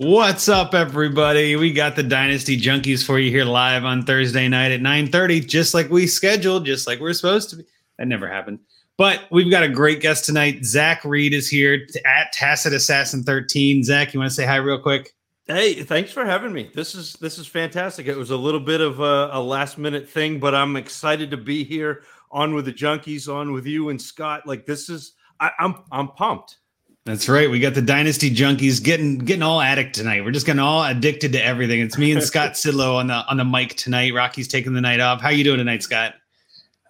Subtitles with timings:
[0.00, 1.56] What's up, everybody?
[1.56, 5.74] We got the Dynasty Junkies for you here live on Thursday night at 9:30, just
[5.74, 7.64] like we scheduled, just like we're supposed to be.
[7.98, 8.60] That never happened.
[8.96, 10.64] But we've got a great guest tonight.
[10.64, 13.84] Zach Reed is here at Tacit Assassin 13.
[13.84, 15.12] Zach, you want to say hi real quick?
[15.46, 16.70] Hey, thanks for having me.
[16.74, 18.06] This is this is fantastic.
[18.06, 21.36] It was a little bit of a, a last minute thing, but I'm excited to
[21.36, 24.46] be here on with the Junkies, on with you and Scott.
[24.46, 26.59] Like this is I, I'm I'm pumped.
[27.06, 27.50] That's right.
[27.50, 30.22] We got the Dynasty Junkies getting getting all addict tonight.
[30.22, 31.80] We're just getting all addicted to everything.
[31.80, 34.12] It's me and Scott Sidlow on the on the mic tonight.
[34.12, 35.22] Rocky's taking the night off.
[35.22, 36.14] How you doing tonight, Scott?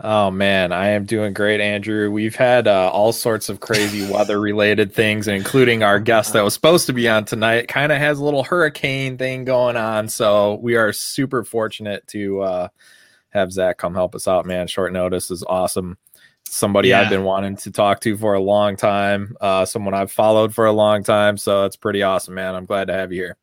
[0.02, 2.10] Oh man, I am doing great, Andrew.
[2.10, 6.54] We've had uh, all sorts of crazy weather related things, including our guest that was
[6.54, 7.68] supposed to be on tonight.
[7.68, 12.40] Kind of has a little hurricane thing going on, so we are super fortunate to
[12.40, 12.68] uh,
[13.28, 14.44] have Zach come help us out.
[14.44, 15.98] Man, short notice is awesome
[16.50, 17.00] somebody yeah.
[17.00, 20.66] I've been wanting to talk to for a long time, uh, someone I've followed for
[20.66, 21.36] a long time.
[21.36, 22.54] So it's pretty awesome, man.
[22.54, 23.36] I'm glad to have you here.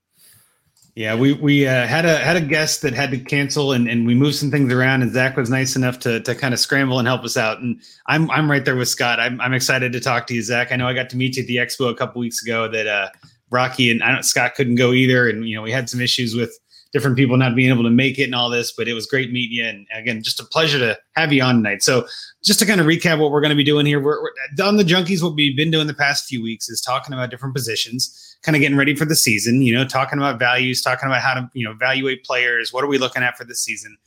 [0.96, 4.08] Yeah, we we uh, had a had a guest that had to cancel, and, and
[4.08, 5.04] we moved some things around.
[5.04, 7.60] And Zach was nice enough to to kind of scramble and help us out.
[7.60, 9.20] And I'm I'm right there with Scott.
[9.20, 10.72] I'm I'm excited to talk to you, Zach.
[10.72, 12.68] I know I got to meet you at the expo a couple weeks ago.
[12.68, 13.10] That uh,
[13.52, 16.34] Rocky and I don't Scott couldn't go either, and you know we had some issues
[16.34, 16.58] with
[16.92, 19.32] different people not being able to make it and all this, but it was great
[19.32, 19.66] meeting you.
[19.66, 21.84] And again, just a pleasure to have you on tonight.
[21.84, 22.08] So,
[22.44, 24.78] just to kind of recap what we're going to be doing here, we're, we're on
[24.78, 25.22] the Junkies.
[25.22, 28.62] What we've been doing the past few weeks is talking about different positions, kind of
[28.62, 29.62] getting ready for the season.
[29.62, 32.72] You know, talking about values, talking about how to you know evaluate players.
[32.72, 33.98] What are we looking at for the season?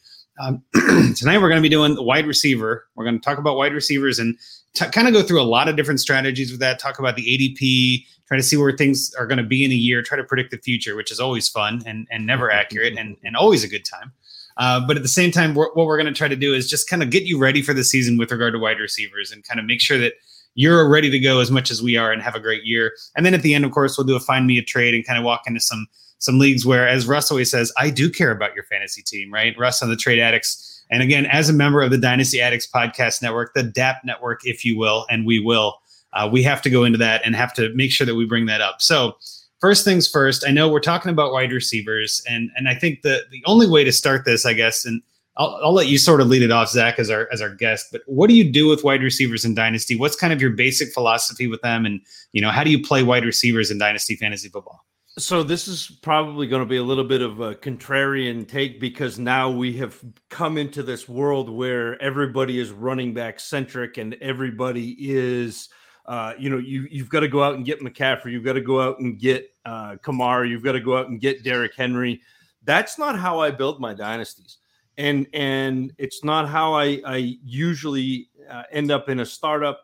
[0.41, 0.63] Um,
[1.17, 2.87] tonight we're going to be doing the wide receiver.
[2.95, 4.39] We're going to talk about wide receivers and
[4.75, 6.79] t- kind of go through a lot of different strategies with that.
[6.79, 9.75] Talk about the ADP, try to see where things are going to be in a
[9.75, 13.17] year, try to predict the future, which is always fun and, and never accurate and,
[13.25, 14.13] and always a good time.
[14.57, 16.71] Uh, but at the same time, we're, what we're going to try to do is
[16.71, 19.43] just kind of get you ready for the season with regard to wide receivers and
[19.43, 20.13] kind of make sure that
[20.55, 22.93] you're ready to go as much as we are and have a great year.
[23.17, 25.05] And then at the end, of course, we'll do a find me a trade and
[25.05, 25.89] kind of walk into some
[26.19, 29.59] some leagues where, as Russ always says, I do care about your fantasy team, right?
[29.59, 30.85] Russ on the Trade Addicts.
[30.91, 34.63] And again, as a member of the Dynasty Addicts podcast network, the DAP network, if
[34.63, 35.81] you will, and we will,
[36.13, 38.47] uh, we have to go into that and have to make sure that we bring
[38.47, 38.83] that up.
[38.83, 39.17] So,
[39.61, 43.23] first things first, I know we're talking about wide receivers, and and I think the
[43.31, 45.03] the only way to start this, I guess, and
[45.37, 47.87] I'll, I'll let you sort of lead it off, Zach, as our as our guest.
[47.93, 49.97] But what do you do with wide receivers in Dynasty?
[49.97, 52.01] What's kind of your basic philosophy with them, and
[52.33, 54.85] you know how do you play wide receivers in Dynasty fantasy football?
[55.19, 59.19] So this is probably going to be a little bit of a contrarian take because
[59.19, 64.97] now we have come into this world where everybody is running back centric and everybody
[64.99, 65.69] is
[66.11, 68.61] uh, you know, you you've got to go out and get McCaffrey, you've got to
[68.61, 72.21] go out and get uh, Kamara, you've got to go out and get Derrick Henry.
[72.65, 74.59] That's not how I build my dynasties,
[74.99, 79.83] and and it's not how I I usually uh, end up in a startup,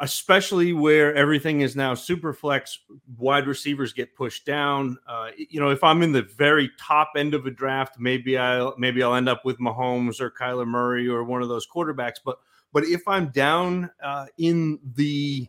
[0.00, 2.80] especially where everything is now super flex.
[3.16, 4.98] Wide receivers get pushed down.
[5.06, 8.72] Uh, you know, if I'm in the very top end of a draft, maybe I
[8.76, 12.40] maybe I'll end up with Mahomes or Kyler Murray or one of those quarterbacks, but
[12.72, 15.46] but if I'm down uh, in the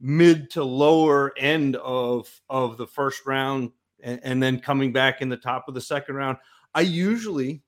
[0.00, 3.70] mid to lower end of of the first round
[4.02, 6.36] and, and, then coming back in the top of the second round.
[6.74, 7.62] I usually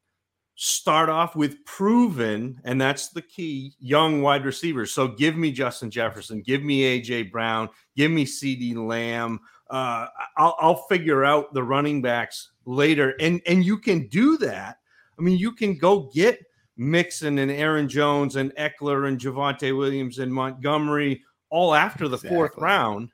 [0.56, 4.93] start off with proven and that's the key young wide receivers.
[4.93, 9.40] So give me justin jefferson give me aj brown give me CeeDee Lamb.
[9.69, 10.06] Uh,
[10.37, 14.78] I'll, I'll figure out the running backs later and and you can do that.
[15.19, 16.40] I mean you can go get
[16.78, 21.23] Mixon and Aaron Jones and Ekeler and Javonte Williams and Montgomery
[21.56, 22.37] all after the exactly.
[22.37, 23.08] fourth round.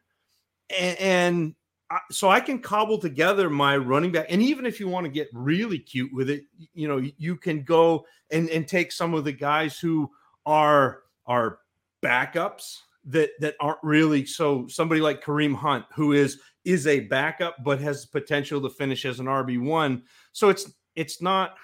[0.76, 1.54] And, and
[1.88, 4.26] I, so I can cobble together my running back.
[4.30, 6.42] And even if you want to get really cute with it,
[6.74, 10.10] you know, you can go and, and take some of the guys who
[10.44, 11.60] are are
[12.04, 17.62] backups that that aren't really so somebody like Kareem Hunt, who is is a backup
[17.62, 20.02] but has potential to finish as an RB1.
[20.32, 21.54] So it's it's not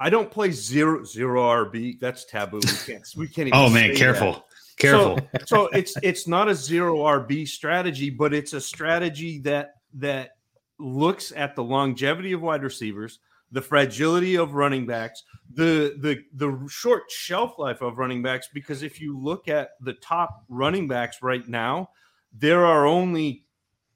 [0.00, 2.00] I don't play zero zero RB.
[2.00, 2.60] That's taboo.
[2.64, 4.32] We can't we can't Oh man, careful.
[4.32, 4.42] That.
[4.76, 5.18] Careful.
[5.18, 10.36] So, so it's it's not a zero RB strategy, but it's a strategy that that
[10.78, 13.20] looks at the longevity of wide receivers,
[13.50, 18.48] the fragility of running backs, the the the short shelf life of running backs.
[18.52, 21.88] Because if you look at the top running backs right now,
[22.32, 23.44] there are only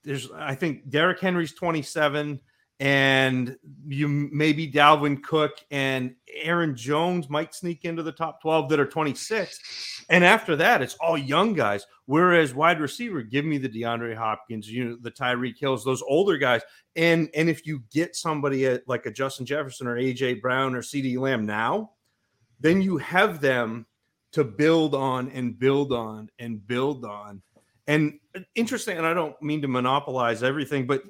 [0.02, 2.40] there's I think Derrick Henry's 27
[2.80, 8.80] and you maybe Dalvin Cook and Aaron Jones might sneak into the top 12 that
[8.80, 10.06] are 26.
[10.08, 11.84] And after that, it's all young guys.
[12.06, 16.38] Whereas wide receiver, give me the DeAndre Hopkins, you know, the Tyreek Hills, those older
[16.38, 16.62] guys.
[16.96, 20.80] And and if you get somebody at, like a Justin Jefferson or AJ Brown or
[20.80, 21.90] CeeDee Lamb now,
[22.60, 23.86] then you have them
[24.32, 27.42] to build on and build on and build on.
[27.86, 31.02] And uh, interesting, and I don't mean to monopolize everything, but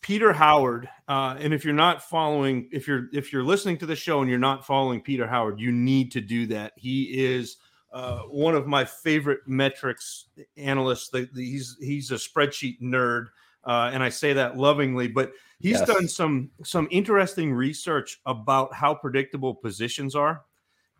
[0.00, 3.96] Peter Howard, uh, and if you're not following, if you're if you're listening to the
[3.96, 6.72] show and you're not following Peter Howard, you need to do that.
[6.76, 7.56] He is
[7.92, 10.26] uh, one of my favorite metrics
[10.56, 11.08] analysts.
[11.08, 13.26] The, the, he's he's a spreadsheet nerd,
[13.64, 15.08] uh, and I say that lovingly.
[15.08, 15.86] But he's yes.
[15.86, 20.42] done some some interesting research about how predictable positions are.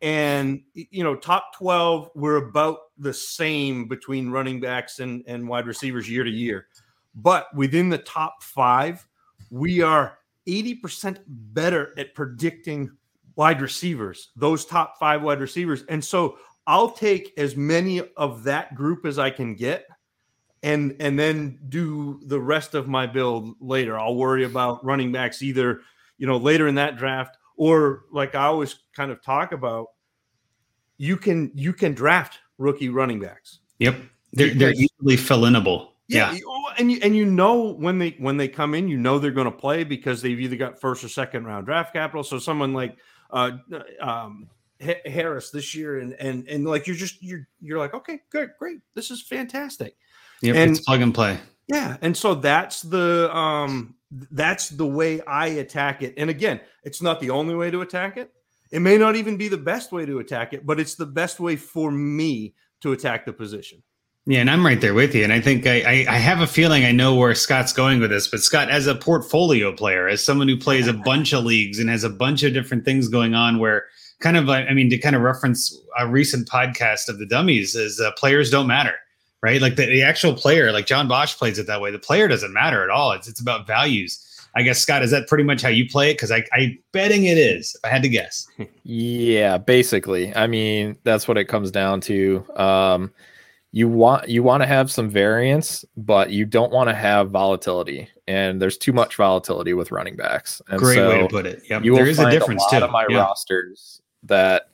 [0.02, 5.66] And you know, top twelve, we're about the same between running backs and, and wide
[5.66, 6.66] receivers year to year.
[7.22, 9.06] But within the top five,
[9.50, 10.18] we are
[10.48, 12.90] 80% better at predicting
[13.36, 15.84] wide receivers, those top five wide receivers.
[15.88, 19.86] And so I'll take as many of that group as I can get
[20.62, 23.98] and and then do the rest of my build later.
[23.98, 25.80] I'll worry about running backs either,
[26.18, 29.88] you know, later in that draft or like I always kind of talk about
[30.98, 33.60] you can you can draft rookie running backs.
[33.78, 33.96] Yep.
[34.32, 35.88] They're, they're easily fill inable.
[36.08, 36.40] Yeah, yeah.
[36.70, 39.30] Oh, and you and you know when they when they come in, you know they're
[39.30, 42.22] going to play because they've either got first or second round draft capital.
[42.22, 42.96] So someone like
[43.30, 43.52] uh,
[44.00, 44.48] um,
[44.80, 48.80] Harris this year, and and and like you're just you're you're like okay, good, great,
[48.94, 49.96] this is fantastic.
[50.42, 51.38] Yeah, it's plug and play.
[51.68, 56.14] Yeah, and so that's the um that's the way I attack it.
[56.16, 58.32] And again, it's not the only way to attack it.
[58.72, 61.40] It may not even be the best way to attack it, but it's the best
[61.40, 63.82] way for me to attack the position.
[64.26, 65.24] Yeah, and I'm right there with you.
[65.24, 68.10] And I think I, I, I, have a feeling I know where Scott's going with
[68.10, 68.28] this.
[68.28, 71.88] But Scott, as a portfolio player, as someone who plays a bunch of leagues and
[71.88, 73.86] has a bunch of different things going on, where
[74.20, 77.98] kind of, I mean, to kind of reference a recent podcast of the dummies, is
[77.98, 78.94] uh, players don't matter,
[79.42, 79.60] right?
[79.60, 81.90] Like the, the actual player, like John Bosch plays it that way.
[81.90, 83.12] The player doesn't matter at all.
[83.12, 84.26] It's it's about values.
[84.54, 86.14] I guess Scott, is that pretty much how you play it?
[86.14, 87.74] Because I, I betting it is.
[87.76, 88.46] If I had to guess.
[88.82, 90.34] yeah, basically.
[90.34, 92.44] I mean, that's what it comes down to.
[92.56, 93.12] Um,
[93.72, 98.08] you want you want to have some variance, but you don't want to have volatility.
[98.26, 100.60] And there's too much volatility with running backs.
[100.68, 101.62] And Great so way to put it.
[101.68, 102.84] Yeah, there is a difference a too.
[102.84, 104.70] Of my rosters that,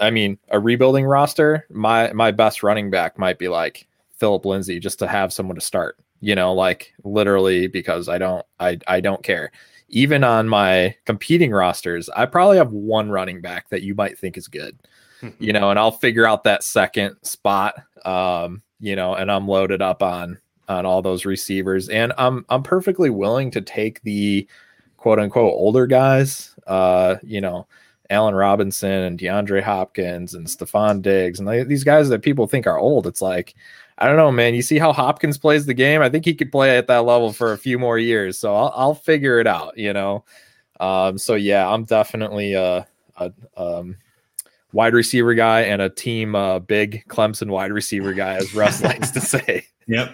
[0.00, 1.66] I mean, a rebuilding roster.
[1.70, 5.60] My my best running back might be like Phillip Lindsay, just to have someone to
[5.60, 5.98] start.
[6.20, 9.50] You know, like literally because I don't I I don't care.
[9.88, 14.36] Even on my competing rosters, I probably have one running back that you might think
[14.36, 14.78] is good
[15.38, 17.74] you know, and I'll figure out that second spot,
[18.04, 22.62] um, you know, and I'm loaded up on on all those receivers, and I'm I'm
[22.62, 24.46] perfectly willing to take the
[24.96, 27.66] quote unquote older guys, uh, you know,
[28.10, 32.78] Allen Robinson and DeAndre Hopkins and Stefon Diggs and these guys that people think are
[32.78, 33.06] old.
[33.06, 33.54] It's like,
[33.98, 34.54] I don't know, man.
[34.54, 36.02] You see how Hopkins plays the game?
[36.02, 38.38] I think he could play at that level for a few more years.
[38.38, 40.24] So I'll, I'll figure it out, you know.
[40.80, 43.96] Um, so yeah, I'm definitely a, a um,
[44.72, 49.10] wide receiver guy and a team uh, big Clemson wide receiver guy, as Russ likes
[49.12, 49.66] to say.
[49.86, 50.12] Yep.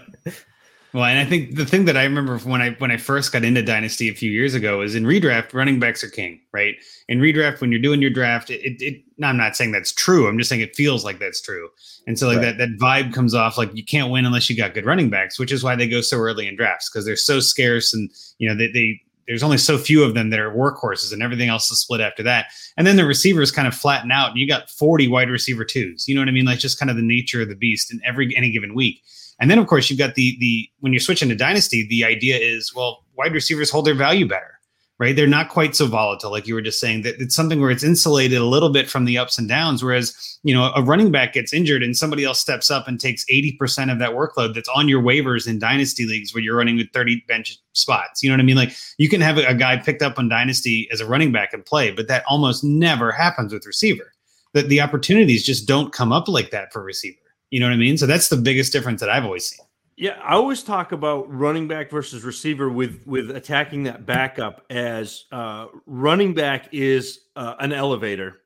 [0.95, 3.45] Well, and I think the thing that I remember when I when I first got
[3.45, 6.77] into Dynasty a few years ago is in redraft, running backs are king, right?
[7.09, 9.91] In redraft, when you're doing your draft, it, it, it no, I'm not saying that's
[9.91, 10.29] true.
[10.29, 11.69] I'm just saying it feels like that's true.
[12.07, 12.57] And so like right.
[12.57, 15.37] that that vibe comes off like you can't win unless you got good running backs,
[15.37, 18.09] which is why they go so early in drafts because they're so scarce and
[18.39, 21.49] you know they, they there's only so few of them that are workhorses and everything
[21.49, 22.47] else is split after that.
[22.77, 26.07] And then the receivers kind of flatten out and you got 40 wide receiver twos.
[26.09, 26.45] You know what I mean?
[26.45, 29.03] Like just kind of the nature of the beast in every any given week.
[29.41, 32.39] And then of course you've got the the when you're switching to dynasty, the idea
[32.39, 34.54] is well, wide receivers hold their value better
[34.99, 35.17] right?
[35.17, 37.03] They're not quite so volatile, like you were just saying.
[37.03, 39.83] That it's something where it's insulated a little bit from the ups and downs.
[39.83, 43.25] Whereas, you know, a running back gets injured and somebody else steps up and takes
[43.25, 46.91] 80% of that workload that's on your waivers in dynasty leagues where you're running with
[46.93, 48.23] 30 bench spots.
[48.23, 48.57] You know what I mean?
[48.57, 51.65] Like you can have a, guy picked up on dynasty as a running back and
[51.65, 54.13] play, but that almost never happens with receiver.
[54.53, 57.19] That the opportunities just don't come up like that for receiver.
[57.51, 57.99] You know what I mean?
[57.99, 59.65] So that's the biggest difference that I've always seen.
[59.97, 65.27] Yeah, I always talk about running back versus receiver with with attacking that backup as
[65.31, 68.41] uh, running back is uh, an elevator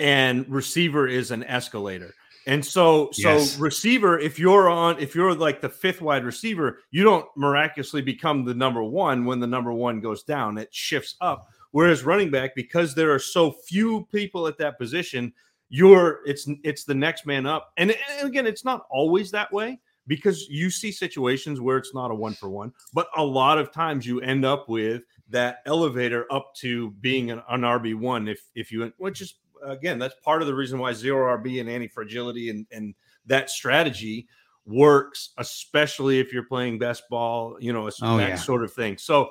[0.00, 2.12] and receiver is an escalator.
[2.46, 3.58] And so, so yes.
[3.58, 8.44] receiver, if you're on, if you're like the fifth wide receiver, you don't miraculously become
[8.44, 10.58] the number one when the number one goes down.
[10.58, 11.48] It shifts up.
[11.70, 15.32] Whereas running back, because there are so few people at that position,
[15.68, 17.72] you're it's it's the next man up.
[17.76, 22.10] And, and again, it's not always that way because you see situations where it's not
[22.10, 26.26] a one for one, but a lot of times you end up with that elevator
[26.32, 30.42] up to being an, an RB one if if you which is again, that's part
[30.42, 32.94] of the reason why zero RB and anti fragility and, and
[33.26, 34.26] that strategy
[34.66, 38.34] works, especially if you're playing best ball, you know, oh, that yeah.
[38.36, 38.98] sort of thing.
[38.98, 39.30] So,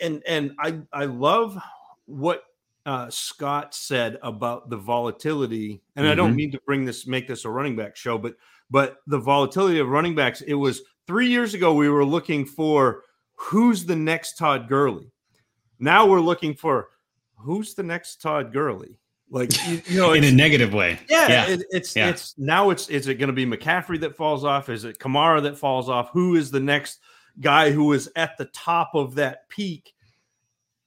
[0.00, 1.56] and and I I love
[2.06, 2.44] what
[2.84, 6.12] uh, Scott said about the volatility, and mm-hmm.
[6.12, 6.36] I don't mm-hmm.
[6.36, 8.34] mean to bring this make this a running back show, but
[8.70, 10.40] but the volatility of running backs.
[10.42, 13.02] It was three years ago we were looking for
[13.34, 15.10] who's the next Todd Gurley.
[15.78, 16.88] Now we're looking for
[17.36, 18.98] who's the next Todd Gurley
[19.30, 21.48] like you, you know in a negative way yeah, yeah.
[21.48, 22.08] It, it's yeah.
[22.08, 25.42] it's now it's is it going to be mccaffrey that falls off is it kamara
[25.42, 27.00] that falls off who is the next
[27.40, 29.92] guy who is at the top of that peak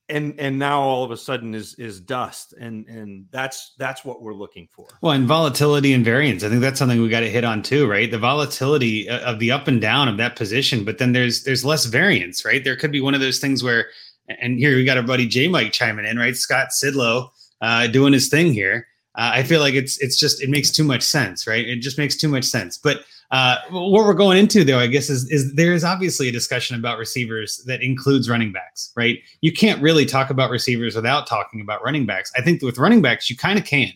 [0.09, 2.53] and and now all of a sudden is is dust.
[2.59, 4.87] And and that's that's what we're looking for.
[5.01, 7.87] Well and volatility and variance i think that's something we got to hit on too
[7.87, 8.09] right?
[8.09, 11.85] The volatility of the up and down of that position but then there's there's less
[11.85, 12.63] variance right?
[12.63, 13.87] There could be one of those things where
[14.27, 16.35] and here we got our buddy j mike chiming in right?
[16.35, 17.29] Scott sidlow
[17.61, 18.87] uh, doing his thing here.
[19.19, 21.67] Uh, I feel like it's it's just it makes too much sense, right?
[21.67, 22.77] It just makes too much sense.
[22.77, 26.31] But uh, what we're going into though, I guess, is is there is obviously a
[26.31, 29.19] discussion about receivers that includes running backs, right?
[29.41, 32.31] You can't really talk about receivers without talking about running backs.
[32.37, 33.91] I think with running backs, you kind of can.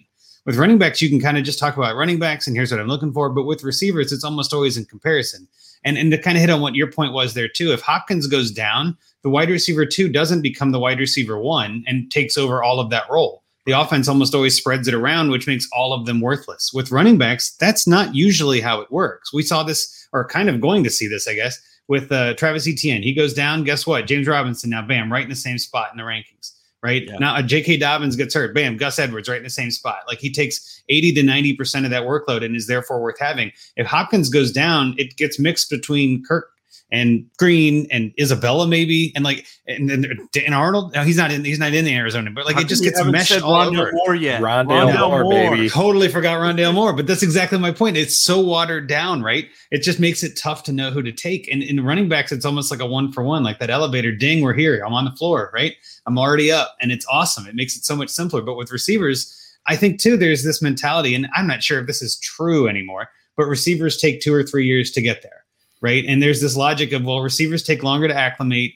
[0.45, 2.81] With running backs, you can kind of just talk about running backs and here's what
[2.81, 3.29] I'm looking for.
[3.29, 5.47] But with receivers, it's almost always in comparison.
[5.85, 8.27] And and to kind of hit on what your point was there too, if Hopkins
[8.27, 12.61] goes down, the wide receiver two doesn't become the wide receiver one and takes over
[12.61, 16.05] all of that role the offense almost always spreads it around, which makes all of
[16.05, 16.71] them worthless.
[16.73, 19.33] With running backs, that's not usually how it works.
[19.33, 22.67] We saw this, or kind of going to see this, I guess, with uh, Travis
[22.67, 23.03] Etienne.
[23.03, 23.63] He goes down.
[23.63, 24.07] Guess what?
[24.07, 26.51] James Robinson now, bam, right in the same spot in the rankings.
[26.83, 27.17] Right yeah.
[27.17, 27.77] now, uh, J.K.
[27.77, 28.53] Dobbins gets hurt.
[28.53, 29.99] Bam, Gus Edwards right in the same spot.
[30.05, 33.53] Like he takes 80 to 90 percent of that workload and is therefore worth having.
[33.77, 36.52] If Hopkins goes down, it gets mixed between Kirk
[36.93, 40.93] and Green and Isabella maybe and like and then Dan Arnold.
[40.93, 41.43] No, he's not in.
[41.43, 43.91] He's not in the Arizona, but like How it just gets meshed all Rondale over.
[43.93, 44.41] Moore yet?
[44.41, 45.69] Rondale, Rondale Moore, Moore, baby.
[45.69, 47.97] Totally forgot Rondale Moore, but that's exactly my point.
[47.97, 49.47] It's so watered down, right?
[49.71, 51.47] It just makes it tough to know who to take.
[51.51, 54.11] And in running backs, it's almost like a one for one, like that elevator.
[54.11, 54.83] Ding, we're here.
[54.85, 55.73] I'm on the floor, right?
[56.05, 57.47] I'm already up, and it's awesome.
[57.47, 58.41] It makes it so much simpler.
[58.41, 59.39] But with receivers.
[59.65, 63.07] I think too, there's this mentality, and I'm not sure if this is true anymore,
[63.37, 65.42] but receivers take two or three years to get there
[65.83, 66.05] right?
[66.07, 68.73] And there's this logic of well, receivers take longer to acclimate.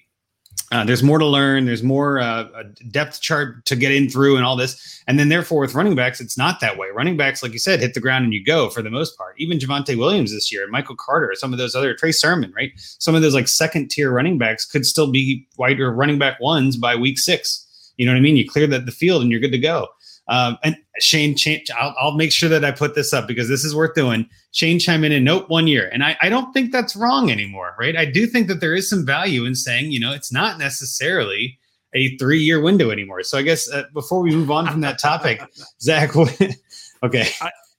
[0.70, 1.66] Uh, there's more to learn.
[1.66, 5.02] There's more uh, depth chart to get in through, and all this.
[5.08, 6.90] And then, therefore, with running backs, it's not that way.
[6.94, 9.36] Running backs, like you said, hit the ground and you go for the most part.
[9.38, 12.74] Even Javonte Williams this year, Michael Carter, some of those other Trey Sermon, right?
[12.76, 16.42] Some of those like second tier running backs could still be wide or running back
[16.42, 17.64] ones by week six.
[17.96, 18.36] You know what I mean?
[18.36, 19.88] You clear the, the field and you're good to go.
[20.30, 23.64] Um, and Shane, Shane I'll, I'll, make sure that I put this up because this
[23.64, 24.28] is worth doing.
[24.52, 25.90] Shane chiming in, and nope, one year.
[25.94, 27.96] And I, I don't think that's wrong anymore, right?
[27.96, 31.58] I do think that there is some value in saying, you know, it's not necessarily
[31.94, 33.24] a three year window anymore.
[33.24, 35.42] So I guess uh, before we move on from that topic,
[35.82, 37.30] Zach, okay.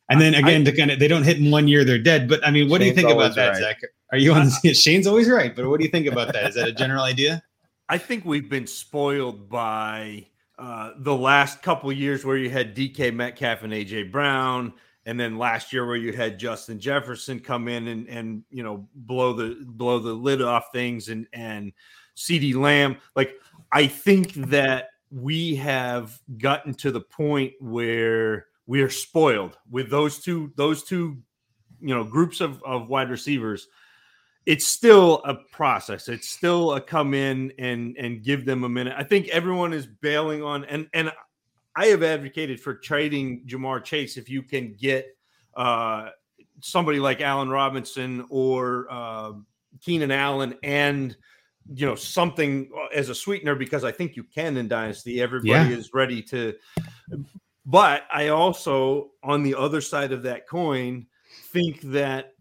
[0.09, 2.28] and then again, I, to kind of, they don't hit in one year, they're dead.
[2.28, 3.61] But I mean, what Shane's do you think about that, right.
[3.61, 3.81] Zach?
[4.11, 4.50] Are you on?
[4.73, 6.49] Shane's always right, but what do you think about that?
[6.49, 7.43] Is that a general idea?
[7.90, 10.26] I think we've been spoiled by
[10.58, 14.72] uh, the last couple years where you had DK Metcalf and AJ Brown,
[15.06, 18.88] and then last year where you had Justin Jefferson come in and and you know
[18.94, 21.72] blow the blow the lid off things and and
[22.16, 22.96] CeeDee Lamb.
[23.14, 23.34] Like
[23.70, 30.18] I think that we have gotten to the point where we are spoiled with those
[30.18, 31.18] two those two
[31.80, 33.68] you know groups of, of wide receivers
[34.49, 36.09] it's still a process.
[36.09, 38.95] It's still a come in and and give them a minute.
[38.97, 41.12] I think everyone is bailing on and and
[41.76, 45.07] I have advocated for trading Ja'Marr Chase if you can get
[45.55, 46.09] uh,
[46.62, 49.33] somebody like Allen Robinson or uh,
[49.83, 51.14] Keenan Allen and
[51.75, 55.21] you know something as a sweetener because I think you can in Dynasty.
[55.21, 55.76] Everybody yeah.
[55.76, 56.55] is ready to.
[57.67, 61.07] But I also, on the other side of that coin,
[61.52, 62.33] think that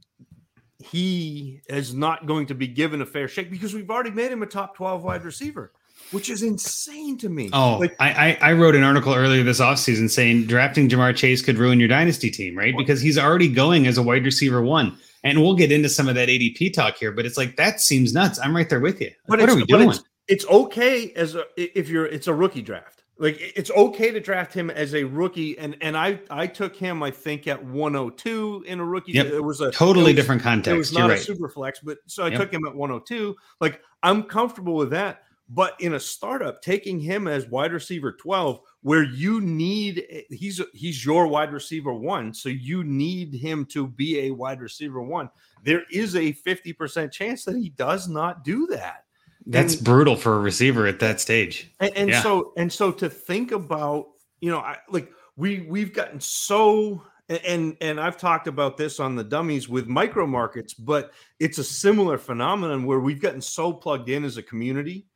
[0.91, 4.43] he is not going to be given a fair shake because we've already made him
[4.43, 5.71] a top 12 wide receiver,
[6.11, 7.49] which is insane to me.
[7.53, 11.57] Oh, like, I, I wrote an article earlier this offseason saying drafting Ja'Marr Chase could
[11.57, 12.75] ruin your dynasty team, right?
[12.77, 14.97] Because he's already going as a wide receiver one.
[15.23, 18.13] And we'll get into some of that ADP talk here, but it's like that seems
[18.13, 18.39] nuts.
[18.39, 19.11] I'm right there with you.
[19.27, 19.89] But what are we doing?
[19.89, 23.03] It's, it's okay as a, if you're it's a rookie draft.
[23.19, 27.01] Like it's okay to draft him as a rookie, and and I I took him
[27.01, 29.13] I think at 102 in a rookie.
[29.13, 29.25] Yep.
[29.27, 30.75] It was a totally was, different context.
[30.75, 31.19] It was You're not right.
[31.19, 32.39] a super flex, but so I Yep.
[32.39, 33.35] took him at 102.
[33.59, 35.23] Like I'm comfortable with that.
[35.49, 40.61] But in a startup, taking him as wide receiver 12, where you need eh, he's
[40.73, 45.29] he's your wide receiver one, so you need him to be a wide receiver one.
[45.63, 49.05] There is a 50% chance that he does not do that.
[49.49, 51.71] That's and- brutal for a receiver at that stage.
[51.79, 52.21] And, and Yeah.
[52.21, 54.07] so and so to think about,
[54.41, 59.15] you know, I like we we've gotten so and and I've talked about this on
[59.15, 64.09] the dummies with micro markets, but it's a similar phenomenon where we've gotten so plugged
[64.09, 65.07] in as a community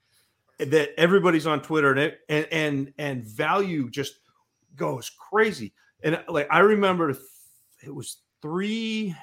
[0.60, 4.16] that everybody's on Twitter and it, and and and value just
[4.76, 5.74] goes crazy.
[6.04, 7.10] And like I remember
[7.84, 9.16] it was 3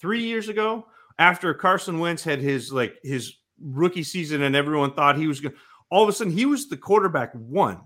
[0.00, 0.86] 3 years ago
[1.18, 5.54] after Carson Wentz had his like his rookie season and everyone thought he was going
[5.90, 7.80] all of a sudden he was the quarterback one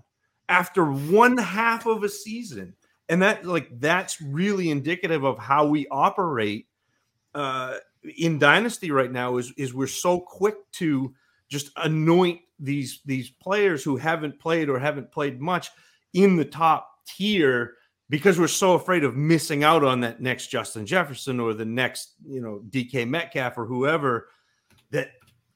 [0.49, 2.75] after one half of a season.
[3.09, 6.67] And that like that's really indicative of how we operate
[7.33, 7.77] uh
[8.17, 11.13] in dynasty right now is is we're so quick to
[11.49, 15.69] just anoint these these players who haven't played or haven't played much
[16.13, 17.75] in the top tier
[18.09, 22.13] because we're so afraid of missing out on that next Justin Jefferson or the next
[22.25, 24.29] you know DK Metcalf or whoever
[24.91, 25.11] that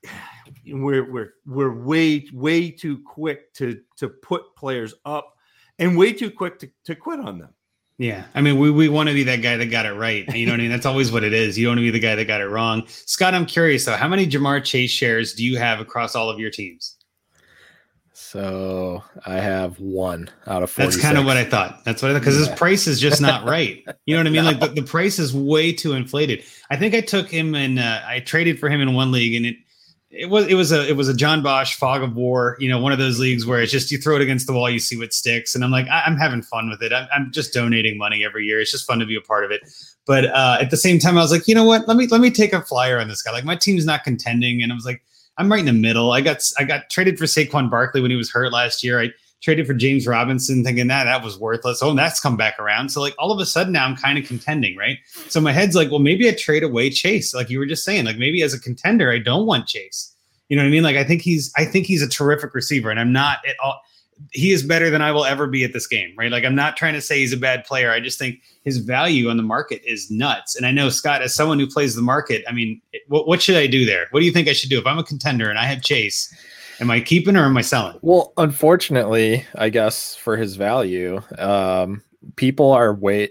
[0.67, 5.35] we're we're we're way way too quick to to put players up
[5.79, 7.49] and way too quick to, to quit on them.
[7.97, 8.25] Yeah.
[8.33, 10.27] I mean, we, we want to be that guy that got it right.
[10.35, 10.71] You know what I mean?
[10.71, 11.57] That's always what it is.
[11.57, 12.83] You don't want to be the guy that got it wrong.
[12.87, 16.37] Scott, I'm curious though, how many Ja'Marr Chase shares do you have across all of
[16.39, 16.97] your teams?
[18.11, 20.95] So I have one out of 46.
[20.95, 21.83] That's kind of what I thought.
[21.85, 22.49] That's what I thought because Yeah.
[22.49, 23.83] his price is just not right.
[24.05, 24.43] You know what I mean?
[24.43, 24.51] No.
[24.51, 26.43] Like the, the price is way too inflated.
[26.69, 29.45] I think I took him and uh, I traded for him in one league, and
[29.45, 29.55] it
[30.17, 32.55] it was it was a it was a John Bosch fog of war.
[32.59, 34.69] You know, one of those leagues where it's just you throw it against the wall,
[34.69, 36.93] you see what sticks, and I'm like I, I'm having fun with it.
[36.93, 38.61] I'm, I'm just donating money every year.
[38.61, 39.61] It's just fun to be a part of it.
[40.07, 41.87] But uh, at the same time, I was like, you know what?
[41.87, 43.31] Let me let me take a flyer on this guy.
[43.31, 45.03] Like my team's not contending, and I was like,
[45.37, 46.11] I'm right in the middle.
[46.11, 49.01] I got I got traded for Saquon Barkley when he was hurt last year.
[49.01, 49.09] I
[49.45, 51.81] traded for James Robinson, thinking that that was worthless.
[51.83, 52.89] Oh, and that's come back around.
[52.89, 54.97] So like all of a sudden now I'm kind of contending, right?
[55.29, 58.05] So my head's like, well, maybe I trade away Chase, like you were just saying.
[58.05, 60.13] Like maybe as a contender, I don't want Chase.
[60.49, 60.83] You know what I mean?
[60.83, 63.79] Like I think he's I think he's a terrific receiver, and I'm not at all.
[64.31, 66.31] He is better than I will ever be at this game, right?
[66.31, 67.91] Like I'm not trying to say he's a bad player.
[67.91, 70.55] I just think his value on the market is nuts.
[70.55, 73.57] And I know Scott, as someone who plays the market, I mean, what what should
[73.57, 74.07] I do there?
[74.09, 76.33] What do you think I should do if I'm a contender and I have Chase?
[76.79, 77.97] Am I keeping or am I selling?
[78.01, 82.03] Well, unfortunately, I guess for his value, um,
[82.35, 83.29] people are way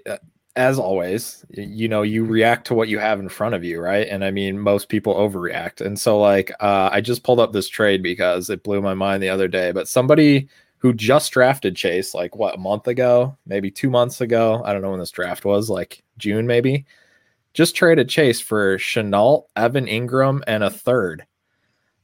[0.56, 1.44] as always.
[1.50, 4.06] You know, you react to what you have in front of you, right?
[4.08, 5.80] And I mean, most people overreact.
[5.84, 9.22] And so, like, uh, I just pulled up this trade because it blew my mind
[9.22, 9.72] the other day.
[9.72, 14.62] But somebody who just drafted Chase, like what a month ago, maybe two months ago,
[14.64, 16.84] I don't know when this draft was, like June maybe,
[17.54, 21.24] just traded Chase for Shenault, Evan Engram, and a third.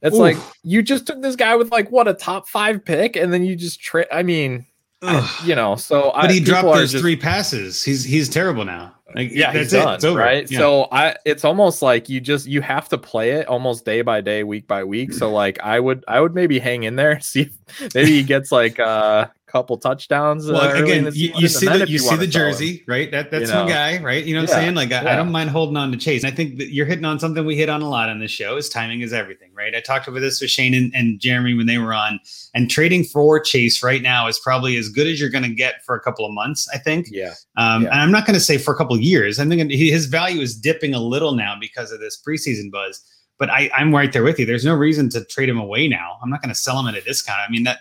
[0.01, 0.19] It's Oof.
[0.19, 3.43] like you just took this guy with like what a top five pick, and then
[3.43, 4.07] you just trade.
[4.11, 4.65] I mean,
[5.01, 7.83] I- you know, so I, But he dropped those just- three passes.
[7.83, 8.95] He's he's terrible now.
[9.09, 9.87] Uh, like Yeah, that's he's it.
[9.89, 10.19] It's over.
[10.19, 10.49] right?
[10.49, 10.57] Yeah.
[10.59, 14.21] So I, it's almost like you just you have to play it almost day by
[14.21, 15.13] day, week by week.
[15.13, 17.49] So like I would I would maybe hang in there, see
[17.93, 20.49] maybe he gets like a couple touchdowns.
[20.49, 22.51] uh, Well, again, you, you see the if you see the sell him.
[22.51, 23.11] jersey, right?
[23.11, 23.67] That that's You my know.
[23.67, 24.23] guy, right?
[24.23, 24.75] You know what Yeah, I'm saying?
[24.75, 26.23] Like I, I don't mind holding on to Chase.
[26.23, 28.31] And I think that you're hitting on something we hit on a lot on this
[28.31, 29.75] show is timing is everything, right?
[29.75, 32.19] I talked about this with Shane and, and Jeremy when they were on,
[32.53, 35.83] and trading for Chase right now is probably as good as you're going to get
[35.85, 36.67] for a couple of months.
[36.73, 37.07] I think.
[37.11, 37.89] Yeah, Um, Yeah.
[37.91, 39.39] And I'm not going to say for a couple of years.
[39.39, 43.03] I'm thinking his value is dipping a little now because of this preseason buzz.
[43.39, 44.45] But I, I'm right there with you.
[44.45, 46.17] There's no reason to trade him away now.
[46.21, 47.39] I'm not going to sell him at a discount.
[47.39, 47.79] I mean that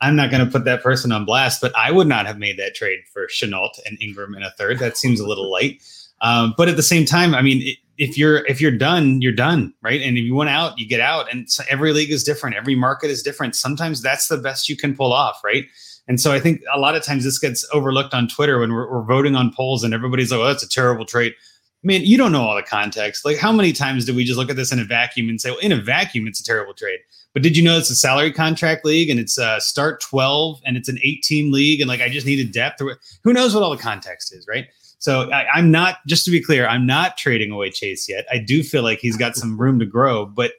[0.00, 2.58] I'm not going to put that person on blast, but I would not have made
[2.58, 4.78] that trade for Shenault and Engram in a third.
[4.78, 5.82] That seems a little light.
[6.22, 9.74] Um, but at the same time, I mean, if you're if you're done, you're done,
[9.82, 10.00] right?
[10.00, 11.30] And if you want out, you get out.
[11.30, 12.56] And so every league is different.
[12.56, 13.54] Every market is different.
[13.54, 15.66] Sometimes that's the best you can pull off, right?
[16.08, 18.90] And so I think a lot of times this gets overlooked on Twitter when we're,
[18.90, 21.34] we're voting on polls and everybody's like, "Oh, that's a terrible trade."
[21.82, 23.24] Man, you don't know all the context.
[23.24, 25.50] Like, how many times do we just look at this in a vacuum and say,
[25.50, 27.00] "Well, in a vacuum, it's a terrible trade"?
[27.32, 30.76] But did you know it's a salary contract league and it's uh, start twelve and
[30.76, 32.80] it's an eighteen league and like I just needed depth?
[32.82, 34.66] Or who knows what all the context is, right?
[34.98, 35.98] So I, I'm not.
[36.06, 38.26] Just to be clear, I'm not trading away Chase yet.
[38.30, 40.52] I do feel like he's got some room to grow, but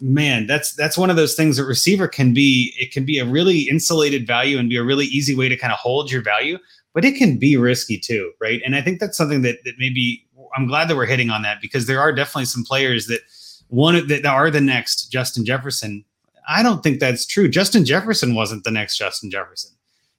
[0.00, 2.74] man, that's that's one of those things that receiver can be.
[2.78, 5.72] It can be a really insulated value and be a really easy way to kind
[5.72, 6.58] of hold your value,
[6.94, 8.62] but it can be risky too, right?
[8.64, 11.60] And I think that's something that that maybe I'm glad that we're hitting on that
[11.60, 13.20] because there are definitely some players that
[13.68, 16.04] one that are the next Justin Jefferson.
[16.48, 17.48] I don't think that's true.
[17.48, 19.72] Justin Jefferson wasn't the next Justin Jefferson.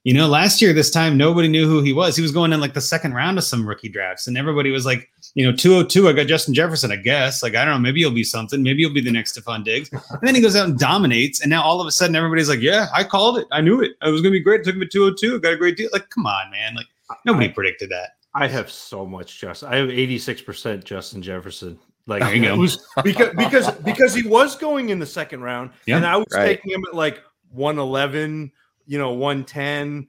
[0.04, 2.16] You know, last year this time nobody knew who he was.
[2.16, 4.84] He was going in like the second round of some rookie drafts, and everybody was
[4.84, 7.42] like, you know, 202, I got Justin Jefferson, I guess.
[7.42, 8.62] Like, I don't know, maybe he'll be something.
[8.62, 9.90] Maybe he'll be the next Stefon Diggs.
[9.92, 11.40] And then he goes out and dominates.
[11.40, 13.46] And now all of a sudden everybody's like, yeah, I called it.
[13.52, 13.92] I knew it.
[14.02, 14.64] It was going to be great.
[14.64, 15.40] took him at 202.
[15.40, 15.88] Got a great deal.
[15.92, 16.74] Like, come on, man.
[16.74, 16.86] Like,
[17.24, 18.16] nobody I, predicted that.
[18.34, 19.68] I have so much Justin.
[19.68, 21.78] I have 86% Justin Jefferson.
[22.06, 26.06] Like it was because because because he was going in the second round, yeah, and
[26.06, 26.46] I was right.
[26.46, 28.52] taking him at like 111,
[28.86, 30.08] you know, 110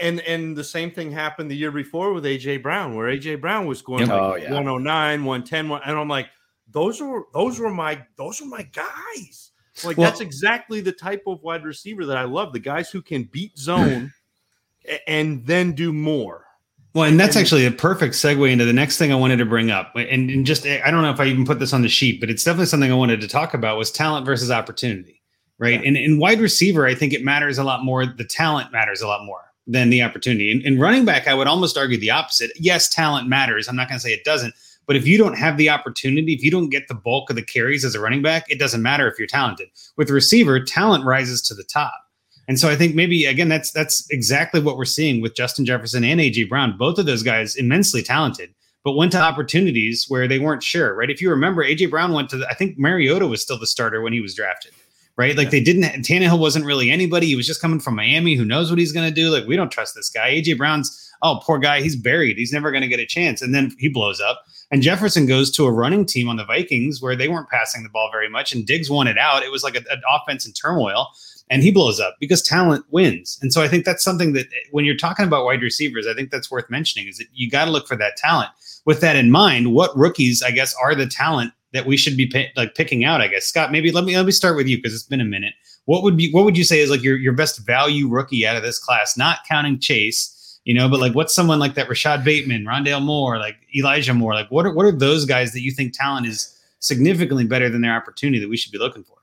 [0.00, 3.66] and and the same thing happened the year before with AJ Brown, where AJ Brown
[3.66, 4.52] was going like oh, yeah.
[4.52, 6.28] 109, 110, and I'm like,
[6.70, 9.50] those were those were my those were my guys.
[9.84, 12.52] Like well, that's exactly the type of wide receiver that I love.
[12.52, 14.12] The guys who can beat zone
[15.08, 16.43] and then do more.
[16.94, 19.70] Well, and that's actually a perfect segue into the next thing I wanted to bring
[19.70, 19.92] up.
[19.96, 22.30] And, and just I don't know if I even put this on the sheet, but
[22.30, 25.20] it's definitely something I wanted to talk about was talent versus opportunity.
[25.58, 25.80] Right.
[25.80, 25.88] Yeah.
[25.88, 28.06] And in wide receiver, I think it matters a lot more.
[28.06, 30.50] The talent matters a lot more than the opportunity.
[30.50, 32.50] And, in running back, I would almost argue the opposite.
[32.56, 33.68] Yes, talent matters.
[33.68, 34.54] I'm not going to say it doesn't.
[34.86, 37.42] But if you don't have the opportunity, if you don't get the bulk of the
[37.42, 39.68] carries as a running back, it doesn't matter if you're talented.
[39.96, 41.94] With receiver, talent rises to the top.
[42.48, 46.04] And so I think maybe again that's that's exactly what we're seeing with Justin Jefferson
[46.04, 46.76] and AJ Brown.
[46.76, 48.54] Both of those guys immensely talented,
[48.84, 51.10] but went to opportunities where they weren't sure, right?
[51.10, 54.00] If you remember, AJ Brown went to the, I think Mariota was still the starter
[54.00, 54.72] when he was drafted
[55.16, 55.36] right?
[55.36, 55.50] Like yeah.
[55.50, 55.84] they didn't.
[56.04, 57.26] Tannehill wasn't really anybody.
[57.26, 58.34] He was just coming from Miami.
[58.34, 59.30] Who knows what he's going to do?
[59.30, 60.30] Like we don't trust this guy.
[60.30, 61.80] AJ Brown's oh poor guy.
[61.80, 62.36] He's buried.
[62.36, 63.40] He's never going to get a chance.
[63.42, 64.42] And then he blows up.
[64.70, 67.88] And Jefferson goes to a running team on the Vikings where they weren't passing the
[67.90, 69.42] ball very much, and Diggs won it out.
[69.42, 71.08] It was like an offense in turmoil.
[71.50, 73.38] And he blows up because talent wins.
[73.42, 76.30] And so I think that's something that when you're talking about wide receivers, I think
[76.30, 78.50] that's worth mentioning is that you got to look for that talent.
[78.86, 82.26] With that in mind, what rookies, I guess, are the talent that we should be
[82.26, 83.20] pay, like picking out?
[83.20, 85.24] I guess Scott, maybe let me let me start with you because it's been a
[85.24, 85.54] minute.
[85.86, 88.56] What would be what would you say is like your your best value rookie out
[88.56, 89.16] of this class?
[89.16, 93.38] Not counting Chase, you know, but like what's someone like that Rashod Bateman, Rondale Moore,
[93.38, 96.58] like Elijah Moore, like what are what are those guys that you think talent is
[96.78, 99.13] significantly better than their opportunity that we should be looking for?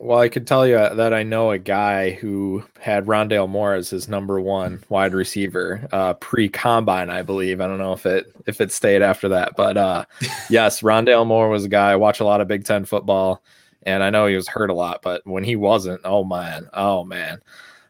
[0.00, 3.90] Well, I could tell you that I know a guy who had Rondale Moore as
[3.90, 7.60] his number one wide receiver uh, pre combine, I believe.
[7.60, 10.04] I don't know if it if it stayed after that, but uh,
[10.50, 11.90] yes, Rondale Moore was a guy.
[11.92, 13.42] I watch a lot of Big Ten football,
[13.82, 17.02] and I know he was hurt a lot, but when he wasn't, oh man, oh
[17.02, 17.40] man.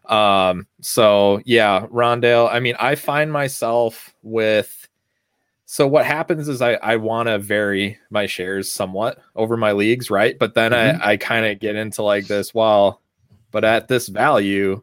[0.07, 2.51] Um, so yeah, Rondale.
[2.51, 4.78] I mean, I find myself with
[5.71, 10.11] so what happens is I, I want to vary my shares somewhat over my leagues,
[10.11, 10.37] right?
[10.39, 11.03] But then mm-hmm.
[11.03, 13.03] I, I kind of get into like this, well,
[13.51, 14.83] but at this value,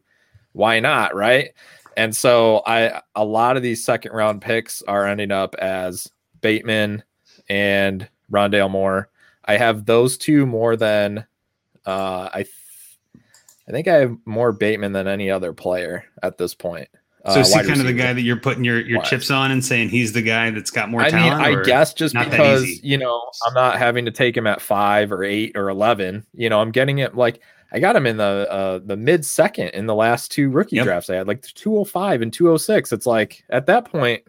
[0.51, 1.53] why not, right?
[1.97, 6.07] And so I a lot of these second round picks are ending up as
[6.41, 7.01] Bateman
[7.49, 9.09] and Rondale Moore.
[9.43, 11.25] I have those two more than
[11.87, 13.23] uh, I th-
[13.67, 16.89] I think I have more Bateman than any other player at this point.
[17.33, 19.65] So is he kind of the guy that you're putting your, your chips on and
[19.65, 21.41] saying he's the guy that's got more I talent?
[21.41, 25.11] Mean, I guess just because you know I'm not having to take him at five
[25.11, 26.25] or eight or eleven.
[26.33, 29.69] You know, I'm getting it like I got him in the uh, the mid second
[29.69, 30.85] in the last two rookie yep.
[30.85, 32.93] drafts I had, like 205 and 206.
[32.93, 34.23] It's like at that point,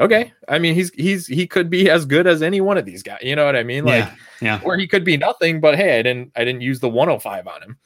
[0.00, 0.32] okay.
[0.48, 3.20] I mean, he's he's he could be as good as any one of these guys.
[3.22, 3.84] You know what I mean?
[3.84, 4.60] Like, yeah, yeah.
[4.64, 5.60] Or he could be nothing.
[5.60, 7.78] But hey, I didn't I didn't use the 105 on him.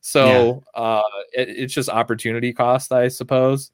[0.00, 0.82] So yeah.
[0.82, 1.02] uh,
[1.34, 3.70] it, it's just opportunity cost, I suppose.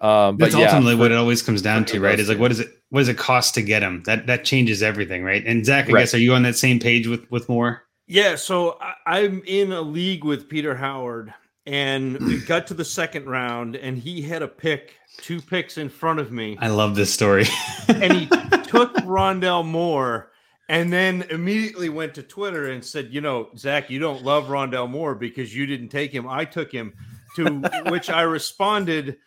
[0.00, 2.18] Um, but That's yeah, ultimately for, what it always comes down to, right?
[2.18, 2.68] Is like what is it?
[2.90, 4.02] What does it cost to get them?
[4.06, 5.44] That that changes everything, right?
[5.46, 6.00] And Zach, I right.
[6.02, 7.82] guess are you on that same page with with more?
[8.06, 8.36] Yeah.
[8.36, 11.32] So I, am in a league with Peter Howard,
[11.64, 15.88] and we got to the second round, and he had a pick, two picks in
[15.88, 16.58] front of me.
[16.60, 17.46] I love this story.
[17.88, 18.26] and he
[18.66, 20.30] took Rondale Moore.
[20.66, 24.88] And then immediately went to Twitter and said, "You know, Zach, you don't love Rondale
[24.88, 26.26] Moore because you didn't take him.
[26.26, 26.94] I took him."
[27.36, 29.18] To which I responded,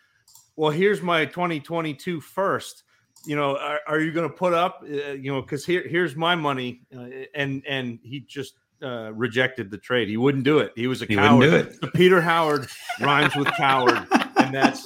[0.58, 2.82] well, here's my 2022 first.
[3.24, 4.82] You know, are, are you going to put up?
[4.82, 9.70] Uh, you know, because here here's my money, uh, and and he just uh, rejected
[9.70, 10.08] the trade.
[10.08, 10.72] He wouldn't do it.
[10.74, 11.76] He was a he coward.
[11.80, 12.66] So Peter Howard
[13.00, 14.04] rhymes with coward,
[14.36, 14.84] and that's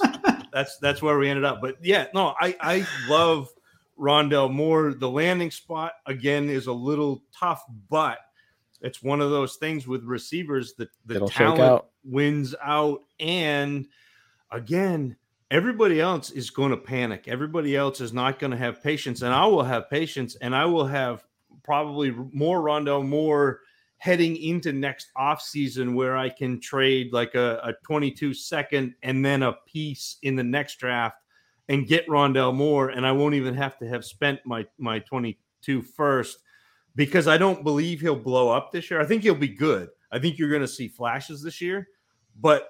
[0.51, 1.59] that's that's where we ended up.
[1.59, 3.49] But yeah, no, I I love
[3.99, 4.93] Rondale Moore.
[4.93, 8.19] The landing spot again is a little tough, but
[8.81, 11.89] it's one of those things with receivers that the It'll talent out.
[12.03, 13.87] wins out, and
[14.51, 15.17] again
[15.53, 17.27] everybody else is going to panic.
[17.27, 20.65] Everybody else is not going to have patience, and I will have patience, and I
[20.65, 21.23] will have
[21.63, 23.59] probably more Rondo, more
[23.97, 29.23] heading into next off season where I can trade like a, a 22 second and
[29.23, 31.17] then a piece in the next draft
[31.69, 35.83] and get Rondale Moore, and I won't even have to have spent my my 22
[35.83, 36.39] first
[36.95, 38.99] because I don't believe he'll blow up this year.
[38.99, 39.89] I think he'll be good.
[40.11, 41.87] I think you're going to see flashes this year,
[42.41, 42.69] but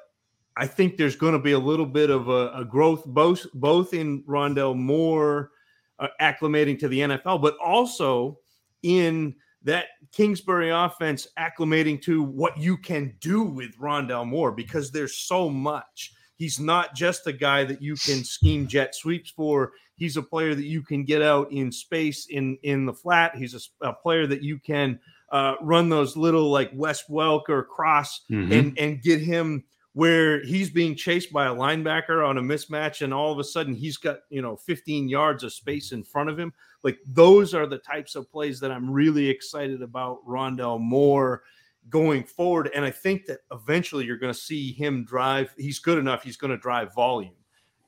[0.55, 3.93] I think there's going to be a little bit of a, a growth both both
[3.93, 5.51] in Rondale Moore
[5.99, 8.39] uh, acclimating to the NFL, but also
[8.83, 15.15] in that Kingsbury offense acclimating to what you can do with Rondale Moore because there's
[15.15, 16.13] so much.
[16.35, 19.71] He's not just a guy that you can scheme jet sweeps for.
[19.95, 23.35] He's a player that you can get out in space in in the flat.
[23.35, 24.99] He's a, a player that you can
[25.31, 28.51] uh, run those little like Wes Welker cross mm-hmm.
[28.51, 33.13] and and get him where he's being chased by a linebacker on a mismatch and
[33.13, 36.37] all of a sudden he's got you know 15 yards of space in front of
[36.37, 36.51] him.
[36.83, 41.43] Like those are the types of plays that i'm really excited about rondale moore
[41.89, 42.71] going forward.
[42.73, 46.37] And i think that eventually you're going to see him drive he's good enough he's
[46.37, 47.35] going to drive volume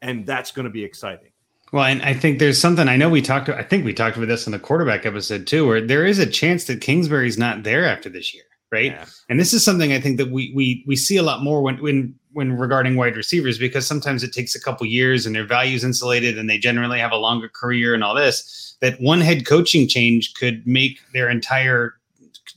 [0.01, 1.31] and that's going to be exciting.
[1.71, 3.49] Well, and I think there's something I know we talked.
[3.49, 6.25] I think we talked about this in the quarterback episode too, where there is a
[6.25, 8.91] chance that Kingsbury's not there after this year, right?
[8.91, 9.05] Yeah.
[9.29, 11.77] And this is something I think that we we we see a lot more when
[11.81, 15.83] when when regarding wide receivers because sometimes it takes a couple years and their values
[15.83, 18.75] insulated and they generally have a longer career and all this.
[18.81, 21.95] That one head coaching change could make their entire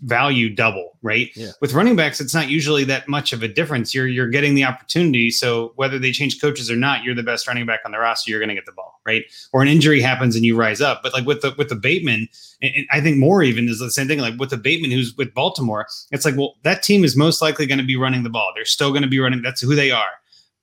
[0.03, 1.31] value double, right?
[1.35, 1.53] Yeah.
[1.61, 3.95] With running backs, it's not usually that much of a difference.
[3.95, 5.31] You're you're getting the opportunity.
[5.31, 8.31] So whether they change coaches or not, you're the best running back on the roster.
[8.31, 9.25] You're going to get the ball, right?
[9.53, 11.01] Or an injury happens and you rise up.
[11.03, 12.29] But like with the with the Bateman,
[12.63, 14.21] and, I think more even is the same thing.
[14.21, 17.67] Like with the Bateman who's with Baltimore, it's like well that team is most likely
[17.67, 18.53] going to be running the ball.
[18.55, 19.43] They're still going to be running.
[19.43, 20.19] That's who they are.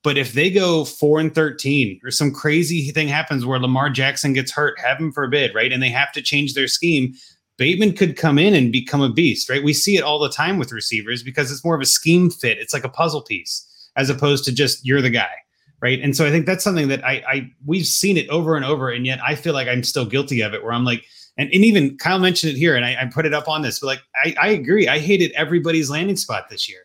[0.05, 4.33] But if they go four and 13 or some crazy thing happens where Lamar Jackson
[4.33, 5.73] gets hurt, heaven forbid, right?
[5.73, 7.15] And they have to change their scheme,
[7.57, 9.63] Bateman could come in and become a beast, right?
[9.63, 12.57] We see it all the time with receivers because it's more of a scheme fit.
[12.57, 13.65] It's like a puzzle piece
[13.95, 15.31] as opposed to just you're the guy,
[15.81, 15.99] right?
[16.01, 18.89] And so I think that's something that I, I we've seen it over and over,
[18.89, 20.63] and yet I feel like I'm still guilty of it.
[20.63, 21.05] Where I'm like,
[21.37, 23.79] and, and even Kyle mentioned it here, and I, I put it up on this,
[23.79, 26.84] but like I, I agree, I hated everybody's landing spot this year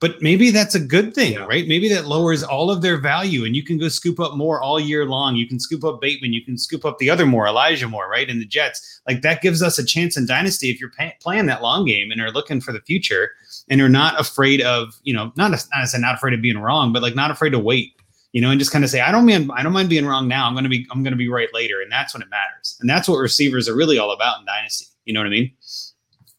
[0.00, 1.44] but maybe that's a good thing, yeah.
[1.44, 1.68] right?
[1.68, 4.80] Maybe that lowers all of their value and you can go scoop up more all
[4.80, 5.36] year long.
[5.36, 8.28] You can scoop up Bateman, you can scoop up the other more, Elijah Moore, right?
[8.28, 9.02] In the Jets.
[9.06, 12.10] Like that gives us a chance in Dynasty if you're pay- playing that long game
[12.10, 13.32] and are looking for the future
[13.68, 16.94] and are not afraid of, you know, not, not, a, not afraid of being wrong,
[16.94, 17.92] but like not afraid to wait,
[18.32, 20.26] you know, and just kind of say, I don't mean, I don't mind being wrong
[20.26, 20.46] now.
[20.46, 21.82] I'm going to be, I'm to be right later.
[21.82, 22.78] And that's when it matters.
[22.80, 24.86] And that's what receivers are really all about in Dynasty.
[25.04, 25.52] You know what I mean?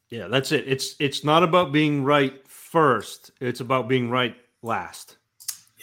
[0.10, 0.66] Yeah, that's it.
[0.68, 2.41] It's, it's not about being right
[2.72, 3.32] first.
[3.40, 5.18] It's about being right last.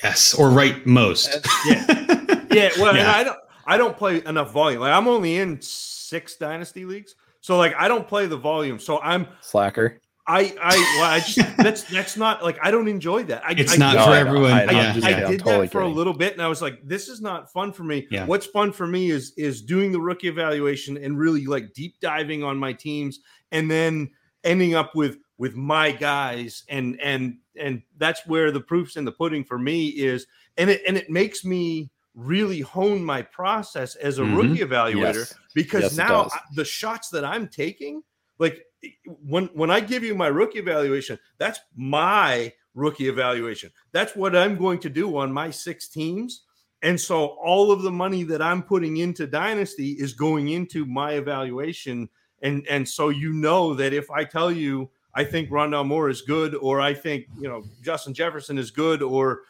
[0.03, 1.29] Yes, or right most.
[1.67, 2.71] yeah, yeah.
[2.79, 3.13] Well, yeah.
[3.13, 3.39] I don't.
[3.67, 4.81] I don't play enough volume.
[4.81, 8.79] Like I'm only in six dynasty leagues, so like I don't play the volume.
[8.79, 10.01] So I'm slacker.
[10.27, 13.45] I I well, I just that's that's not like I don't enjoy that.
[13.45, 14.53] I, it's I, not I, for everyone.
[14.53, 15.01] I, yeah.
[15.03, 15.93] I, did totally that for kidding.
[15.93, 18.07] a little bit, and I was like, this is not fun for me.
[18.11, 18.27] Yeah.
[18.27, 22.45] What's fun for me is is doing the rookie evaluation and really like deep diving
[22.45, 23.21] on my teams,
[23.53, 24.11] and then
[24.45, 29.13] ending up with with my guys and and and that's where the proof's in the
[29.13, 34.19] pudding for me is and it and it makes me really hone my process as
[34.19, 34.37] a mm-hmm.
[34.37, 35.35] rookie evaluator yes.
[35.55, 38.03] because yes, now I, the shots that I'm taking
[38.39, 38.65] like
[39.05, 44.57] when when I give you my rookie evaluation that's my rookie evaluation that's what I'm
[44.57, 46.43] going to do on my six teams
[46.83, 51.13] and so all of the money that I'm putting into dynasty is going into my
[51.13, 52.09] evaluation
[52.43, 56.23] and and so you know that if I tell you I think Rondale Moore is
[56.23, 59.43] good, or I think you know Justin Jefferson is good, or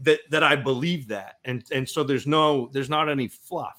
[0.00, 3.76] that that I believe that, and and so there's no there's not any fluff.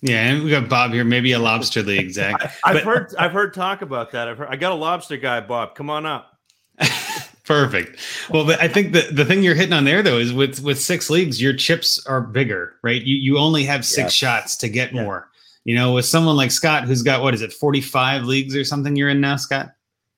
[0.00, 2.40] Yeah, and we got Bob here, maybe a lobster league, Zach.
[2.64, 4.28] I, have heard I've heard talk about that.
[4.28, 5.74] I've heard, I got a lobster guy, Bob.
[5.74, 6.38] Come on up.
[7.44, 7.98] Perfect.
[8.30, 10.80] Well, but I think the, the thing you're hitting on there though is with with
[10.80, 13.02] six leagues, your chips are bigger, right?
[13.02, 14.12] You you only have six yes.
[14.12, 15.02] shots to get yeah.
[15.02, 15.30] more.
[15.64, 18.94] You know, with someone like Scott who's got what is it, 45 leagues or something
[18.96, 19.70] you're in now, Scott?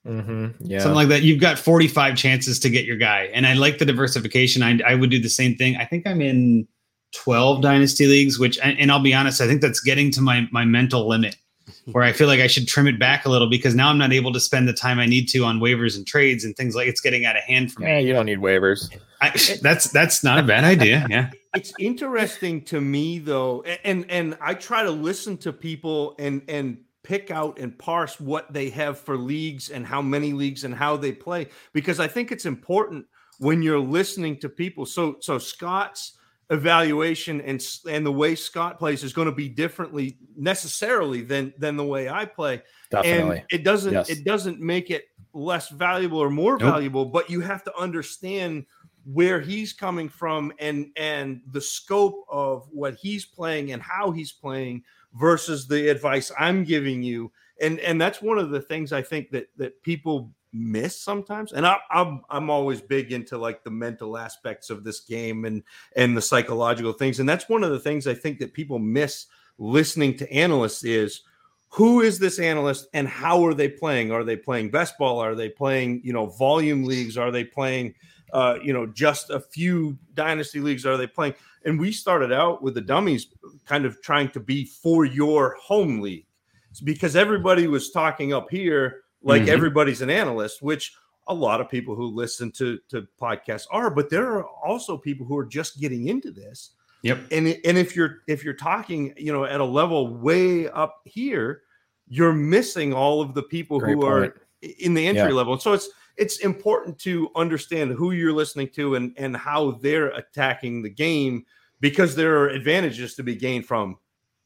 [0.06, 0.64] Mm-hmm.
[0.64, 0.78] Yeah.
[0.78, 1.22] Something like that.
[1.22, 3.30] You've got 45 chances to get your guy.
[3.34, 4.62] And I like the diversification.
[4.62, 5.76] I, I would do the same thing.
[5.76, 6.66] I think I'm in
[7.14, 10.48] 12 dynasty leagues, which, and, and I'll be honest, I think that's getting to my,
[10.52, 11.36] my mental limit
[11.92, 14.12] where I feel like I should trim it back a little because now I'm not
[14.12, 16.88] able to spend the time I need to on waivers and trades and things like
[16.88, 17.88] it's getting out of hand for me.
[17.88, 18.94] Yeah, you don't need waivers.
[19.20, 19.30] I,
[19.62, 21.06] that's that's not a bad idea.
[21.08, 21.30] Yeah.
[21.52, 26.78] It's interesting to me though, and and I try to listen to people and and
[27.10, 30.96] pick out and parse what they have for leagues and how many leagues and how
[30.96, 33.04] they play because I think it's important
[33.40, 34.86] when you're listening to people.
[34.86, 36.12] So so Scott's
[36.50, 41.76] evaluation and and the way Scott plays is going to be differently necessarily than than
[41.76, 42.62] the way I play.
[42.92, 43.38] Definitely.
[43.38, 44.08] And it doesn't yes.
[44.08, 46.62] it doesn't make it less valuable or more nope.
[46.62, 48.66] valuable, but you have to understand
[49.04, 54.30] where he's coming from and and the scope of what he's playing and how he's
[54.30, 57.32] playing versus the advice I'm giving you.
[57.60, 61.52] And and that's one of the things I think that that people miss sometimes.
[61.52, 65.62] And I, I'm I'm always big into like the mental aspects of this game and
[65.96, 67.20] and the psychological things.
[67.20, 69.26] And that's one of the things I think that people miss
[69.58, 71.22] listening to analysts is
[71.68, 74.10] who is this analyst and how are they playing?
[74.10, 75.20] Are they playing best ball?
[75.20, 77.16] Are they playing, you know, volume leagues?
[77.16, 77.94] Are they playing,
[78.32, 80.84] uh, you know, just a few dynasty leagues?
[80.84, 81.34] Are they playing?
[81.64, 83.28] And we started out with the dummies
[83.66, 86.26] kind of trying to be for your home league
[86.70, 89.50] it's because everybody was talking up here like mm-hmm.
[89.50, 90.94] everybody's an analyst, which
[91.26, 95.26] a lot of people who listen to, to podcasts are, but there are also people
[95.26, 96.70] who are just getting into this
[97.02, 97.18] Yep.
[97.30, 101.62] And and if you're if you're talking, you know, at a level way up here,
[102.08, 104.12] you're missing all of the people Great who point.
[104.12, 104.42] are
[104.80, 105.34] in the entry yeah.
[105.34, 105.58] level.
[105.58, 105.88] So it's
[106.20, 111.44] it's important to understand who you're listening to and and how they're attacking the game
[111.80, 113.96] because there are advantages to be gained from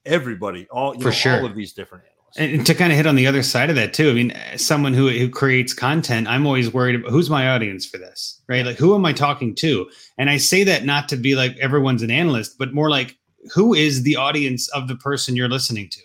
[0.06, 1.40] everybody, all for know, sure.
[1.40, 2.38] all of these different analysts.
[2.38, 4.94] and to kind of hit on the other side of that too, I mean, someone
[4.94, 8.64] who who creates content, I'm always worried about who's my audience for this, right?
[8.64, 9.90] Like, who am I talking to?
[10.16, 13.18] And I say that not to be like everyone's an analyst, but more like
[13.52, 16.00] who is the audience of the person you're listening to?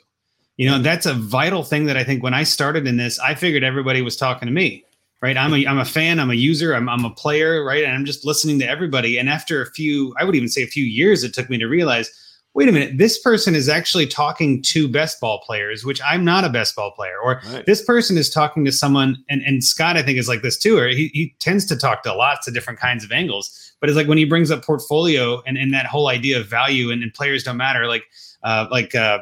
[0.57, 3.33] You know, that's a vital thing that I think when I started in this, I
[3.33, 4.83] figured everybody was talking to me,
[5.21, 5.37] right?
[5.37, 7.83] I'm a I'm a fan, I'm a user, I'm I'm a player, right?
[7.83, 9.17] And I'm just listening to everybody.
[9.17, 11.67] And after a few, I would even say a few years, it took me to
[11.67, 12.11] realize
[12.53, 16.43] wait a minute, this person is actually talking to best ball players, which I'm not
[16.43, 17.17] a best ball player.
[17.23, 17.65] Or right.
[17.65, 20.77] this person is talking to someone, and, and Scott, I think, is like this too,
[20.77, 23.73] or he, he tends to talk to lots of different kinds of angles.
[23.79, 26.91] But it's like when he brings up portfolio and, and that whole idea of value
[26.91, 28.03] and, and players don't matter, like
[28.43, 29.19] uh, like uh,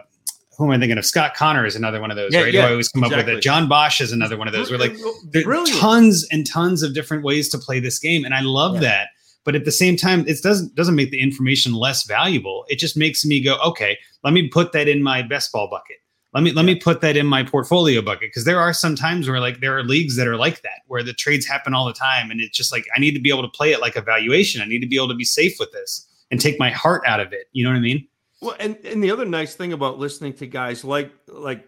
[0.57, 1.05] who am I thinking of?
[1.05, 2.53] Scott Connor is another one of those, yeah, right?
[2.53, 3.21] Yeah, Who I always come exactly.
[3.21, 3.41] up with it.
[3.41, 4.71] John Bosch is another one of those.
[4.71, 4.95] We're like,
[5.31, 8.75] there are tons and tons of different ways to play this game, and I love
[8.75, 8.81] yeah.
[8.81, 9.07] that
[9.47, 12.97] but at the same time it doesn't doesn't make the information less valuable it just
[12.97, 15.95] makes me go okay let me put that in my best ball bucket
[16.33, 19.27] let me let me put that in my portfolio bucket because there are some times
[19.29, 21.93] where like there are leagues that are like that where the trades happen all the
[21.93, 24.01] time and it's just like i need to be able to play it like a
[24.01, 27.01] valuation i need to be able to be safe with this and take my heart
[27.07, 28.05] out of it you know what i mean
[28.41, 31.67] well and and the other nice thing about listening to guys like like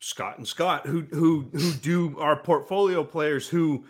[0.00, 3.84] scott and scott who who who do our portfolio players who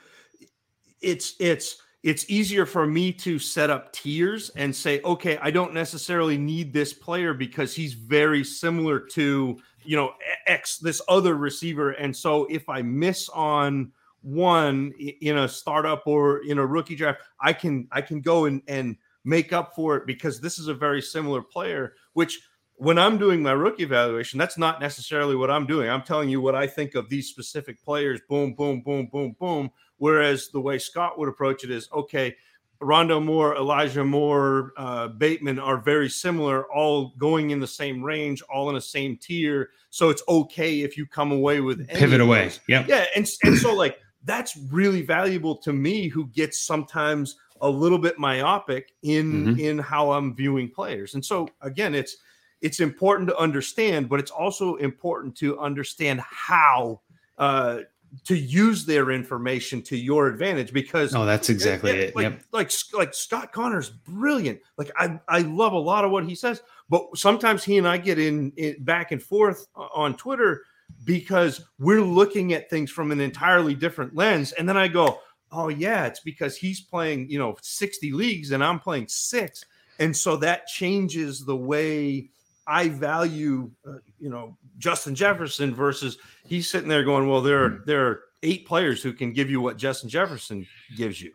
[1.00, 5.72] it's it's it's easier for me to set up tiers and say, okay, I don't
[5.72, 10.12] necessarily need this player because he's very similar to, you know,
[10.46, 11.92] X, this other receiver.
[11.92, 17.20] And so if I miss on one in a startup or in a rookie draft,
[17.40, 20.74] I can I can go and, and make up for it because this is a
[20.74, 22.40] very similar player, which
[22.76, 25.88] when I'm doing my rookie evaluation, that's not necessarily what I'm doing.
[25.88, 28.20] I'm telling you what I think of these specific players.
[28.28, 29.70] Boom, boom, boom, boom, boom.
[29.98, 32.35] Whereas the way Scott would approach it is okay,
[32.80, 38.42] Rondale Moore, Elijah Moore, uh, Bateman are very similar, all going in the same range,
[38.52, 39.70] all in the same tier.
[39.90, 42.50] So it's okay if you come away with pivot away.
[42.66, 42.85] Yeah.
[42.88, 43.04] Yeah.
[43.14, 48.18] And, and so, like, that's really valuable to me who gets sometimes a little bit
[48.18, 49.61] myopic in mm-hmm.
[49.61, 51.14] in how I'm viewing players.
[51.14, 52.18] And so again, it's
[52.61, 57.01] it's important to understand, but it's also important to understand how
[57.38, 57.81] uh,
[58.25, 62.16] to use their information to your advantage because oh that's exactly it, it, it.
[62.16, 62.42] Like, yep.
[62.53, 66.62] like like Scott Connor's brilliant like I I love a lot of what he says
[66.90, 70.62] but sometimes he and I get in, in back and forth on Twitter
[71.05, 75.20] because we're looking at things from an entirely different lens and then I go
[75.53, 79.65] oh yeah it's because he's playing you know 60 leagues and I'm playing 6
[79.99, 82.31] and so that changes the way
[82.67, 87.83] I value, uh, you know, Justin Jefferson versus he's sitting there going, well, there are
[87.87, 91.33] there are eight players who can give you what Justin Jefferson gives you.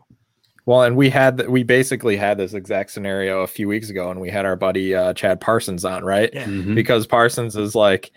[0.66, 4.20] Well, and we had we basically had this exact scenario a few weeks ago, and
[4.20, 6.30] we had our buddy uh, Chad Parsons on, right?
[6.34, 6.46] Yeah.
[6.46, 6.76] Mm-hmm.
[6.76, 8.12] Because Parsons is like,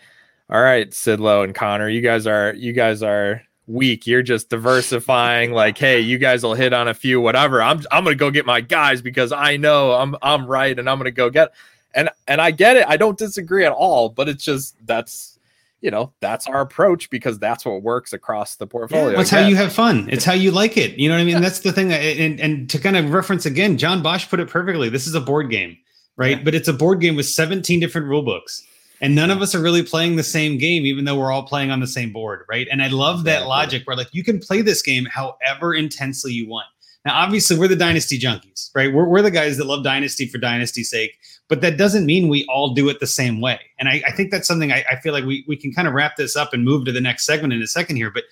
[0.49, 4.07] all right, Sidlow and Connor, you guys are you guys are weak.
[4.07, 5.53] You're just diversifying.
[5.53, 7.63] like, hey, you guys will hit on a few, whatever.
[7.63, 10.99] I'm I'm gonna go get my guys because I know I'm I'm right, and I'm
[10.99, 11.53] gonna go get
[11.95, 12.87] and and I get it.
[12.89, 15.39] I don't disagree at all, but it's just that's
[15.81, 19.11] you know that's our approach because that's what works across the portfolio.
[19.11, 20.09] Yeah, it's how you have fun.
[20.11, 20.99] It's how you like it.
[20.99, 21.37] You know what I mean?
[21.37, 21.41] Yeah.
[21.41, 21.93] That's the thing.
[21.93, 24.89] And and to kind of reference again, John Bosch put it perfectly.
[24.89, 25.79] This is a board game,
[26.17, 26.39] right?
[26.39, 26.45] Yeah.
[26.45, 28.63] But it's a board game with 17 different rule books.
[29.01, 31.71] And none of us are really playing the same game, even though we're all playing
[31.71, 32.69] on the same board, right?
[32.71, 36.49] And I love that logic where like you can play this game however intensely you
[36.49, 36.67] want.
[37.07, 38.93] Now, obviously, we're the dynasty junkies, right?
[38.93, 41.17] We're, we're the guys that love dynasty for dynasty's sake,
[41.49, 43.59] but that doesn't mean we all do it the same way.
[43.79, 45.95] And I, I think that's something I, I, feel like we, we can kind of
[45.95, 48.11] wrap this up and move to the next segment in a second here.
[48.11, 48.25] But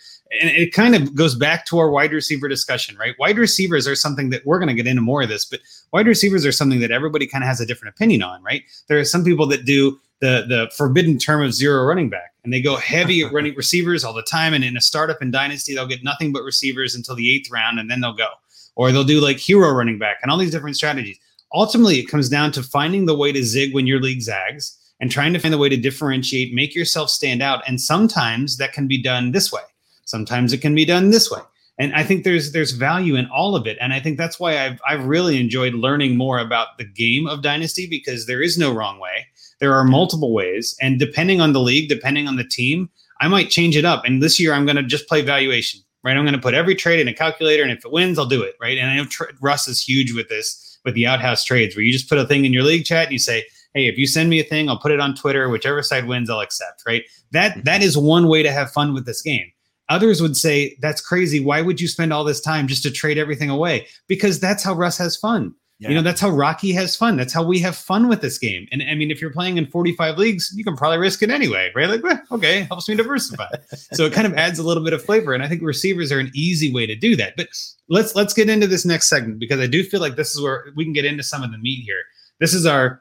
[0.42, 3.14] and it kind of goes back to our wide receiver discussion, right?
[3.18, 5.60] Wide receivers are something that we're going to get into more of this, but
[5.94, 8.64] wide receivers are something that everybody kind of has a different opinion on, right?
[8.88, 12.52] There are some people that do the the forbidden term of zero running back, and
[12.52, 14.54] they go heavy at running receivers all the time.
[14.54, 17.78] And in a startup and dynasty, they'll get nothing but receivers until the eighth round,
[17.78, 18.28] and then they'll go,
[18.76, 21.18] or they'll do like hero running back and all these different strategies.
[21.54, 25.10] Ultimately, it comes down to finding the way to zig when your league zags and
[25.10, 27.62] trying to find the way to differentiate, make yourself stand out.
[27.66, 29.62] And sometimes that can be done this way.
[30.04, 31.40] Sometimes it can be done this way.
[31.78, 33.78] And I think there's there's value in all of it.
[33.80, 37.42] And I think that's why I've I've really enjoyed learning more about the game of
[37.42, 39.26] Dynasty because there is no wrong way.
[39.60, 40.76] There are multiple ways.
[40.80, 42.90] And depending on the league, depending on the team,
[43.20, 44.04] I might change it up.
[44.04, 45.80] And this year I'm gonna just play valuation.
[46.04, 46.16] Right.
[46.16, 48.54] I'm gonna put every trade in a calculator, and if it wins, I'll do it.
[48.60, 48.78] Right.
[48.78, 51.92] And I know tr- Russ is huge with this with the outhouse trades where you
[51.92, 53.44] just put a thing in your league chat and you say,
[53.74, 55.48] hey, if you send me a thing, I'll put it on Twitter.
[55.48, 56.82] Whichever side wins, I'll accept.
[56.86, 57.04] Right.
[57.32, 57.62] That mm-hmm.
[57.62, 59.50] that is one way to have fun with this game.
[59.88, 61.40] Others would say that's crazy.
[61.40, 63.88] Why would you spend all this time just to trade everything away?
[64.06, 65.54] Because that's how Russ has fun.
[65.80, 65.90] Yeah.
[65.90, 67.16] You know, that's how Rocky has fun.
[67.16, 68.66] That's how we have fun with this game.
[68.72, 71.70] And I mean, if you're playing in 45 leagues, you can probably risk it anyway,
[71.74, 71.88] right?
[71.88, 73.46] Like, well, okay, helps me diversify.
[73.92, 75.34] so it kind of adds a little bit of flavor.
[75.34, 77.34] And I think receivers are an easy way to do that.
[77.36, 77.48] But
[77.88, 80.64] let's let's get into this next segment because I do feel like this is where
[80.74, 82.02] we can get into some of the meat here.
[82.40, 83.00] This is our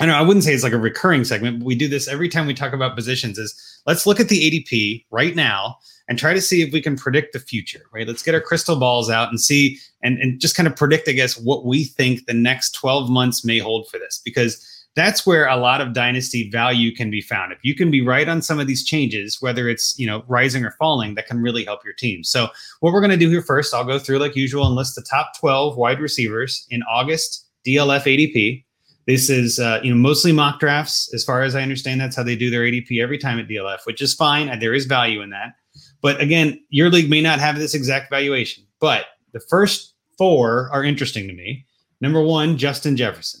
[0.00, 2.28] I know I wouldn't say it's like a recurring segment, but we do this every
[2.28, 3.38] time we talk about positions.
[3.38, 5.78] Is let's look at the ADP right now
[6.08, 7.82] and try to see if we can predict the future.
[7.92, 8.06] Right?
[8.06, 11.12] Let's get our crystal balls out and see and and just kind of predict, I
[11.12, 15.46] guess, what we think the next twelve months may hold for this because that's where
[15.46, 17.52] a lot of dynasty value can be found.
[17.52, 20.64] If you can be right on some of these changes, whether it's you know rising
[20.64, 22.24] or falling, that can really help your team.
[22.24, 22.48] So
[22.80, 25.02] what we're going to do here first, I'll go through like usual and list the
[25.02, 28.64] top 12 wide receivers in August DLF ADP.
[29.06, 32.00] This is uh, you know mostly mock drafts, as far as I understand.
[32.00, 34.58] That's how they do their ADP every time at DLF, which is fine.
[34.60, 35.54] There is value in that.
[36.00, 38.64] But again, your league may not have this exact valuation.
[38.80, 41.66] But the first four are interesting to me.
[42.00, 43.40] Number one, Justin Jefferson.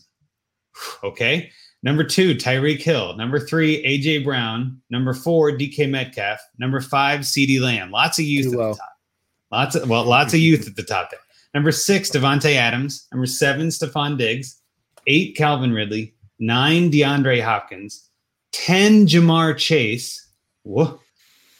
[1.04, 1.50] Okay.
[1.84, 3.16] Number two, Tyreek Hill.
[3.16, 4.80] Number three, AJ Brown.
[4.88, 6.40] Number four, DK Metcalf.
[6.58, 7.90] Number five, CeeDee Lamb.
[7.90, 8.92] Lots of youth Too at the top.
[9.50, 11.20] Lots of well, lots of youth at the top there.
[11.54, 13.06] Number six, Davante Adams.
[13.12, 14.61] Number seven, Stefon Diggs
[15.06, 18.08] eight Calvin Ridley, nine DeAndre Hopkins,
[18.52, 20.28] 10 Ja'Marr Chase,
[20.62, 21.00] whoa,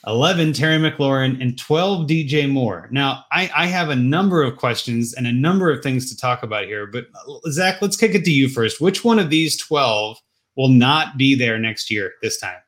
[0.06, 2.88] 11 Terry McLaurin, and 12 DJ Moore.
[2.90, 6.42] Now, I, I have a number of questions and a number of things to talk
[6.42, 7.06] about here, but
[7.50, 8.80] Zach, let's kick it to you first.
[8.80, 10.18] Which one of these 12
[10.56, 12.58] will not be there next year this time?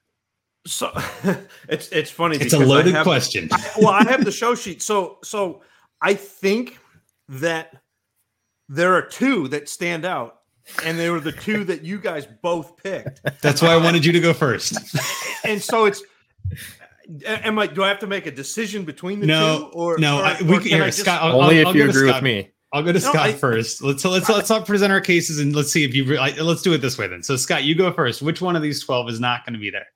[0.66, 0.93] So
[1.68, 2.37] it's it's funny.
[2.37, 3.49] It's a loaded have, question.
[3.53, 4.81] I, well, I have the show sheet.
[4.81, 5.62] So so
[6.01, 6.79] I think
[7.29, 7.83] that
[8.68, 10.41] there are two that stand out
[10.84, 13.20] and they were the two that you guys both picked.
[13.42, 14.76] That's why I wanted you to go first.
[15.44, 16.02] and so it's
[17.26, 20.18] am I do I have to make a decision between the no, two or no?
[20.18, 22.50] Or, I, we, can, here, just, Scott, I'll, only I'll, if you agree with me.
[22.72, 23.82] I'll go to no, Scott I, first.
[23.82, 26.04] Let's let's let's not present our cases and let's see if you.
[26.42, 27.22] let's do it this way then.
[27.22, 28.22] So Scott, you go first.
[28.22, 29.86] Which one of these twelve is not going to be there?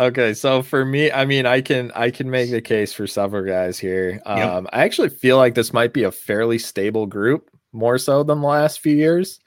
[0.00, 3.44] Okay, so for me, I mean, I can I can make the case for several
[3.44, 4.20] guys here.
[4.26, 4.64] Um, yep.
[4.72, 8.46] I actually feel like this might be a fairly stable group more so than the
[8.46, 9.40] last few years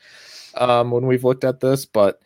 [0.56, 1.86] um, when we've looked at this.
[1.86, 2.22] But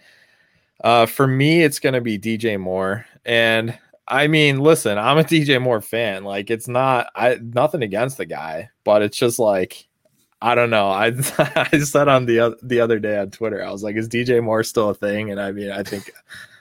[0.83, 3.05] uh, for me, it's going to be DJ Moore.
[3.25, 3.77] And
[4.07, 6.23] I mean, listen, I'm a DJ Moore fan.
[6.23, 9.87] Like, it's not I nothing against the guy, but it's just like
[10.41, 10.89] I don't know.
[10.89, 11.07] I
[11.71, 14.63] I said on the the other day on Twitter, I was like, "Is DJ Moore
[14.63, 16.11] still a thing?" And I mean, I think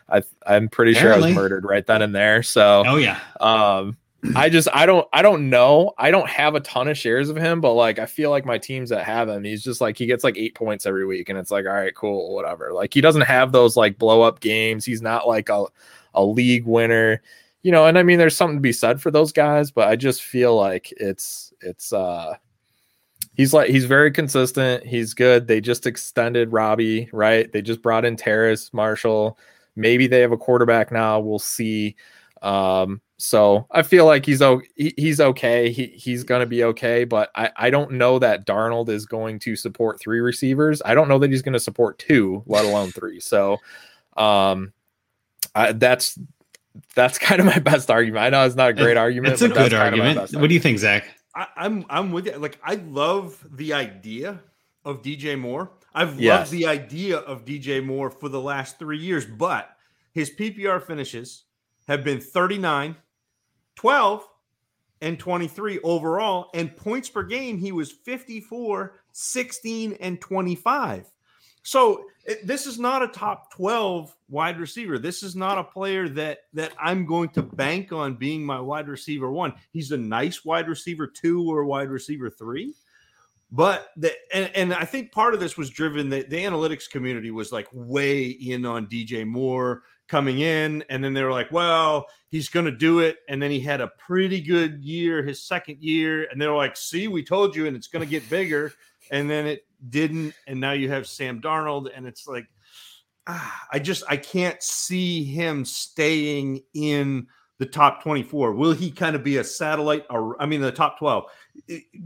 [0.08, 1.20] I I'm pretty Apparently.
[1.20, 2.42] sure I was murdered right then and there.
[2.42, 3.20] So, oh yeah.
[3.40, 3.96] Um,
[4.34, 5.92] I just I don't I don't know.
[5.98, 8.58] I don't have a ton of shares of him, but like I feel like my
[8.58, 11.38] teams that have him, he's just like he gets like eight points every week, and
[11.38, 12.72] it's like all right, cool, whatever.
[12.72, 14.84] Like he doesn't have those like blow up games.
[14.84, 15.66] He's not like a
[16.14, 17.22] a league winner,
[17.62, 17.86] you know.
[17.86, 20.56] And I mean, there's something to be said for those guys, but I just feel
[20.56, 22.34] like it's it's uh
[23.34, 24.86] he's like he's very consistent.
[24.86, 25.46] He's good.
[25.46, 27.50] They just extended Robbie, right?
[27.52, 29.38] They just brought in Terrace Marshall.
[29.76, 31.20] Maybe they have a quarterback now.
[31.20, 31.96] We'll see.
[32.44, 34.42] Um, so I feel like he's
[34.76, 35.70] he's okay.
[35.70, 39.56] He he's gonna be okay, but I, I don't know that Darnold is going to
[39.56, 40.82] support three receivers.
[40.84, 43.18] I don't know that he's going to support two, let alone three.
[43.18, 43.58] So,
[44.18, 44.74] um,
[45.54, 46.18] I, that's
[46.94, 48.24] that's kind of my best argument.
[48.24, 49.32] I know it's not a great argument.
[49.32, 50.18] It's a good argument.
[50.18, 50.42] argument.
[50.42, 51.06] What do you think, Zach?
[51.34, 52.36] I, am I'm, I'm with you.
[52.36, 54.40] Like I love the idea
[54.84, 55.70] of DJ Moore.
[55.94, 56.40] I've yes.
[56.40, 59.70] loved the idea of DJ Moore for the last three years, but
[60.12, 61.43] his PPR finishes
[61.88, 62.96] have been 39,
[63.76, 64.28] 12
[65.00, 66.50] and 23 overall.
[66.54, 71.10] And points per game, he was 54, 16, and 25.
[71.64, 74.98] So eh, this is not a top 12 wide receiver.
[74.98, 78.88] This is not a player that that I'm going to bank on being my wide
[78.88, 79.54] receiver one.
[79.72, 82.74] He's a nice wide receiver two or wide receiver three.
[83.50, 87.30] But the and, and I think part of this was driven that the analytics community
[87.30, 89.82] was like way in on DJ Moore
[90.14, 93.50] coming in, and then they were like, "Well, he's going to do it," and then
[93.50, 97.56] he had a pretty good year, his second year, and they're like, "See, we told
[97.56, 98.72] you, and it's going to get bigger,"
[99.10, 102.46] and then it didn't, and now you have Sam Darnold, and it's like,
[103.26, 107.26] ah, I just I can't see him staying in
[107.58, 108.52] the top 24.
[108.52, 110.04] Will he kind of be a satellite?
[110.10, 111.24] Or I mean, the top 12.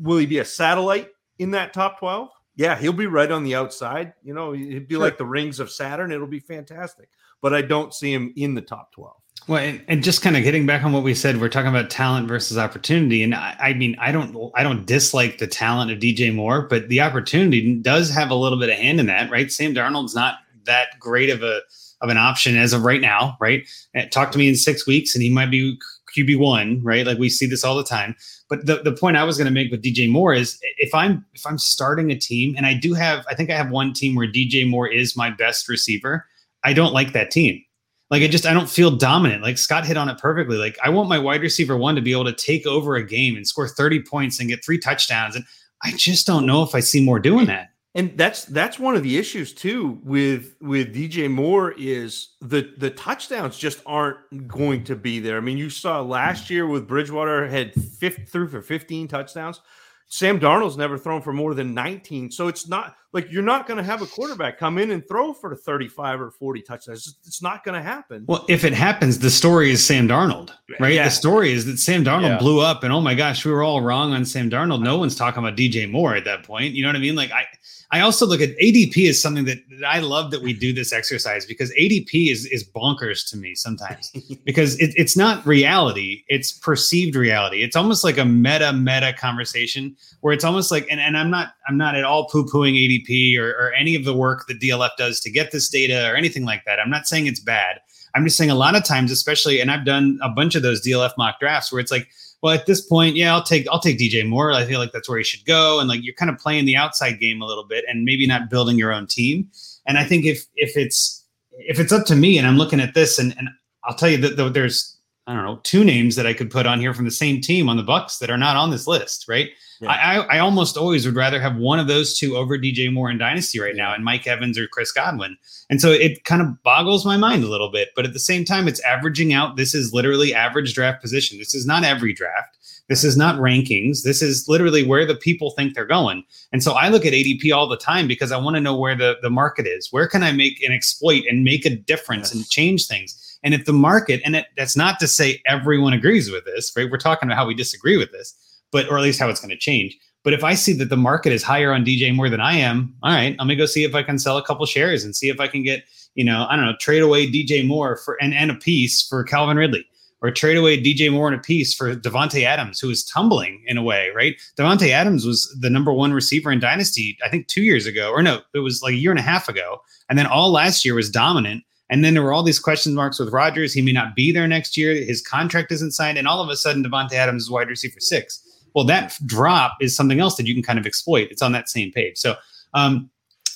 [0.00, 2.30] Will he be a satellite in that top 12?
[2.56, 4.14] Yeah, he'll be right on the outside.
[4.22, 5.04] You know, he'd be sure.
[5.04, 6.10] like the rings of Saturn.
[6.10, 7.10] It'll be fantastic.
[7.40, 9.14] But I don't see him in the top 12.
[9.46, 11.88] Well, and, and, just kind of getting back on what we said, we're talking about
[11.88, 16.00] talent versus opportunity, and I, I, mean, I don't, I don't dislike the talent of
[16.00, 19.50] DJ Moore, but the opportunity does have a little bit of hand in that, right?
[19.50, 21.60] Sam Darnold's not that great of a
[22.00, 23.68] of an option as of right now, right?
[23.94, 25.78] Eh, talk to me in six weeks, and he might be
[26.16, 27.06] QB one, right?
[27.06, 28.14] Like we see this all the time.
[28.48, 31.24] But the, the point I was going to make with DJ Moore is if I'm
[31.34, 34.14] if I'm starting a team, and I do have, I think I have one team
[34.14, 36.26] where DJ Moore is my best receiver.
[36.64, 37.62] I don't like that team
[38.10, 39.42] like I just I don't feel dominant.
[39.42, 40.56] Like Scott hit on it perfectly.
[40.56, 43.36] Like I want my wide receiver one to be able to take over a game
[43.36, 45.36] and score 30 points and get three touchdowns.
[45.36, 45.44] And
[45.82, 47.70] I just don't know if I see more doing that.
[47.94, 52.90] And that's that's one of the issues too with with DJ Moore is the the
[52.90, 55.36] touchdowns just aren't going to be there.
[55.36, 59.60] I mean, you saw last year with Bridgewater had fifth through for 15 touchdowns.
[60.08, 62.30] Sam Darnold's never thrown for more than 19.
[62.30, 65.34] So it's not like you're not going to have a quarterback come in and throw
[65.34, 67.16] for 35 or 40 touchdowns.
[67.26, 68.24] It's not going to happen.
[68.26, 70.50] Well, if it happens, the story is Sam Darnold,
[70.80, 70.94] right?
[70.94, 71.04] Yeah.
[71.04, 72.38] The story is that Sam Darnold yeah.
[72.38, 74.82] blew up and oh my gosh, we were all wrong on Sam Darnold.
[74.82, 76.74] No one's talking about DJ Moore at that point.
[76.74, 77.14] You know what I mean?
[77.14, 77.44] Like I
[77.90, 80.92] I also look at ADP is something that, that, I love that we do this
[80.92, 84.12] exercise because ADP is is bonkers to me sometimes
[84.44, 87.62] because it, it's not reality, it's perceived reality.
[87.62, 91.54] It's almost like a meta meta conversation where it's almost like and, and I'm not
[91.66, 94.90] I'm not at all poo pooing ADP or, or any of the work that DLF
[94.98, 96.78] does to get this data or anything like that.
[96.78, 97.80] I'm not saying it's bad.
[98.14, 100.84] I'm just saying a lot of times, especially, and I've done a bunch of those
[100.84, 102.08] DLF mock drafts where it's like
[102.42, 104.52] well, at this point, yeah, I'll take I'll take DJ Moore.
[104.52, 106.76] I feel like that's where he should go, and like you're kind of playing the
[106.76, 109.50] outside game a little bit, and maybe not building your own team.
[109.86, 112.94] And I think if if it's if it's up to me, and I'm looking at
[112.94, 113.48] this, and and
[113.84, 116.80] I'll tell you that there's I don't know two names that I could put on
[116.80, 119.50] here from the same team on the Bucks that are not on this list, right?
[119.80, 119.90] Yeah.
[119.90, 123.18] I, I almost always would rather have one of those two over DJ Moore in
[123.18, 125.36] Dynasty right now, and Mike Evans or Chris Godwin.
[125.70, 127.90] And so it kind of boggles my mind a little bit.
[127.94, 129.56] But at the same time, it's averaging out.
[129.56, 131.38] This is literally average draft position.
[131.38, 132.56] This is not every draft.
[132.88, 134.02] This is not rankings.
[134.02, 136.24] This is literally where the people think they're going.
[136.52, 138.96] And so I look at ADP all the time because I want to know where
[138.96, 139.92] the, the market is.
[139.92, 142.34] Where can I make an exploit and make a difference yes.
[142.34, 143.38] and change things?
[143.44, 146.90] And if the market, and it, that's not to say everyone agrees with this, right?
[146.90, 148.34] We're talking about how we disagree with this
[148.72, 149.96] but or at least how it's going to change.
[150.24, 152.94] But if I see that the market is higher on DJ Moore than I am,
[153.02, 155.28] all right, I'm gonna go see if I can sell a couple shares and see
[155.28, 155.84] if I can get,
[156.16, 159.22] you know, I don't know, trade away DJ Moore for and, and a piece for
[159.24, 159.86] Calvin Ridley.
[160.20, 163.78] Or trade away DJ Moore and a piece for Davante Adams, who is tumbling in
[163.78, 164.34] a way, right?
[164.58, 168.20] Davante Adams was the number one receiver in Dynasty, I think two years ago, or
[168.20, 169.80] no, it was like a year and a half ago.
[170.10, 171.62] And then all last year was dominant.
[171.88, 173.72] And then there were all these question marks with Rodgers.
[173.72, 174.92] He may not be there next year.
[174.92, 176.18] His contract isn't signed.
[176.18, 178.42] And all of a sudden, Davante Adams is wide receiver six.
[178.78, 181.32] Well, that drop is something else that you can kind of exploit.
[181.32, 182.16] It's on that same page.
[182.16, 182.36] So
[182.74, 183.10] um,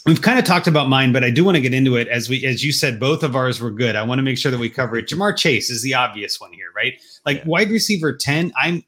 [0.05, 2.29] we've kind of talked about mine, but I do want to get into it as
[2.29, 3.95] we, as you said, both of ours were good.
[3.95, 5.07] I want to make sure that we cover it.
[5.07, 6.95] Ja'Marr Chase is the obvious one here, right?
[7.25, 7.45] Like yeah.
[7.47, 8.53] wide receiver ten.
[8.61, 8.83] I'm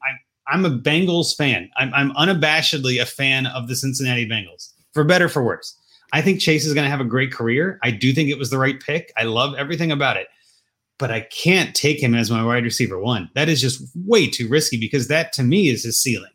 [0.49, 1.71] I'm I'm a Bengals fan.
[1.77, 5.79] I'm I'm unabashedly a fan of the Cincinnati Bengals, for better for worse.
[6.13, 7.79] I think Chase is going to have a great career.
[7.85, 9.13] I do think it was the right pick.
[9.17, 10.27] I love everything about it
[10.99, 13.31] but I can't take him as my wide receiver one.
[13.35, 16.31] That is just way too risky because that to me is his ceiling.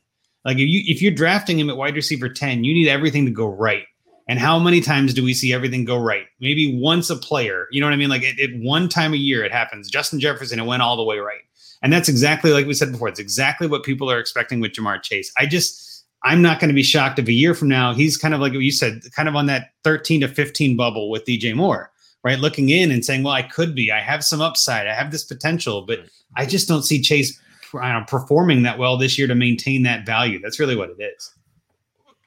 [0.46, 3.32] Like if you if you're drafting him at wide receiver 10, you need everything to
[3.32, 3.86] go right.
[4.28, 6.26] And how many times do we see everything go right?
[6.40, 8.10] Maybe once a player, you know what I mean?
[8.10, 9.90] Like at, one time a year it happens.
[9.90, 11.42] Justin Jefferson, it went all the way right.
[11.82, 13.08] And that's exactly like we said before.
[13.08, 15.32] It's exactly what people are expecting with Ja'Marr Chase.
[15.38, 18.34] I just I'm not going to be shocked if a year from now he's kind
[18.34, 21.92] of like you said, kind of on that 13 to 15 bubble with DJ Moore
[22.24, 22.40] right?
[22.40, 25.24] Looking in and saying, well, I could be, I have some upside, I have this
[25.24, 26.00] potential, but
[26.36, 27.40] I just don't see Chase
[27.74, 30.40] know, performing that well this year to maintain that value.
[30.40, 31.34] That's really what it is.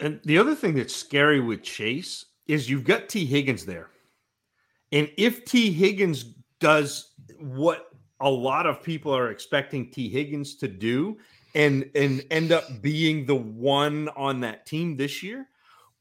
[0.01, 3.91] And the other thing that's scary with Chase is you've got Tee Higgins there.
[4.91, 6.25] And if Tee Higgins
[6.61, 7.89] does what
[8.21, 11.19] a lot of people are expecting Tee Higgins to do
[11.55, 15.49] and and end up being the one on that team this year,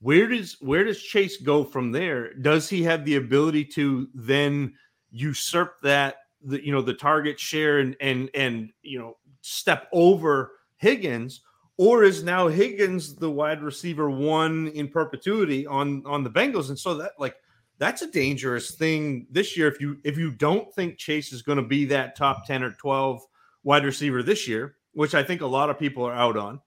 [0.02, 2.34] Where does where does Chase go from there?
[2.34, 4.74] Does he have the ability to then
[5.12, 10.54] usurp that the you know the target share and and and you know step over
[10.78, 11.42] Higgins,
[11.78, 16.70] or is now Higgins the wide receiver one in perpetuity on on the Bengals?
[16.70, 17.36] And so that like
[17.78, 21.58] that's a dangerous thing this year if you if you don't think Chase is going
[21.58, 23.22] to be that top 10 or 12
[23.64, 26.60] wide receiver this year, which I think a lot of people are out on.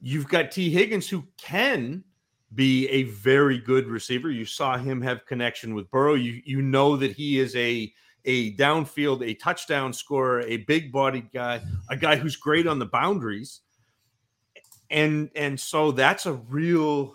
[0.00, 2.04] You've got Tee Higgins who can
[2.54, 4.30] be a very good receiver.
[4.30, 6.14] You saw him have connection with Burrow.
[6.14, 7.92] You you know that he is a
[8.24, 12.86] a downfield, a touchdown scorer, a big bodied guy, a guy who's great on the
[12.86, 13.60] boundaries.
[14.90, 17.14] And and so that's a real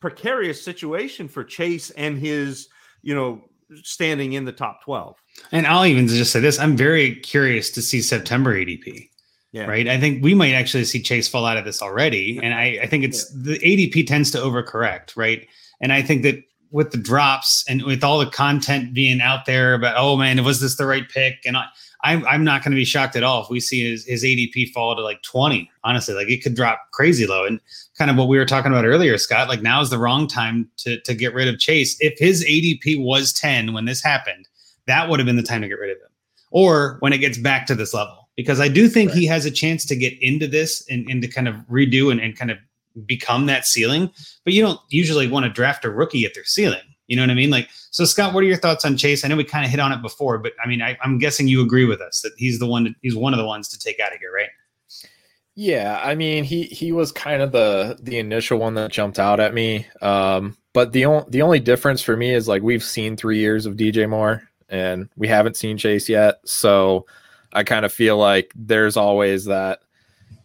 [0.00, 2.68] precarious situation for Chase and his,
[3.02, 3.42] you know,
[3.82, 5.16] standing in the top 12.
[5.52, 9.08] And I'll even just say this I'm very curious to see September ADP.
[9.52, 9.66] Yeah.
[9.66, 9.86] Right.
[9.86, 12.40] I think we might actually see Chase fall out of this already.
[12.42, 15.14] And I, I think it's the ADP tends to overcorrect.
[15.14, 15.46] Right.
[15.80, 19.74] And I think that with the drops and with all the content being out there
[19.74, 21.40] about, oh man, was this the right pick?
[21.44, 21.66] And I,
[22.02, 24.70] I'm, I'm not going to be shocked at all if we see his, his ADP
[24.72, 25.70] fall to like 20.
[25.84, 27.44] Honestly, like it could drop crazy low.
[27.44, 27.60] And
[27.98, 30.70] kind of what we were talking about earlier, Scott, like now is the wrong time
[30.78, 31.94] to, to get rid of Chase.
[32.00, 34.48] If his ADP was 10 when this happened,
[34.86, 36.08] that would have been the time to get rid of him
[36.50, 38.21] or when it gets back to this level.
[38.36, 39.18] Because I do think right.
[39.18, 42.20] he has a chance to get into this and, and to kind of redo and,
[42.20, 42.58] and kind of
[43.06, 44.10] become that ceiling.
[44.44, 46.80] But you don't usually want to draft a rookie at their ceiling.
[47.08, 47.50] You know what I mean?
[47.50, 49.24] Like, so Scott, what are your thoughts on Chase?
[49.24, 51.46] I know we kind of hit on it before, but I mean, I, am guessing
[51.46, 52.94] you agree with us that he's the one.
[53.02, 54.48] he's one of the ones to take out of here, right?
[55.54, 59.40] Yeah, I mean, he he was kind of the the initial one that jumped out
[59.40, 59.86] at me.
[60.00, 63.66] Um, but the only the only difference for me is like we've seen three years
[63.66, 66.40] of DJ Moore, and we haven't seen Chase yet.
[66.46, 67.04] So
[67.52, 69.80] I kind of feel like there's always that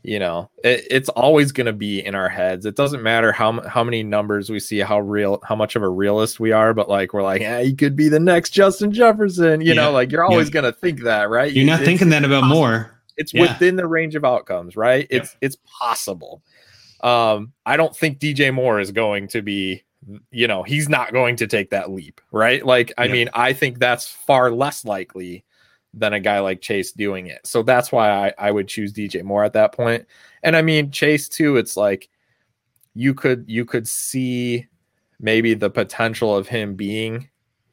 [0.08, 3.62] you know it, it's always going to be in our heads it doesn't matter how
[3.68, 6.88] how many numbers we see how real how much of a realist we are but
[6.88, 9.74] like we're like yeah he could be the next justin jefferson you yeah.
[9.74, 10.53] know like you're always yeah.
[10.53, 12.55] going to think that right you're not it's, thinking that about possible.
[12.55, 13.41] more it's yeah.
[13.41, 16.41] within the range of outcomes right it's it's possible
[17.01, 19.84] um i don't think dj moore is going to be
[20.32, 23.78] you know he's not going to take that leap right like i mean i think
[23.78, 25.43] that's far less likely
[25.94, 27.46] than a guy like Chase doing it.
[27.46, 30.06] So that's why I, I would choose DJ Moore at that point.
[30.44, 32.10] And I mean Chase too, it's like
[32.94, 34.68] you could you could see
[35.20, 37.30] maybe the potential of him being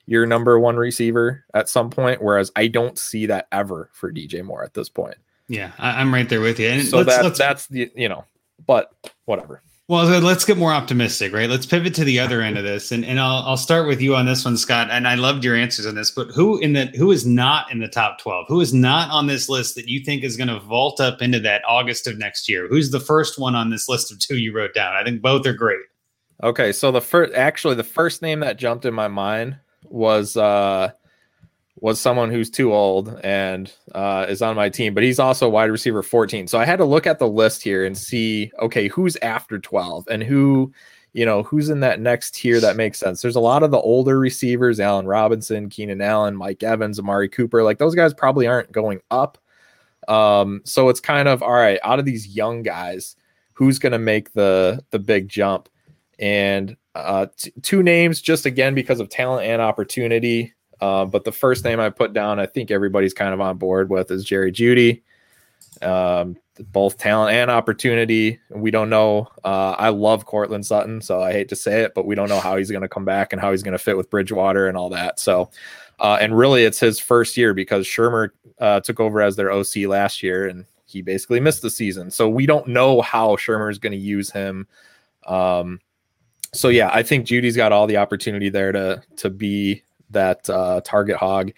[0.07, 4.43] your number one receiver at some point, whereas I don't see that ever for DJ
[4.43, 5.17] Moore at this point.
[5.49, 6.69] Yeah, I, am right there with you.
[6.69, 8.25] And so let's, that's let's, that's the you know,
[8.67, 8.93] but
[9.25, 9.63] whatever.
[9.87, 11.51] Well, let's get more optimistic, right?
[11.51, 14.17] Let's pivot to the other end of this, and and I'll I'll start with you
[14.17, 14.89] on this one, Scott.
[14.91, 17.81] And I loved your answers on this, but who in the who is not in
[17.81, 18.47] the top twelve?
[18.49, 21.39] Who is not on this list that you think is going to vault up into
[21.41, 22.67] that August of next year?
[22.67, 24.95] Who's the first one on this list of two you wrote down?
[24.95, 25.81] I think both are great.
[26.43, 30.93] Okay, so the first, actually, the first name that jumped in my mind was uh
[31.85, 35.71] was someone who's too old and uh, is on my team, but he's also wide
[35.71, 36.47] receiver 14.
[36.47, 40.09] So I had to look at the list here and see, okay, who's after 12
[40.11, 40.73] and who,
[41.13, 43.21] you know, who's in that next tier that makes sense.
[43.21, 47.63] There's a lot of the older receivers, Allen Robinson, Keenan Allen, Mike Evans, Amari Cooper.
[47.63, 49.37] Like those guys probably aren't going up.
[50.09, 53.15] Um, so it's kind of all right, out of these young guys,
[53.53, 55.69] who's going to make the the big jump?
[56.19, 60.55] And uh, t- two names just again because of talent and opportunity.
[60.85, 63.89] Uh, but the first name I put down, I think everybody's kind of on board
[63.89, 65.01] with, is Jerry Jeudy.
[65.81, 66.37] Um,
[66.73, 68.39] both talent and opportunity.
[68.51, 69.29] We don't know.
[69.43, 72.39] Uh, I love Courtland Sutton, so I hate to say it, but we don't know
[72.39, 74.77] how he's going to come back and how he's going to fit with Bridgewater and
[74.77, 75.19] all that.
[75.19, 75.51] So,
[76.01, 78.29] uh, and really, it's his first year because Shurmur
[78.61, 82.11] uh, took over as their OC last year, and he basically missed the season.
[82.11, 84.67] So we don't know how Shurmur is going to use him.
[85.27, 85.81] Um,
[86.53, 89.83] so yeah, I think Jeudy's got all the opportunity there to to be
[90.15, 91.53] that uh, target hog.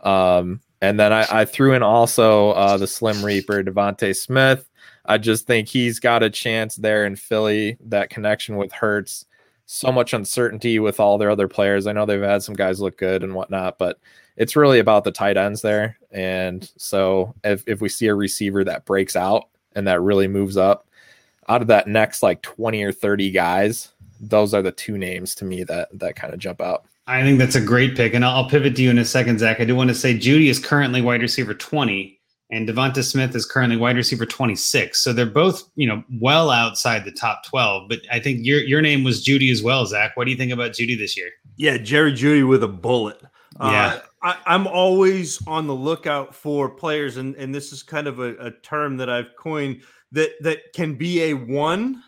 [0.00, 4.68] Um, and then I, I, threw in also uh, the Slim Reaper, DeVonta Smith.
[5.04, 7.76] I just think he's got a chance there in Philly.
[7.80, 9.26] That connection with Hurts,
[9.66, 11.86] so much uncertainty with all their other players.
[11.86, 14.00] I know they've had some guys look good and whatnot, but
[14.36, 15.98] it's really about the tight ends there.
[16.10, 20.56] And so if, if we see a receiver that breaks out and that really moves
[20.56, 20.86] up
[21.48, 25.44] out of that next like 20 or 30 guys, those are the two names to
[25.44, 26.86] me that that kind of jump out.
[27.06, 29.60] I think that's a great pick, and I'll, pivot to you in a second, Zach.
[29.60, 33.44] I do want to say Jeudy is currently wide receiver twenty, and DeVonta Smith is
[33.44, 35.02] currently wide receiver twenty six.
[35.02, 37.88] So they're both, you know, well outside the top twelve.
[37.88, 40.16] But I think your your name was Jeudy as well, Zach.
[40.16, 41.30] What do you think about Jeudy this year?
[41.56, 43.20] Yeah, Jerry Jeudy with a bullet.
[43.58, 43.86] Uh, yeah.
[43.86, 44.00] Uh,
[44.46, 48.36] I, am always on the lookout for players, and, and this is kind of a,
[48.36, 49.82] a term that I've coined
[50.12, 52.02] that that can be a one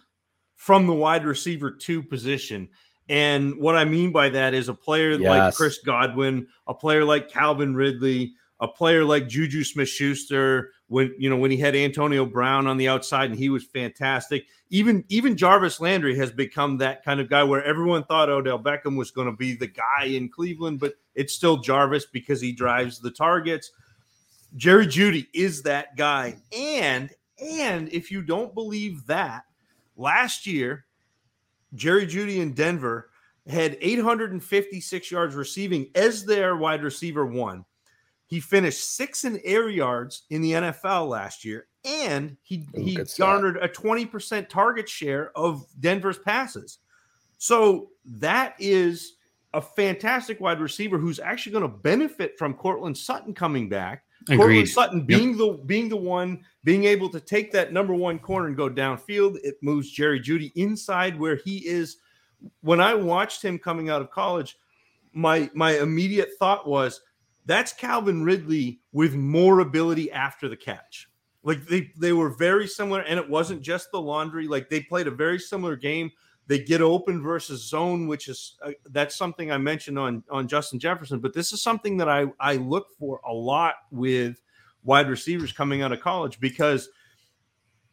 [0.56, 2.68] from the wide receiver two position.
[3.08, 5.28] And what I mean by that is a player yes.
[5.28, 11.14] like Chris Godwin, a player like Calvin Ridley, a player like Juju Smith Schuster, when
[11.18, 14.46] you know when he had Antonio Brown on the outside and he was fantastic.
[14.70, 18.96] Even even Jarvis Landry has become that kind of guy where everyone thought Odell Beckham
[18.96, 23.00] was going to be the guy in Cleveland, but it's still Jarvis because he drives
[23.00, 23.70] the targets.
[24.56, 26.36] Jerry Jeudy is that guy.
[26.56, 29.44] And and if you don't believe that,
[29.96, 30.86] last year
[31.74, 33.10] Jerry Jeudy in Denver
[33.46, 37.64] had 856 yards receiving as their wide receiver one.
[38.26, 42.98] He finished six in air yards in the NFL last year, and he Ooh, he
[43.18, 46.78] garnered a 20% target share of Denver's passes.
[47.38, 49.16] So that is
[49.52, 54.04] a fantastic wide receiver who's actually going to benefit from Courtland Sutton coming back.
[54.28, 54.66] Agreed.
[54.66, 55.38] Sutton being yep.
[55.38, 59.38] the being the one being able to take that number one corner and go downfield.
[59.42, 61.98] It moves Jerry Jeudy inside where he is.
[62.60, 64.56] When I watched him coming out of college,
[65.12, 67.00] my my immediate thought was
[67.46, 71.08] that's Calvin Ridley with more ability after the catch.
[71.42, 74.48] Like they they were very similar, and it wasn't just the laundry.
[74.48, 76.10] Like they played a very similar game.
[76.46, 80.78] They get open versus zone, which is uh, that's something I mentioned on on Justin
[80.78, 81.20] Jefferson.
[81.20, 84.40] But this is something that I I look for a lot with
[84.82, 86.88] wide receivers coming out of college because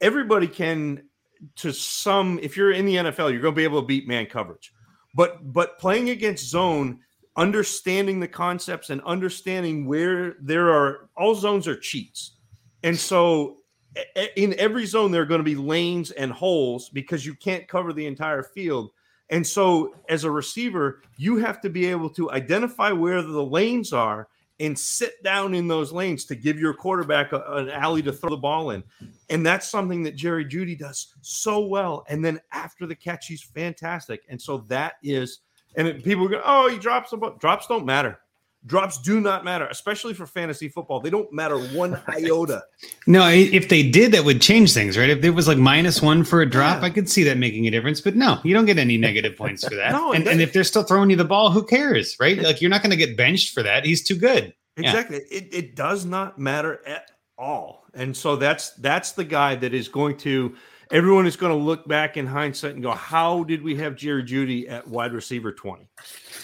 [0.02, 1.04] everybody can
[1.56, 4.26] to some if you're in the NFL, you're going to be able to beat man
[4.26, 4.74] coverage.
[5.16, 7.00] But but playing against zone,
[7.38, 12.38] understanding the concepts and understanding where there are all zones are cheats.
[12.84, 13.58] And so
[14.36, 17.94] in every zone there are going to be lanes and holes because you can't cover
[17.94, 18.92] the entire field.
[19.30, 23.94] And so as a receiver, you have to be able to identify where the lanes
[23.94, 24.28] are
[24.60, 28.30] and sit down in those lanes to give your quarterback a, an alley to throw
[28.30, 28.84] the ball in.
[29.30, 32.06] And that's something that Jerry Jeudy does so well.
[32.10, 34.22] And then after the catch, he's fantastic.
[34.30, 35.40] And so that is,
[35.76, 37.36] and it, people go, oh, he drops the ball.
[37.40, 38.20] Drops don't matter.
[38.66, 41.00] Drops do not matter, especially for fantasy football.
[41.00, 42.64] They don't matter one iota.
[43.08, 45.10] no, if they did, that would change things, right?
[45.10, 46.86] If it was like minus one for a drop, yeah.
[46.86, 48.02] I could see that making a difference.
[48.02, 49.92] But no, you don't get any negative points for that.
[49.94, 52.38] no, and, and, if they're still throwing you the ball, who cares, right?
[52.38, 53.84] Like you're not going to get benched for that.
[53.84, 54.54] He's too good.
[54.78, 55.22] Exactly.
[55.32, 55.38] Yeah.
[55.38, 57.10] It, it does not matter at
[57.40, 57.86] all.
[57.96, 60.56] And so that's that's the guy that is going to
[60.92, 64.24] everyone is going to look back in hindsight and go, how did we have Jerry
[64.24, 65.88] Jeudy at wide receiver 20?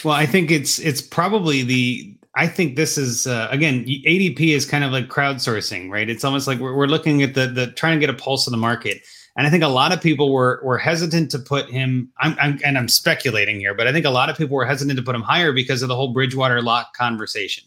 [0.04, 4.66] Well, I think it's it's probably the I think this is uh, again ADP is
[4.66, 6.10] kind of like crowdsourcing, right?
[6.10, 8.52] It's almost like we're, we're looking at the the trying to get a pulse of
[8.52, 9.02] the market.
[9.36, 12.12] And I think a lot of people were were hesitant to put him.
[12.20, 14.98] I'm, I'm, and I'm speculating here, but I think a lot of people were hesitant
[14.98, 17.64] to put him higher because of the whole Bridgewater lock conversation,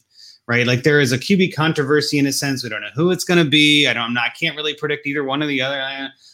[0.51, 0.67] right?
[0.67, 2.65] Like there is a QB controversy in a sense.
[2.65, 3.87] We don't know who it's going to be.
[3.87, 4.03] I don't.
[4.03, 5.81] I'm not, I can't really predict either one or the other.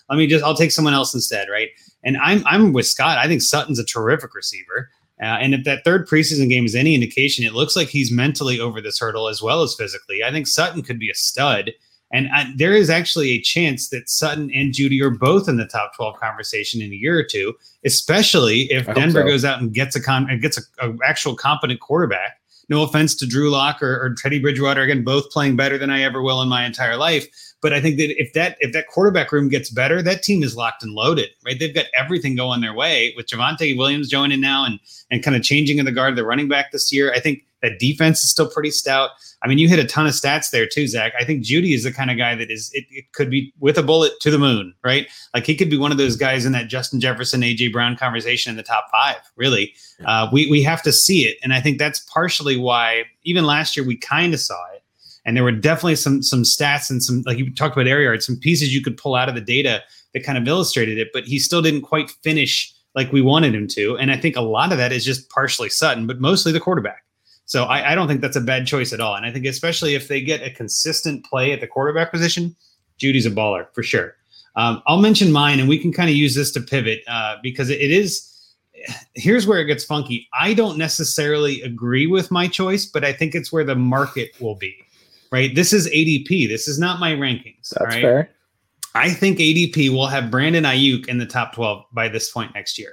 [0.09, 0.43] Let me just.
[0.43, 1.69] I'll take someone else instead, right?
[2.03, 3.19] And I'm I'm with Scott.
[3.19, 4.89] I think Sutton's a terrific receiver.
[5.21, 8.59] Uh, and if that third preseason game is any indication, it looks like he's mentally
[8.59, 10.25] over this hurdle as well as physically.
[10.25, 11.73] I think Sutton could be a stud.
[12.13, 15.67] And I, there is actually a chance that Sutton and Jeudy are both in the
[15.67, 17.55] top 12 conversation in a year or two,
[17.85, 19.27] especially if I Denver so.
[19.27, 22.36] goes out and gets a con- gets a, a, actual competent quarterback.
[22.69, 26.03] No offense to Drew Lock or, or Teddy Bridgewater, again, both playing better than I
[26.03, 27.27] ever will in my entire life.
[27.63, 30.57] But I think that if that if that quarterback room gets better, that team is
[30.57, 31.59] locked and loaded, right?
[31.59, 34.79] They've got everything going their way with Javonte Williams joining now and
[35.11, 37.13] and kind of changing in the guard of the running back this year.
[37.13, 39.11] I think that defense is still pretty stout.
[39.43, 41.13] I mean, you hit a ton of stats there too, Zach.
[41.19, 43.79] I think Jeudy is the kind of guy that is it, it could be with
[43.79, 45.09] a bullet to the moon, right?
[45.35, 48.51] Like he could be one of those guys in that Justin Jefferson, AJ Brown conversation
[48.51, 49.17] in the top five.
[49.37, 53.47] Really, uh, we we have to see it, and I think that's partially why even
[53.47, 54.83] last year we kind of saw it,
[55.25, 58.27] and there were definitely some some stats and some like you talked about air yards,
[58.27, 59.83] some pieces you could pull out of the data
[60.15, 63.69] that kind of illustrated it, but he still didn't quite finish like we wanted him
[63.69, 66.61] to, and I think a lot of that is just partially Sutton, but mostly the
[66.61, 67.06] quarterback.
[67.47, 69.15] So I, I, don't think that's a bad choice at all.
[69.15, 72.57] And I think especially if they get a consistent play at the quarterback position,
[72.99, 74.17] Jeudy's a baller for sure.
[74.57, 77.71] Um, I'll mention mine, and we can kind of use this to pivot uh, because
[77.71, 78.33] it is.
[79.15, 80.29] Here's where it gets funky.
[80.39, 84.55] I don't necessarily agree with my choice, but I think it's where the market will
[84.55, 84.75] be.
[85.33, 85.55] Right.
[85.55, 86.49] This is ADP.
[86.49, 87.71] This is not my rankings.
[87.71, 88.03] That's right?
[88.03, 88.31] fair.
[88.95, 92.79] I think ADP will have Brandon Aiyuk in the top 12 by this point next
[92.79, 92.93] year.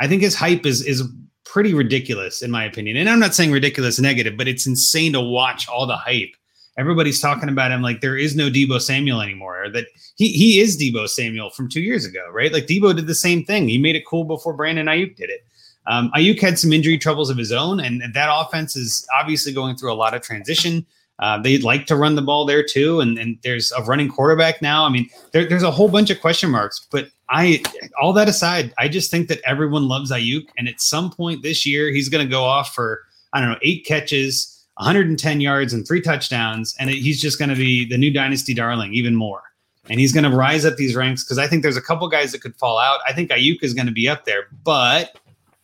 [0.00, 1.04] I think his hype is is
[1.44, 2.96] pretty ridiculous in my opinion.
[2.96, 6.34] And I'm not saying ridiculous negative, but it's insane to watch all the hype.
[6.76, 9.86] Everybody's talking about him like there is no Deebo Samuel anymore, or that
[10.16, 12.52] he he is Deebo Samuel from two years ago, right?
[12.52, 13.68] Like Deebo did the same thing.
[13.68, 15.44] He made it cool before Brandon Aiyuk did it.
[15.86, 19.76] Um, Aiyuk had some injury troubles of his own, and that offense is obviously going
[19.76, 20.84] through a lot of transition.
[21.20, 24.60] Uh, they'd like to run the ball there too, and, and there's a running quarterback
[24.60, 24.84] now.
[24.84, 27.60] I mean, there, there's a whole bunch of question marks, but I
[28.00, 31.66] all that aside, I just think that everyone loves Aiyuk, and at some point this
[31.66, 35.86] year, he's going to go off for I don't know eight catches, 110 yards, and
[35.86, 39.42] three touchdowns, and it, he's just going to be the new dynasty darling even more.
[39.90, 42.32] And he's going to rise up these ranks because I think there's a couple guys
[42.32, 43.00] that could fall out.
[43.06, 45.18] I think Aiyuk is going to be up there, but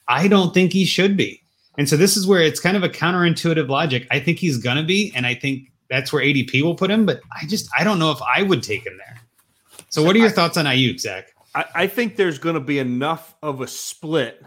[0.08, 1.40] I don't think he should be.
[1.78, 4.08] And so this is where it's kind of a counterintuitive logic.
[4.10, 7.06] I think he's going to be, and I think that's where ADP will put him.
[7.06, 9.20] But I just I don't know if I would take him there.
[9.88, 11.29] So what are your thoughts on Aiyuk, Zach?
[11.54, 14.42] I, think there's going to be enough of a split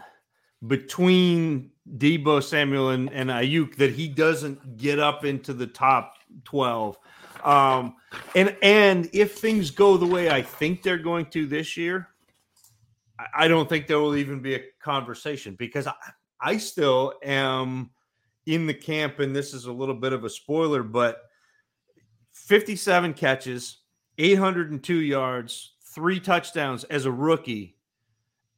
[0.66, 6.98] between Deebo Samuel and, and Aiyuk that he doesn't get up into the top 12.
[7.44, 7.96] Um,
[8.34, 12.08] and and if things go the way I think they're going to this year,
[13.18, 15.94] I, I don't think there will even be a conversation because I,
[16.40, 17.90] I still am
[18.46, 21.18] in the camp, and this is a little bit of a spoiler, but
[22.32, 23.78] 57 catches,
[24.16, 27.76] 802 yards, three touchdowns as a rookie.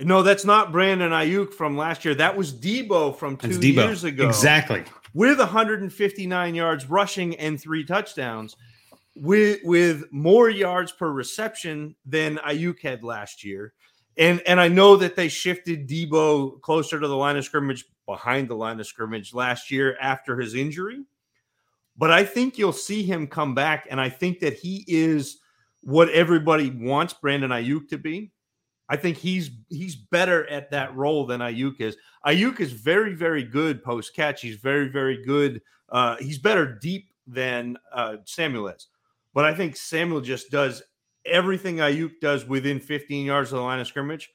[0.01, 2.15] No, that's not Brandon Aiyuk from last year.
[2.15, 4.29] That was Deebo from two years ago.
[4.29, 4.85] Exactly.
[5.15, 8.57] With 159 yards rushing and three touchdowns,
[9.15, 13.73] with with more yards per reception than Aiyuk had last year.
[14.19, 18.49] And and I know that they shifted Deebo closer to the line of scrimmage, behind
[18.49, 21.05] the line of scrimmage last year after his injury.
[21.97, 25.39] But I think you'll see him come back, and I think that he is
[25.87, 28.33] what everybody wants Brandon Aiyuk to be.
[28.89, 31.97] I think he's he's better at that role than Aiyuk is.
[32.27, 34.43] Aiyuk is very very good post catch.
[34.43, 35.63] He's very very good.
[35.89, 38.89] Uh, he's better deep than uh, Samuel is,
[39.33, 40.83] but I think Samuel just does
[41.25, 44.31] everything Aiyuk does within 15 yards of the line of scrimmage,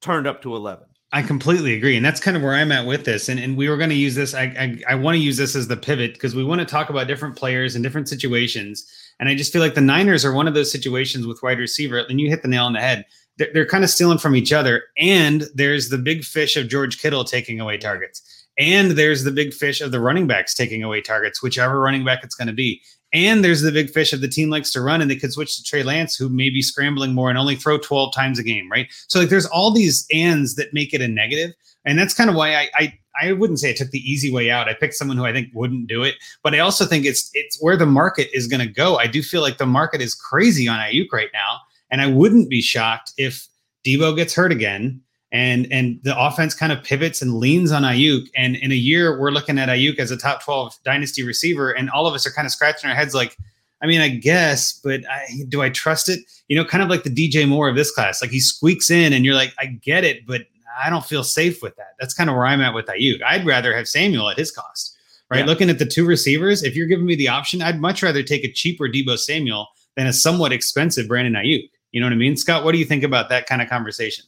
[0.00, 0.86] turned up to 11.
[1.12, 3.28] I completely agree, and that's kind of where I'm at with this.
[3.28, 4.32] And and we were going to use this.
[4.32, 6.88] I I, I want to use this as the pivot because we want to talk
[6.88, 8.90] about different players and different situations.
[9.20, 11.98] And I just feel like the Niners are one of those situations with wide receiver.
[11.98, 13.04] And you hit the nail on the head.
[13.36, 14.84] They're, they're kind of stealing from each other.
[14.98, 18.22] And there's the big fish of George Kittle taking away targets.
[18.58, 22.24] And there's the big fish of the running backs taking away targets, whichever running back
[22.24, 22.82] it's going to be.
[23.12, 25.56] And there's the big fish of the team likes to run, and they could switch
[25.56, 28.70] to Trey Lance, who may be scrambling more and only throw 12 times a game,
[28.70, 28.86] right?
[29.08, 31.52] So like there's all these ands that make it a negative.
[31.84, 34.50] And that's kind of why I, I I wouldn't say I took the easy way
[34.50, 34.68] out.
[34.68, 37.60] I picked someone who I think wouldn't do it, but I also think it's it's
[37.60, 38.96] where the market is going to go.
[38.96, 41.58] I do feel like the market is crazy on Aiyuk right now,
[41.90, 43.46] and I wouldn't be shocked if
[43.84, 45.00] Deebo gets hurt again
[45.32, 48.26] and and the offense kind of pivots and leans on Aiyuk.
[48.34, 51.90] And in a year, we're looking at Aiyuk as a top 12 dynasty receiver, and
[51.90, 53.36] all of us are kind of scratching our heads like,
[53.82, 56.20] I mean, I guess, but I, do I trust it?
[56.48, 58.20] You know, kind of like the DJ Moore of this class.
[58.20, 60.42] Like he squeaks in, and you're like, I get it, but
[60.82, 61.94] I don't feel safe with that.
[61.98, 63.22] That's kind of where I'm at with Aiyuk.
[63.22, 64.96] I'd rather have Samuel at his cost,
[65.30, 65.40] right?
[65.40, 65.46] Yeah.
[65.46, 68.44] Looking at the two receivers, if you're giving me the option, I'd much rather take
[68.44, 71.70] a cheaper Deebo Samuel than a somewhat expensive Brandon Aiyuk.
[71.92, 72.64] You know what I mean, Scott?
[72.64, 74.24] What do you think about that kind of conversation?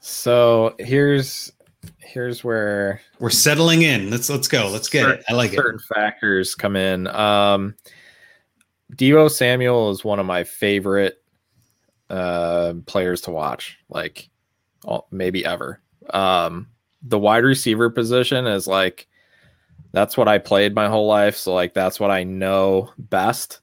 [0.00, 1.52] So here's
[1.98, 4.10] here's where we're settling in.
[4.10, 4.68] Let's let's go.
[4.68, 5.24] Let's get certain, it.
[5.28, 5.80] I like certain it.
[5.80, 7.08] Certain factors come in.
[7.08, 7.74] Um
[8.94, 11.22] Deebo Samuel is one of my favorite
[12.10, 14.28] uh players to watch, like
[15.10, 15.80] maybe ever.
[16.10, 16.68] Um
[17.02, 19.06] the wide receiver position is like
[19.92, 21.36] that's what I played my whole life.
[21.36, 23.60] So like that's what I know best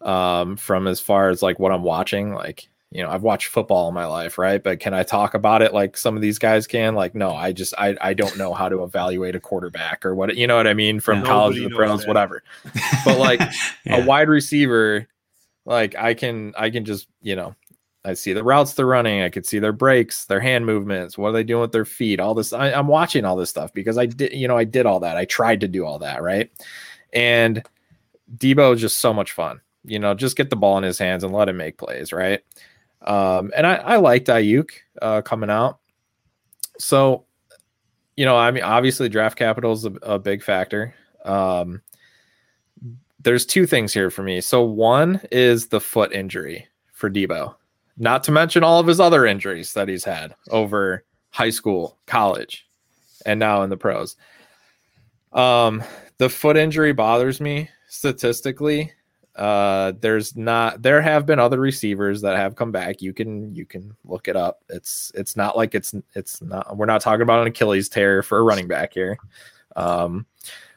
[0.00, 2.32] um from as far as like what I'm watching.
[2.32, 4.62] Like you know, I've watched football in my life, right?
[4.62, 6.94] But can I talk about it like some of these guys can?
[6.94, 10.36] Like, no, I just I I don't know how to evaluate a quarterback or what
[10.36, 12.42] you know what I mean from yeah, college to the pros, whatever.
[13.04, 13.40] But like
[13.84, 13.96] yeah.
[13.96, 15.08] a wide receiver,
[15.64, 17.54] like I can I can just you know
[18.04, 19.22] I see the routes they're running.
[19.22, 21.16] I could see their breaks, their hand movements.
[21.16, 22.18] What are they doing with their feet?
[22.18, 22.52] All this.
[22.52, 25.16] I, am watching all this stuff because I did, you know, I did all that.
[25.16, 26.50] I tried to do all that, right?
[27.12, 27.64] And
[28.36, 29.60] Deebo is just so much fun.
[29.84, 32.40] You know, just get the ball in his hands and let him make plays, right?
[33.02, 35.78] Um, and I, I liked Aiyuk uh, coming out.
[36.78, 37.24] So,
[38.16, 40.94] you know, I mean, obviously, draft capital is a, a big factor.
[41.24, 41.82] Um,
[43.20, 44.40] there's two things here for me.
[44.40, 47.54] So, one is the foot injury for Deebo,
[47.96, 52.66] not to mention all of his other injuries that he's had over high school, college,
[53.26, 54.16] and now in the pros.
[55.32, 55.82] Um,
[56.18, 58.92] the foot injury bothers me statistically
[59.36, 63.00] uh, there's not there have been other receivers that have come back.
[63.00, 64.62] You can you can look it up.
[64.68, 68.38] It's it's not like it's it's not we're not talking about an Achilles tear for
[68.38, 69.16] a running back here.
[69.74, 70.26] Um,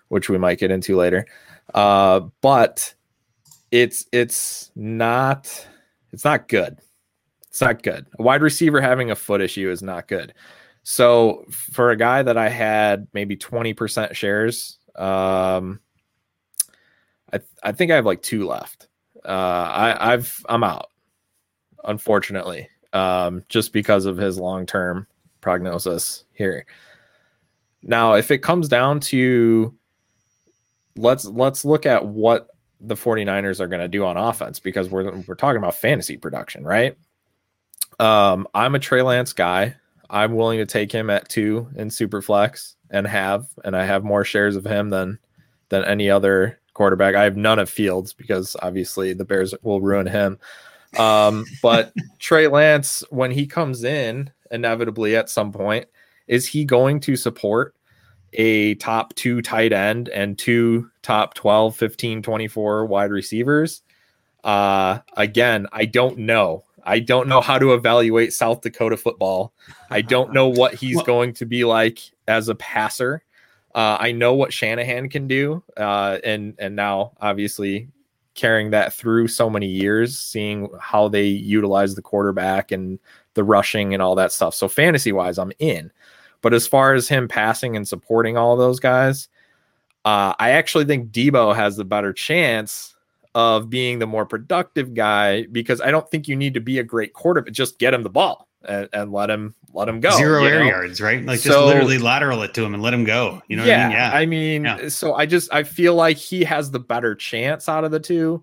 [0.07, 1.25] which we might get into later.
[1.73, 2.93] Uh, but
[3.71, 5.67] it's it's not
[6.13, 6.79] it's not good.
[7.55, 8.05] It's not good.
[8.19, 10.33] A wide receiver having a foot issue is not good.
[10.83, 15.79] So for a guy that I had maybe 20% shares, um,
[17.31, 18.89] I I think I have like two left.
[19.23, 20.89] Uh, I I've I'm out.
[21.85, 25.07] unfortunately, um, just because of his long term
[25.39, 26.65] prognosis here.
[27.83, 29.73] Now, if it comes down to
[30.97, 32.49] let's let's look at what
[32.81, 36.65] the 49ers are going to do on offense because we're we're talking about fantasy production,
[36.65, 36.97] right?
[37.99, 39.75] Um, I'm a Trey Lance guy.
[40.09, 44.23] I'm willing to take him at two in Superflex and have, and I have more
[44.23, 45.19] shares of him than
[45.69, 47.15] than any other quarterback.
[47.15, 50.37] I have none of Fields because obviously the Bears will ruin him.
[50.97, 55.87] Um, but Trey Lance, when he comes in, inevitably at some point,
[56.27, 57.75] is he going to support
[58.33, 63.81] a top two tight end and two top 12, 15, 24 wide receivers?
[64.43, 66.63] Uh, again, I don't know.
[66.85, 69.53] I don't know how to evaluate South Dakota football.
[69.89, 73.23] I don't know what he's well, going to be like as a passer.
[73.73, 77.89] Uh, I know what Shanahan can do, uh, and and now obviously
[78.35, 82.99] carrying that through so many years, seeing how they utilize the quarterback and
[83.33, 84.53] the rushing and all that stuff.
[84.53, 85.91] So fantasy wise, I'm in.
[86.41, 89.29] But as far as him passing and supporting all those guys,
[90.03, 92.94] uh, I actually think Deebo has the better chance
[93.35, 96.83] of being the more productive guy because I don't think you need to be a
[96.83, 97.53] great quarterback.
[97.53, 100.11] Just get him the ball and, and let him let him go.
[100.11, 100.65] Zero air know?
[100.65, 101.23] yards, right?
[101.23, 103.43] Like so, just literally lateral it to him and let him go.
[103.49, 103.91] You know yeah, I mean?
[103.91, 104.11] Yeah.
[104.13, 104.89] I mean, yeah.
[104.89, 108.41] so I just I feel like he has the better chance out of the two.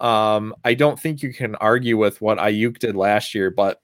[0.00, 3.80] Um, I don't think you can argue with what Aiyuk did last year, but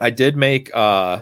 [0.00, 1.20] I did make uh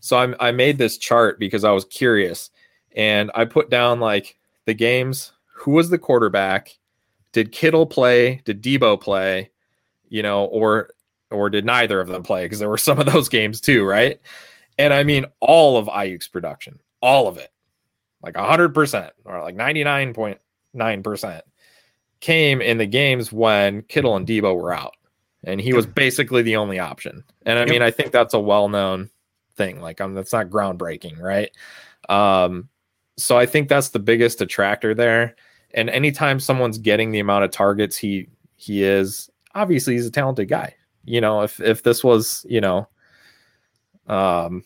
[0.00, 2.50] so I I made this chart because I was curious
[2.94, 4.36] and I put down like
[4.66, 6.76] the games, who was the quarterback,
[7.36, 8.40] did Kittle play?
[8.46, 9.50] Did Deebo play?
[10.08, 10.88] You know, or
[11.30, 12.46] or did neither of them play?
[12.46, 14.18] Because there were some of those games too, right?
[14.78, 17.52] And I mean, all of Aiyuk's production, all of it,
[18.22, 20.38] like hundred percent or like ninety nine point
[20.72, 21.44] nine percent,
[22.20, 24.94] came in the games when Kittle and Deebo were out,
[25.44, 27.22] and he was basically the only option.
[27.44, 27.68] And I yep.
[27.68, 29.10] mean, I think that's a well known
[29.56, 29.82] thing.
[29.82, 31.50] Like, um, that's not groundbreaking, right?
[32.08, 32.70] Um,
[33.18, 35.36] so I think that's the biggest attractor there.
[35.74, 40.48] And anytime someone's getting the amount of targets he he is, obviously he's a talented
[40.48, 40.74] guy.
[41.04, 42.88] You know, if if this was, you know,
[44.06, 44.64] um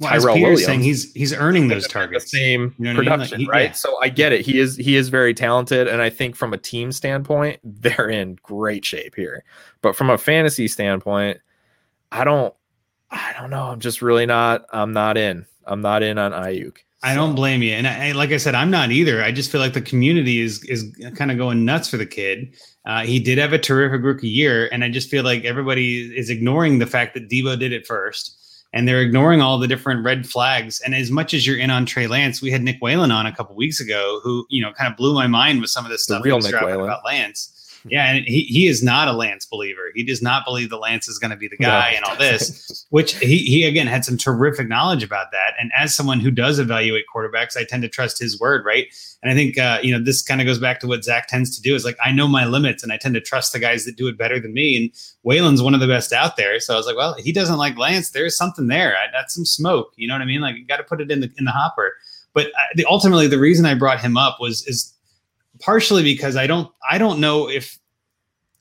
[0.00, 2.24] well, Tyrell Williams, saying he's he's earning those targets.
[2.24, 3.46] The same you know production, I mean?
[3.46, 3.70] like he, right?
[3.70, 3.72] Yeah.
[3.72, 4.44] So I get it.
[4.44, 8.36] He is he is very talented, and I think from a team standpoint, they're in
[8.42, 9.44] great shape here.
[9.82, 11.38] But from a fantasy standpoint,
[12.10, 12.52] I don't
[13.10, 13.64] I don't know.
[13.64, 14.66] I'm just really not.
[14.72, 15.46] I'm not in.
[15.66, 16.78] I'm not in on Aiyuk.
[17.04, 19.22] I don't blame you, and I, like I said, I'm not either.
[19.22, 22.56] I just feel like the community is is kind of going nuts for the kid.
[22.86, 26.30] Uh, he did have a terrific rookie year, and I just feel like everybody is
[26.30, 28.38] ignoring the fact that Deebo did it first,
[28.72, 30.80] and they're ignoring all the different red flags.
[30.80, 33.36] And as much as you're in on Trey Lance, we had Nick Whalen on a
[33.36, 36.04] couple weeks ago, who you know kind of blew my mind with some of this
[36.04, 36.22] stuff.
[36.22, 37.53] The real Nick Whalen about Lance.
[37.86, 39.90] Yeah, and he, he is not a Lance believer.
[39.94, 41.96] He does not believe that Lance is going to be the guy no.
[41.96, 45.52] and all this, which he, he again had some terrific knowledge about that.
[45.60, 48.86] And as someone who does evaluate quarterbacks, I tend to trust his word, right?
[49.22, 51.54] And I think uh, you know this kind of goes back to what Zach tends
[51.56, 53.84] to do is like I know my limits and I tend to trust the guys
[53.84, 54.76] that do it better than me.
[54.78, 54.90] And
[55.22, 57.76] Whalen's one of the best out there, so I was like, well, he doesn't like
[57.76, 58.10] Lance.
[58.10, 58.96] There's something there.
[58.96, 59.92] I, that's some smoke.
[59.96, 60.40] You know what I mean?
[60.40, 61.96] Like you got to put it in the in the hopper.
[62.32, 64.93] But uh, the, ultimately, the reason I brought him up was is
[65.60, 67.78] partially because I don't I don't know if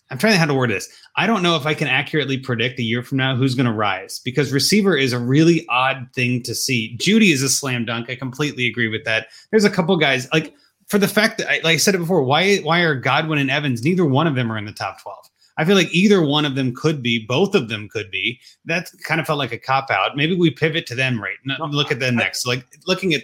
[0.10, 0.89] I'm trying to how to word this.
[1.16, 3.74] I don't know if I can accurately predict a year from now who's going to
[3.74, 6.98] rise because receiver is a really odd thing to see.
[6.98, 8.10] Jeudy is a slam dunk.
[8.10, 9.28] I completely agree with that.
[9.50, 10.54] There's a couple guys like
[10.88, 13.84] for the fact that like I said it before, why why are Godwin and Evans?
[13.84, 15.30] Neither one of them are in the top 12.
[15.58, 18.39] I feel like either one of them could be, both of them could be.
[18.66, 20.18] That kind of felt like a cop out.
[20.18, 21.38] Maybe we pivot to them right.
[21.70, 22.44] Look at them next.
[22.44, 23.24] So like looking at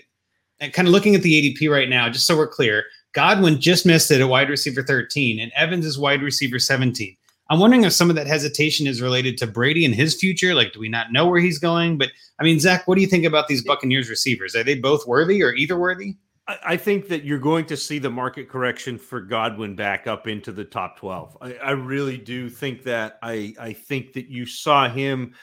[0.73, 2.85] kind of looking at the ADP right now, just so we're clear.
[3.19, 7.17] Godwin just missed it at wide receiver 13, and Evans is wide receiver 17.
[7.49, 10.55] I'm wondering if some of that hesitation is related to Brady and his future.
[10.55, 11.97] Like, do we not know where he's going?
[11.97, 14.55] But I mean, Zach, what do you think about these Buccaneers receivers?
[14.55, 16.15] Are they both worthy or either worthy?
[16.63, 20.53] I think that you're going to see the market correction for Godwin back up into
[20.53, 21.37] the top 12.
[21.41, 23.19] I, I really do think that.
[23.21, 25.33] I, I think that you saw him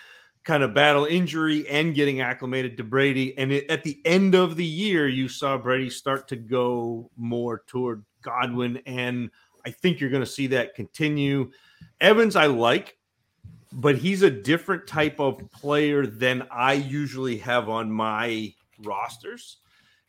[0.47, 3.36] kind of battle injury and getting acclimated to Brady.
[3.36, 7.64] And it, at the end of the year, you saw Brady start to go more
[7.66, 8.80] toward Godwin.
[8.86, 9.30] And
[9.66, 11.51] I think you're going to see that continue.
[12.01, 12.97] Evans, I like,
[13.72, 19.57] but he's a different type of player than I usually have on my rosters.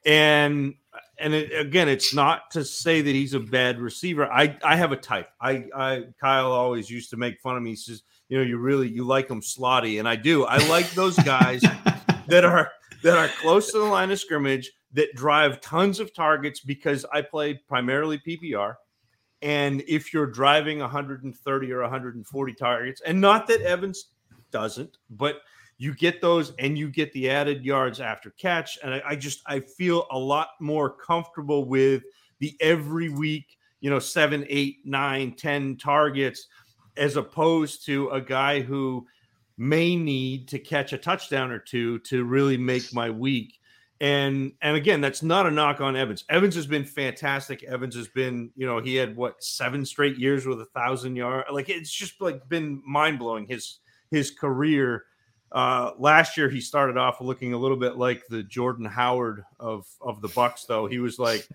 [0.05, 0.75] And
[1.19, 4.31] and it, again, it's not to say that he's a bad receiver.
[4.31, 5.29] I I have a type.
[5.41, 7.71] I I Kyle always used to make fun of me.
[7.71, 10.45] He says, you know, you really you like them slotty, and I do.
[10.45, 11.61] I like those guys
[12.27, 12.71] that are
[13.03, 17.21] that are close to the line of scrimmage that drive tons of targets because I
[17.21, 18.75] play primarily PPR,
[19.41, 24.11] And if you're driving 130 or 140 targets, and not that Evans
[24.51, 25.41] doesn't, but
[25.77, 28.79] you get those and you get the added yards after catch.
[28.83, 32.03] And I, I just I feel a lot more comfortable with
[32.39, 36.47] the every week, you know, seven, eight, nine, ten targets,
[36.97, 39.05] as opposed to a guy who
[39.57, 43.59] may need to catch a touchdown or two to really make my week.
[43.99, 46.23] And and again, that's not a knock on Evans.
[46.29, 47.63] Evans has been fantastic.
[47.63, 51.45] Evans has been, you know, he had what seven straight years with a thousand yard.
[51.51, 53.79] Like it's just like been mind blowing his
[54.11, 55.05] his career.
[55.51, 59.87] Uh, last year he started off looking a little bit like the Jordan Howard of
[59.99, 60.85] of the Bucks, though.
[60.85, 61.47] He was like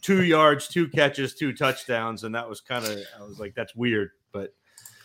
[0.00, 3.74] two yards, two catches, two touchdowns, and that was kind of I was like, that's
[3.74, 4.54] weird, but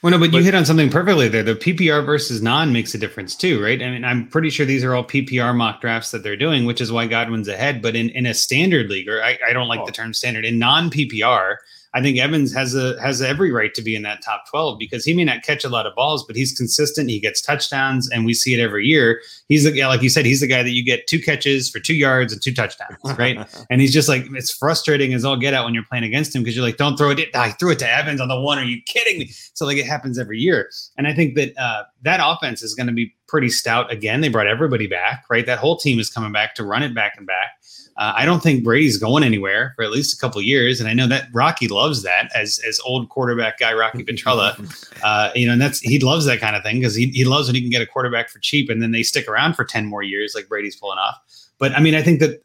[0.06, 1.42] well, no, but, but, you hit on something perfectly there.
[1.42, 3.82] The PPR versus non makes a difference too, right?
[3.82, 6.80] I mean, I'm pretty sure these are all PPR mock drafts that they're doing, which
[6.80, 7.82] is why Godwin's ahead.
[7.82, 9.88] But in, in a standard league, or I, I don't like oh.
[9.88, 11.56] the term standard, in non PPR,
[11.96, 15.06] I think Evans has a has every right to be in that top 12 because
[15.06, 17.10] he may not catch a lot of balls, but he's consistent.
[17.10, 19.22] He gets touchdowns, and we see it every year.
[19.48, 21.80] He's the guy, like you said, he's the guy that you get two catches for
[21.80, 23.40] two yards and two touchdowns, right?
[23.70, 26.44] and he's just like it's frustrating as all get out when you're playing against him
[26.44, 27.34] because you're like, don't throw it.
[27.34, 28.60] I threw it to Evans on the one.
[28.60, 29.30] Are you kidding me?
[29.54, 32.88] So like it happens every year, and I think that uh, that offense is going
[32.88, 34.20] to be pretty stout again.
[34.20, 35.46] They brought everybody back, right?
[35.46, 37.52] That whole team is coming back to run it back and back.
[37.98, 40.94] Uh, I don't think Brady's going anywhere for at least a couple years, and I
[40.94, 44.56] know that Rocky loves that as as old quarterback guy Rocky Petrella.
[45.04, 47.48] Uh, you know, and that's he loves that kind of thing because he he loves
[47.48, 49.86] when he can get a quarterback for cheap, and then they stick around for ten
[49.86, 51.16] more years like Brady's pulling off.
[51.60, 52.44] But I mean, I think that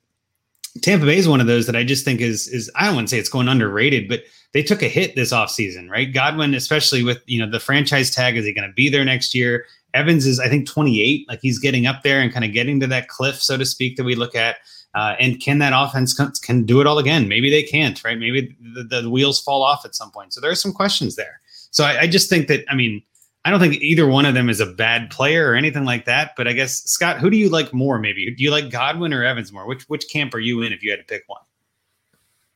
[0.83, 3.09] Tampa Bay is one of those that I just think is is I don't want
[3.09, 6.13] to say it's going underrated, but they took a hit this offseason, right?
[6.13, 9.35] Godwin, especially with you know the franchise tag, is he going to be there next
[9.35, 9.65] year?
[9.95, 12.87] Evans is I think 28, like he's getting up there and kind of getting to
[12.89, 14.57] that cliff, so to speak, that we look at.
[14.95, 17.29] Uh, and can that offense can, can, do it all again?
[17.29, 18.19] Maybe they can't, right?
[18.19, 20.33] Maybe the, the, wheels fall off at some point.
[20.33, 21.41] So there are some questions there.
[21.71, 23.01] So I, I, just think that, I mean,
[23.45, 26.33] I don't think either one of them is a bad player or anything like that.
[26.37, 27.99] But I guess Scott, who do you like more?
[27.99, 29.67] Maybe do you like Godwin or Evans more?
[29.67, 31.41] Which which camp are you in if you had to pick one?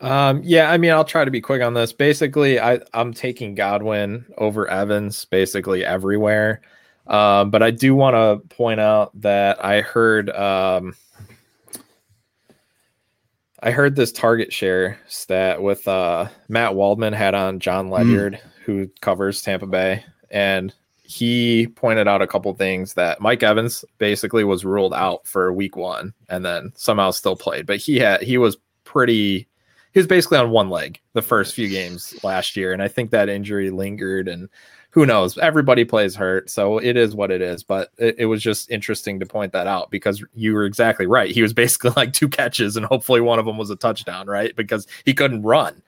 [0.01, 1.93] Um, yeah, I mean, I'll try to be quick on this.
[1.93, 6.61] Basically, I I'm taking Godwin over Evans basically everywhere.
[7.07, 10.95] Um, but I do want to point out that I heard um,
[13.63, 17.93] I heard this target share stat with uh, Matt Waldman had on Jon hmm.
[17.93, 18.41] Ledyard, mm.
[18.65, 20.75] who covers Tampa Bay, and
[21.05, 25.77] he pointed out a couple things that Mike Evans basically was ruled out for week
[25.77, 27.67] one and then somehow still played.
[27.67, 29.47] But he had he was pretty
[29.93, 32.73] he was basically on one leg the first few games last year.
[32.73, 34.49] And I think that injury lingered and
[34.95, 35.37] who knows?
[35.39, 37.65] Everybody plays hurt, so it is what it is.
[37.65, 41.33] But it, it, was just interesting to point that out because you were exactly right.
[41.33, 44.55] He was basically like two catches, and hopefully one of them was a touchdown, right?
[44.55, 45.83] Because he couldn't run,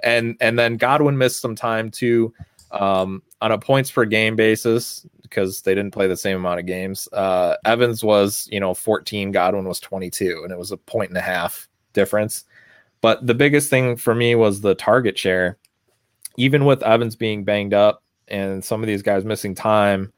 [0.00, 2.34] and and then Godwin missed some time too
[2.70, 6.66] um, on a points per game basis because they didn't play the same amount of
[6.66, 7.08] games.
[7.14, 11.16] Uh, Evans was you know 14, Godwin was 22, and it was a point and
[11.16, 12.44] a half difference.
[13.00, 15.56] But the biggest thing for me was the target share.
[16.36, 20.12] Even with Evans being banged up, and some of these guys missing time,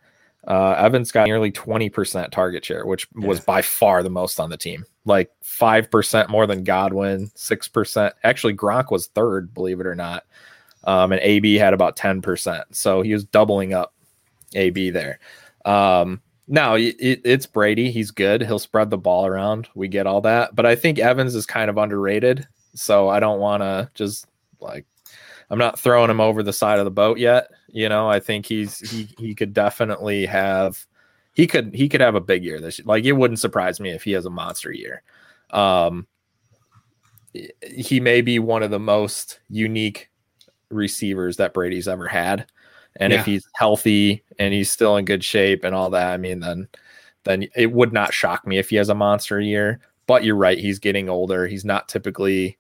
[0.46, 3.26] uh, Evans got nearly 20% target share, which yeah.
[3.26, 4.84] was by far the most on the team.
[5.04, 8.12] Like 5% more than Godwin, 6%.
[8.24, 10.24] Actually, Gronk was third, believe it or not.
[10.84, 12.62] Um, and AB had about 10%.
[12.72, 13.94] So he was doubling up
[14.54, 15.20] AB there.
[15.64, 17.90] Um, now it, it's Brady.
[17.90, 18.42] He's good.
[18.42, 19.68] He'll spread the ball around.
[19.74, 20.54] We get all that.
[20.54, 22.46] But I think Evans is kind of underrated.
[22.74, 24.26] So I don't want to just
[24.60, 24.86] like
[25.50, 27.50] I'm not throwing him over the side of the boat yet.
[27.72, 30.86] You know, I think he's he he could definitely have
[31.32, 32.86] he could he could have a big year this year.
[32.86, 35.02] Like it wouldn't surprise me if he has a monster year.
[35.50, 36.06] Um
[37.62, 40.10] he may be one of the most unique
[40.70, 42.46] receivers that Brady's ever had.
[42.96, 43.20] And yeah.
[43.20, 46.68] if he's healthy and he's still in good shape and all that, I mean then
[47.24, 49.80] then it would not shock me if he has a monster year.
[50.06, 51.46] But you're right, he's getting older.
[51.46, 52.58] He's not typically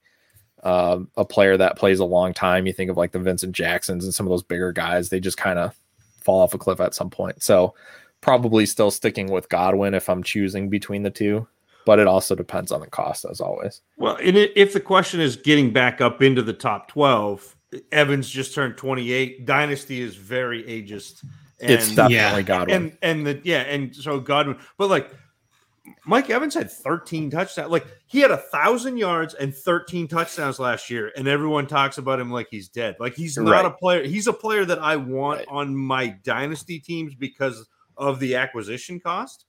[0.62, 2.66] uh, a player that plays a long time.
[2.66, 5.36] You think of like the Vincent Jacksons and some of those bigger guys, they just
[5.36, 5.74] kind of
[6.20, 7.42] fall off a cliff at some point.
[7.42, 7.74] So
[8.20, 11.46] probably still sticking with Godwin if I'm choosing between the two,
[11.84, 13.82] but it also depends on the cost as always.
[13.96, 17.56] Well, and if the question is getting back up into the top 12,
[17.90, 19.44] Evans just turned 28.
[19.44, 21.24] Dynasty is very ageist.
[21.60, 22.76] And, it's definitely yeah, Godwin.
[22.76, 25.12] And and the yeah, and so Godwin, but like
[26.06, 27.70] Mike Evans had 13 touchdowns.
[27.70, 32.20] Like he had a thousand yards and 13 touchdowns last year, and everyone talks about
[32.20, 32.96] him like he's dead.
[33.00, 33.64] Like he's not right.
[33.64, 34.04] a player.
[34.04, 35.48] He's a player that I want right.
[35.50, 39.46] on my dynasty teams because of the acquisition cost.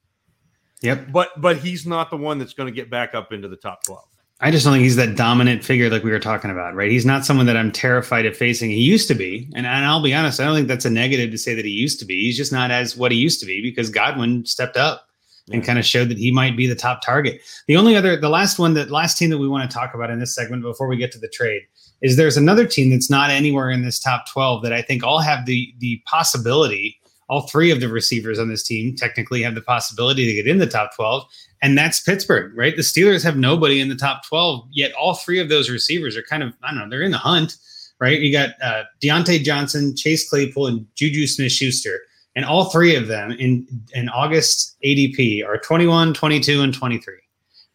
[0.81, 1.11] Yep.
[1.11, 3.83] But but he's not the one that's going to get back up into the top
[3.83, 4.03] 12.
[4.39, 6.91] I just don't think he's that dominant figure like we were talking about, right?
[6.91, 8.71] He's not someone that I'm terrified of facing.
[8.71, 11.31] He used to be, and, and I'll be honest, I don't think that's a negative
[11.31, 12.23] to say that he used to be.
[12.23, 15.07] He's just not as what he used to be because Godwin stepped up
[15.47, 15.55] yeah.
[15.55, 17.41] and kind of showed that he might be the top target.
[17.67, 20.09] The only other, the last one, that last team that we want to talk about
[20.09, 21.63] in this segment before we get to the trade
[22.01, 25.19] is there's another team that's not anywhere in this top 12 that I think all
[25.19, 26.99] have the the possibility.
[27.29, 30.57] All three of the receivers on this team technically have the possibility to get in
[30.57, 31.23] the top 12,
[31.61, 32.75] and that's Pittsburgh, right?
[32.75, 36.21] The Steelers have nobody in the top 12, yet all three of those receivers are
[36.23, 37.55] kind of, I don't know, they're in the hunt,
[37.99, 38.19] right?
[38.19, 42.01] You got uh, Diontae Johnson, Chase Claypool, and Juju Smith Schuster.
[42.35, 47.13] And all three of them in, in August ADP are 21, 22, and 23,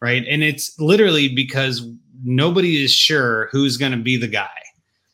[0.01, 0.25] right?
[0.29, 1.87] And it's literally because
[2.23, 4.49] nobody is sure who's going to be the guy.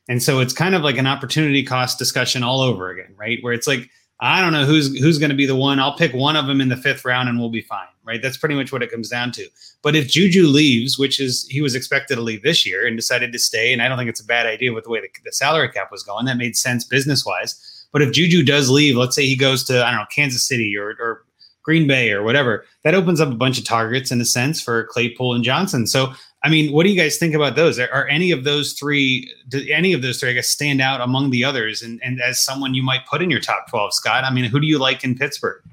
[0.07, 3.39] And so it's kind of like an opportunity cost discussion all over again, right?
[3.41, 3.89] Where it's like,
[4.19, 5.79] I don't know who's who's going to be the one.
[5.79, 8.21] I'll pick one of them in the fifth round and we'll be fine, right?
[8.21, 9.47] That's pretty much what it comes down to.
[9.81, 13.33] But if Juju leaves, which is he was expected to leave this year and decided
[13.33, 15.33] to stay, and I don't think it's a bad idea with the way the, the
[15.33, 16.25] salary cap was going.
[16.25, 17.74] That made sense business wise.
[17.95, 20.75] But if Juju does leave, let's say he goes to I don't know Kansas City
[20.77, 21.23] or, or
[21.63, 24.83] Green Bay or whatever, that opens up a bunch of targets in a sense for
[24.87, 25.87] Claypool and Johnson.
[25.87, 26.11] So
[26.43, 27.79] I mean, what do you guys think about those?
[27.79, 31.29] Are, any of those three, do any of those three, I guess, stand out among
[31.29, 31.81] the others?
[31.81, 34.59] And, and as someone you might put in your top 12, Scott, I mean, who
[34.59, 35.63] do you like in Pittsburgh?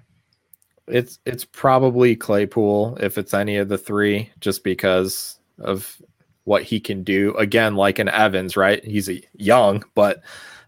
[0.87, 6.01] It's it's probably Claypool if it's any of the three, just because of
[6.45, 7.35] what he can do.
[7.35, 8.85] Again, like an Evans, right?
[8.85, 10.23] He's young, but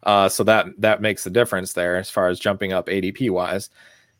[0.04, 3.70] uh, so that that makes the difference there as far as jumping up ADP wise.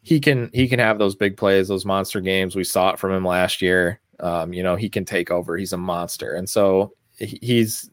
[0.02, 2.56] He can he can have those big plays, those monster games.
[2.56, 4.00] We saw it from him last year.
[4.20, 5.56] Um, you know, he can take over.
[5.56, 6.34] He's a monster.
[6.34, 7.90] And so he's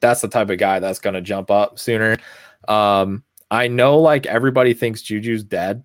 [0.00, 2.16] that's the type of guy that's going to jump up sooner.
[2.68, 5.84] Um, I know like everybody thinks Juju's dead.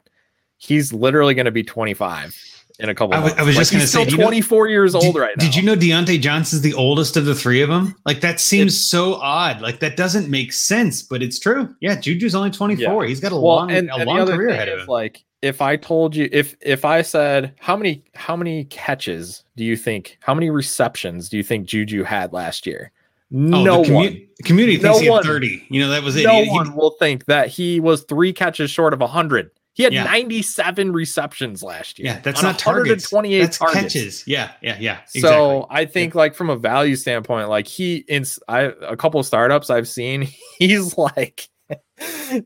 [0.58, 3.16] He's literally going to be 25 in a couple.
[3.16, 5.36] I was, I was like, just going to say, 24 know, years old did, right
[5.38, 5.44] now.
[5.44, 7.96] Did you know Diontae Johnson's the oldest of the three of them?
[8.06, 9.62] Like that seems it's, so odd.
[9.62, 11.74] Like that doesn't make sense, but it's true.
[11.82, 13.04] Yeah, Juju's only 24.
[13.04, 13.10] Yeah.
[13.10, 14.88] He's got a well, long, and, a and long career ahead of him.
[14.88, 19.64] Like if I told you if if I said how many how many catches do
[19.64, 22.92] you think how many receptions do you think Juju had last year?
[23.34, 24.28] Oh, no commu- one.
[24.46, 25.68] Community thinks no he had 30.
[25.70, 26.24] You know, that was it.
[26.24, 29.52] No he, one he, will think that he was three catches short of 100.
[29.78, 30.06] He had yeah.
[30.06, 32.08] 97 receptions last year.
[32.08, 33.12] Yeah, that's not targets.
[33.12, 33.94] That's targets.
[33.94, 34.24] catches.
[34.26, 35.02] Yeah, yeah, yeah.
[35.02, 35.22] Exactly.
[35.22, 36.18] So I think yeah.
[36.18, 40.24] like from a value standpoint, like he in I a couple startups I've seen,
[40.58, 41.48] he's like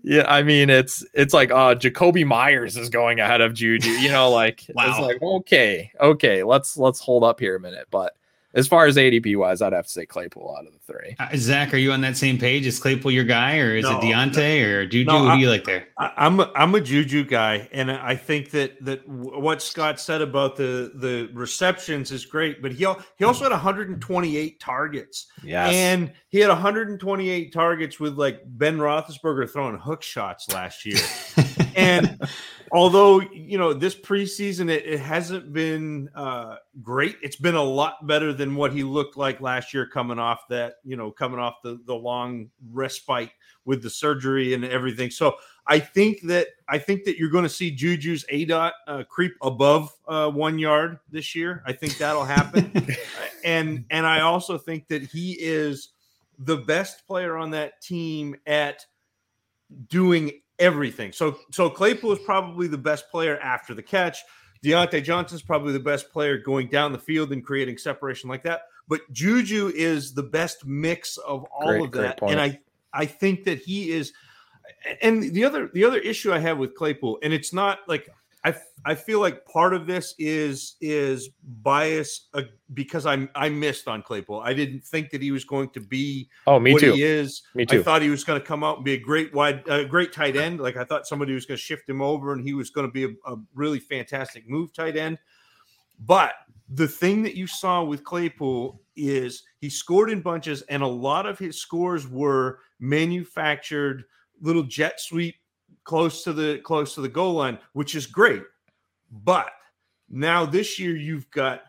[0.03, 4.11] yeah, I mean it's it's like uh Jakobi Meyers is going ahead of Juju, you
[4.11, 4.89] know, like wow.
[4.89, 7.87] it's like okay, okay, let's let's hold up here a minute.
[7.89, 8.11] But
[8.53, 11.15] as far as ADP wise, I'd have to say Claypool out of the three.
[11.19, 12.65] Uh, Zach, are you on that same page?
[12.65, 15.05] Is Claypool your guy, or is no, it Diontae or Juju?
[15.05, 15.87] No, Who do you like there?
[15.97, 20.21] I, I'm a, I'm a Juju guy, and I think that that what Scott said
[20.21, 22.85] about the the receptions is great, but he
[23.17, 25.27] he also had 128 targets.
[25.43, 30.99] Yes, and he had 128 targets with like Ben Roethlisberger throwing hook shots last year,
[31.75, 32.19] and
[32.71, 38.05] although you know this preseason it, it hasn't been uh, great it's been a lot
[38.07, 41.55] better than what he looked like last year coming off that you know coming off
[41.63, 43.31] the the long respite
[43.65, 45.09] with the surgery and everything.
[45.09, 45.35] So
[45.67, 49.93] i think that i think that you're going to see juju's aDOT uh, creep above
[50.07, 51.61] uh, one yard this year.
[51.65, 52.71] I think that'll happen.
[53.43, 55.93] And and i also think that he is
[56.37, 58.85] the best player on that team at
[59.87, 60.31] doing
[60.61, 61.11] everything.
[61.11, 64.19] So so Claypool is probably the best player after the catch.
[64.63, 68.61] Diontae Johnson's probably the best player going down the field and creating separation like that.
[68.87, 72.19] But Juju is the best mix of all great, of that.
[72.21, 72.59] And I
[72.93, 74.13] I think that he is
[75.01, 78.09] and the other the other issue I have with Claypool, and it's not like
[78.43, 78.55] I
[78.85, 82.43] I feel like part of this is is bias uh,
[82.73, 84.41] because I I missed on Claypool.
[84.43, 86.93] I didn't think that he was going to be oh me what too.
[86.93, 87.43] He is.
[87.53, 87.79] Me too.
[87.79, 89.83] I thought he was going to come out and be a great wide, a uh,
[89.83, 90.59] great tight end.
[90.59, 92.91] Like I thought somebody was going to shift him over and he was going to
[92.91, 95.19] be a, a really fantastic move tight end.
[95.99, 96.33] But
[96.67, 101.27] the thing that you saw with Claypool is he scored in bunches, and a lot
[101.27, 104.05] of his scores were manufactured
[104.41, 105.35] little jet sweep
[105.83, 108.43] close to the close to the goal line, which is great.
[109.11, 109.51] But
[110.09, 111.63] now this year you've got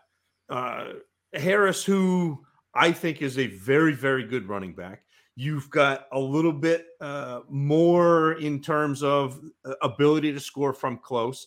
[0.48, 0.92] uh,
[1.34, 2.44] Harris, who
[2.74, 5.04] I think is a very very good running back.
[5.34, 10.98] You've got a little bit uh, more in terms of uh, ability to score from
[10.98, 11.46] close,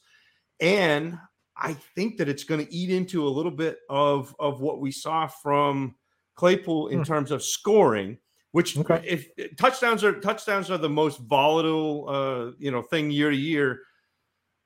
[0.59, 1.17] and
[1.55, 4.91] I think that it's going to eat into a little bit of of what we
[4.91, 5.95] saw from
[6.35, 7.03] Claypool in hmm.
[7.03, 8.17] terms of scoring
[8.55, 9.01] which okay.
[9.05, 13.81] if touchdowns are touchdowns are the most volatile uh, you know thing year to year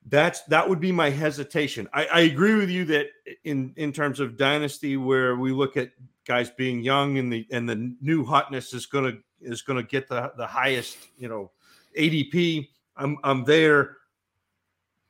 [0.06, 3.08] that's that would be my hesitation I, I, agree with you that
[3.46, 5.90] in in terms of dynasty where we look at
[6.28, 10.32] guys being young and the and the new hotness is gonna is gonna get the
[10.38, 11.52] the highest you know
[11.98, 12.68] ADP.
[12.96, 13.98] I'm I'm there,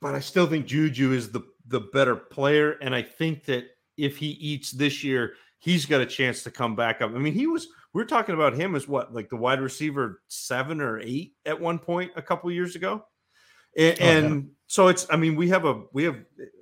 [0.00, 3.64] but I still think Juju is the the better player, and I think that
[3.98, 7.10] if he eats this year, he's got a chance to come back up.
[7.14, 10.22] I mean, he was we are talking about him as what like the wide receiver
[10.28, 13.04] seven or eight at one point a couple years ago,
[13.76, 14.10] and, oh, yeah.
[14.10, 16.16] and so it's I mean we have a we have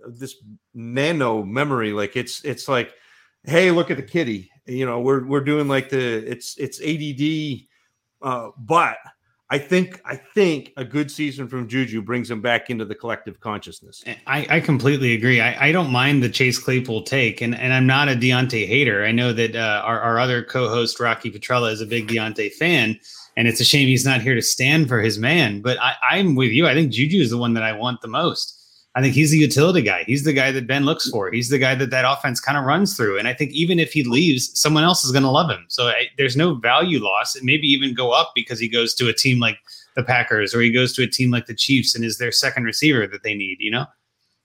[0.06, 0.36] this
[0.74, 2.92] nano memory like it's it's like
[3.44, 7.66] hey look at the kitty you know we're we're doing like the it's it's ADD
[8.22, 8.96] uh, but
[9.50, 13.40] I think I think a good season from Juju brings him back into the collective
[13.40, 14.04] consciousness.
[14.26, 15.40] I, I completely agree.
[15.40, 19.06] I, I don't mind the Chase Claypool take, and, and I'm not a Diontae hater.
[19.06, 23.00] I know that uh, our, our other co-host Rocky Petrella is a big Diontae fan,
[23.38, 25.62] and it's a shame he's not here to stand for his man.
[25.62, 26.66] But I, I'm with you.
[26.66, 28.57] I think Juju is the one that I want the most.
[28.98, 30.02] I think he's the utility guy.
[30.02, 31.30] He's the guy that Ben looks for.
[31.30, 33.16] He's the guy that that offense kind of runs through.
[33.16, 35.66] And I think even if he leaves, someone else is going to love him.
[35.68, 37.36] So I, there's no value loss.
[37.36, 39.56] It maybe even go up because he goes to a team like
[39.94, 42.64] the Packers or he goes to a team like the Chiefs and is their second
[42.64, 43.58] receiver that they need.
[43.60, 43.86] You know,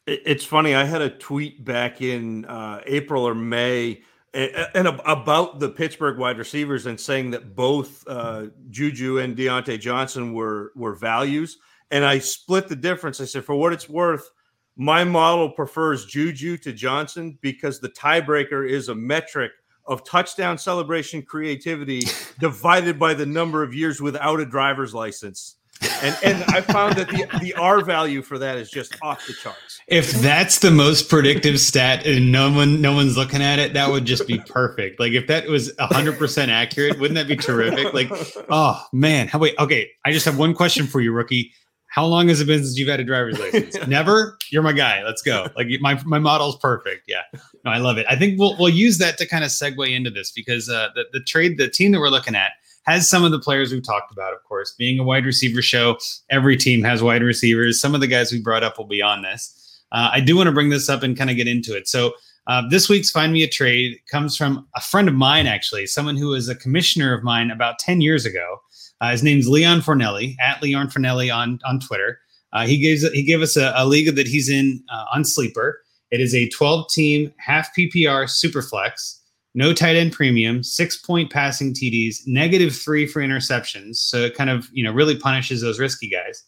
[0.05, 0.75] it's funny.
[0.75, 4.03] I had a tweet back in uh, April or May
[4.35, 10.33] and about the Pittsburgh wide receivers and saying that both uh, Juju and Diontae Johnson
[10.33, 11.57] were were values.
[11.91, 13.21] And I split the difference.
[13.21, 14.27] I said, for what it's worth,
[14.75, 19.51] my model prefers Juju to Johnson because the tiebreaker is a metric
[19.85, 22.01] of touchdown celebration creativity
[22.39, 25.57] divided by the number of years without a driver's license.
[26.01, 29.33] And and I found that the the R value for that is just off the
[29.33, 29.81] charts.
[29.87, 33.89] If that's the most predictive stat and no one no one's looking at it, that
[33.89, 34.99] would just be perfect.
[34.99, 37.93] Like if that was 100% accurate, wouldn't that be terrific?
[37.93, 38.09] Like
[38.49, 41.51] oh man, how wait, okay, I just have one question for you rookie
[41.93, 43.77] how long has it been since you've had a driver's license?
[43.87, 44.39] Never.
[44.49, 45.03] You're my guy.
[45.03, 45.45] Let's go.
[45.55, 47.03] Like my my model's perfect.
[47.07, 47.21] Yeah,
[47.63, 48.07] no, I love it.
[48.09, 51.03] I think we'll we'll use that to kind of segue into this because uh, the
[51.13, 52.53] the trade the team that we're looking at
[52.87, 54.33] has some of the players we've talked about.
[54.33, 55.99] Of course, being a wide receiver show,
[56.31, 57.79] every team has wide receivers.
[57.79, 59.83] Some of the guys we brought up will be on this.
[59.91, 61.87] Uh, I do want to bring this up and kind of get into it.
[61.87, 62.13] So.
[62.45, 66.17] Uh, this week's Find Me a Trade comes from a friend of mine, actually, someone
[66.17, 68.59] who was a commissioner of mine about 10 years ago.
[69.03, 72.19] Uh, his name's Leon Fornelli at Leon Fornelli on on Twitter.
[72.53, 75.81] Uh, he gives he gave us a, a league that he's in uh, on Sleeper.
[76.09, 79.21] It is a 12 team half PPR super flex,
[79.55, 83.97] no tight end premium, six point passing TDs, negative three for interceptions.
[83.97, 86.41] So it kind of you know really punishes those risky guys.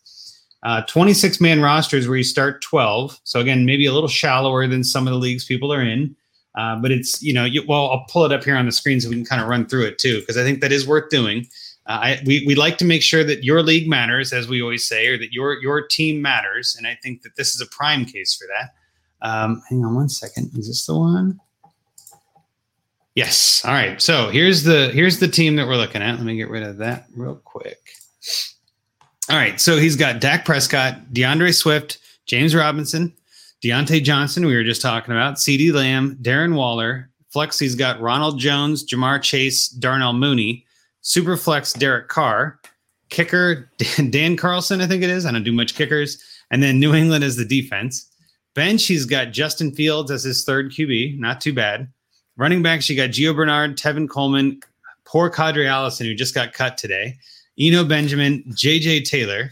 [0.63, 3.19] Uh, 26 man rosters where you start 12.
[3.25, 6.15] So again, maybe a little shallower than some of the leagues people are in.
[6.57, 9.01] Uh, but it's you know you, well I'll pull it up here on the screen
[9.01, 11.09] so we can kind of run through it too because I think that is worth
[11.09, 11.47] doing.
[11.87, 14.87] Uh, I, we, we like to make sure that your league matters, as we always
[14.87, 16.75] say, or that your your team matters.
[16.75, 18.73] And I think that this is a prime case for that.
[19.27, 20.51] Um, hang on one second.
[20.57, 21.39] Is this the one?
[23.13, 23.63] Yes.
[23.63, 24.01] All right.
[24.01, 26.15] So here's the here's the team that we're looking at.
[26.15, 27.79] Let me get rid of that real quick.
[29.29, 29.59] All right.
[29.59, 33.13] So he's got Dak Prescott, D'Andre Swift, James Robinson,
[33.63, 34.45] Diontae Johnson.
[34.45, 37.09] We were just talking about CeeDee Lamb, Darren Waller.
[37.29, 37.59] Flex.
[37.59, 40.64] He's got Ronald Jones, Ja'Marr Chase, Darnell Mooney.
[41.05, 42.59] Superflex Derek Carr,
[43.09, 43.69] kicker
[44.09, 45.25] Dan Carlson, I think it is.
[45.25, 46.21] I don't do much kickers.
[46.51, 48.11] And then New England is the defense.
[48.53, 51.91] Bench, he's got Justin Fields as his third QB, not too bad.
[52.37, 54.59] Running backs, you got Gio Bernard, Tevin Coleman,
[55.05, 57.17] poor Qadree Ollison, who just got cut today,
[57.59, 59.51] Eno Benjamin, JJ Taylor.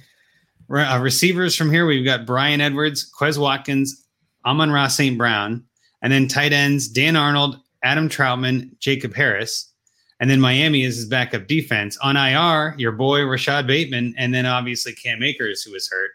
[0.70, 4.06] Uh, receivers from here, we've got Bryan Edwards, Quez Watkins,
[4.46, 5.18] Amon-Ra St.
[5.18, 5.64] Brown,
[6.02, 9.73] and then tight ends, Dan Arnold, Adam Trautman, Jacob Harris.
[10.24, 11.98] And then Miami is his backup defense.
[11.98, 16.12] On IR, your boy Rashod Bateman, and then obviously Cam Akers, who was hurt.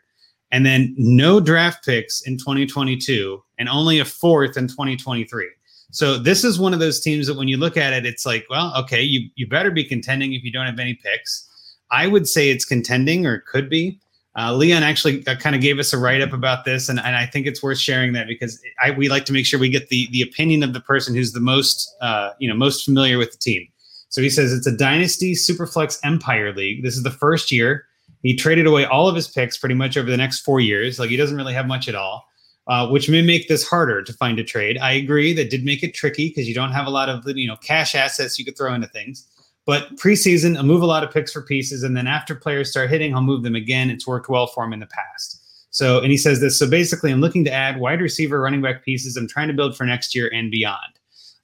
[0.50, 5.46] And then no draft picks in 2022 and only a fourth in 2023.
[5.90, 8.46] So this is one of those teams that when you look at it, it's like,
[8.48, 11.46] well, okay, you, you better be contending if you don't have any picks.
[11.90, 14.00] I would say it's contending or it could be.
[14.38, 17.14] Uh, Leon actually uh, kind of gave us a write up about this, and, and
[17.14, 19.88] I think it's worth sharing that because I, we like to make sure we get
[19.88, 23.32] the the opinion of the person who's the most uh, you know most familiar with
[23.32, 23.68] the team.
[24.08, 26.82] So he says it's a dynasty superflex empire league.
[26.82, 27.84] This is the first year.
[28.22, 30.98] He traded away all of his picks pretty much over the next four years.
[30.98, 32.26] Like he doesn't really have much at all,
[32.66, 34.78] uh, which may make this harder to find a trade.
[34.78, 37.46] I agree that did make it tricky because you don't have a lot of you
[37.46, 39.26] know cash assets you could throw into things.
[39.66, 42.88] But preseason, I'll move a lot of picks for pieces, and then after players start
[42.88, 43.90] hitting, I'll move them again.
[43.90, 45.44] It's worked well for him in the past.
[45.70, 46.58] So, and he says this.
[46.58, 49.16] So basically, I'm looking to add wide receiver, running back pieces.
[49.16, 50.98] I'm trying to build for next year and beyond.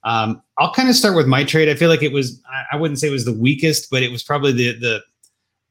[0.05, 1.67] Um, I'll kind of start with my trade.
[1.67, 2.41] I feel like it was
[2.71, 5.03] I wouldn't say it was the weakest, but it was probably the the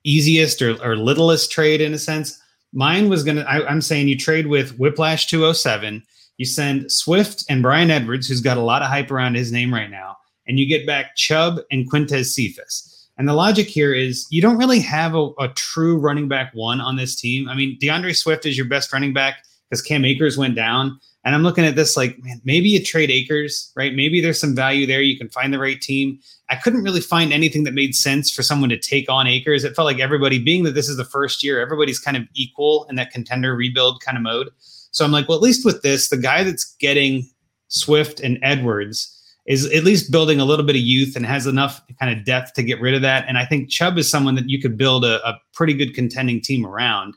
[0.04, 2.38] easiest or, or littlest trade in a sense.
[2.72, 3.42] Mine was gonna.
[3.42, 6.02] I, I'm saying you trade with Whiplash 207.
[6.36, 9.72] You send Swift and Bryan Edwards, who's got a lot of hype around his name
[9.72, 10.16] right now,
[10.48, 12.90] and you get back Chubb and Quintez Cephus.
[13.16, 16.80] And the logic here is you don't really have a, a true running back one
[16.80, 17.48] on this team.
[17.48, 20.98] I mean, DeAndre Swift is your best running back because Cam Akers went down.
[21.24, 23.94] And I'm looking at this like, man, maybe you trade Akers, right?
[23.94, 25.00] Maybe there's some value there.
[25.00, 26.18] You can find the right team.
[26.50, 29.64] I couldn't really find anything that made sense for someone to take on Akers.
[29.64, 32.86] It felt like everybody, being that this is the first year, everybody's kind of equal
[32.90, 34.50] in that contender rebuild kind of mode.
[34.90, 37.26] So I'm like, well, at least with this, the guy that's getting
[37.68, 39.10] Swift and Edwards
[39.46, 42.54] is at least building a little bit of youth and has enough kind of depth
[42.54, 43.24] to get rid of that.
[43.28, 46.40] And I think Chubb is someone that you could build a, a pretty good contending
[46.40, 47.14] team around.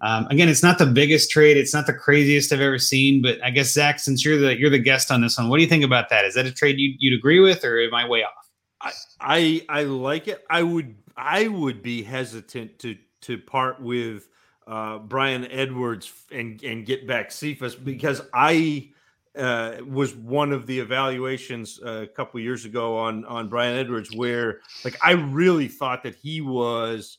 [0.00, 1.56] Um, again, it's not the biggest trade.
[1.56, 4.70] It's not the craziest I've ever seen, but I guess Zach, since you're the you're
[4.70, 6.24] the guest on this one, what do you think about that?
[6.24, 8.48] Is that a trade you, you'd agree with, or am I way off?
[8.80, 10.44] I, I I like it.
[10.48, 14.28] I would I would be hesitant to to part with
[14.66, 18.90] uh, Bryan Edwards and and get back Cephus because I
[19.36, 24.14] uh, was one of the evaluations uh, a couple years ago on on Bryan Edwards
[24.14, 27.18] where like I really thought that he was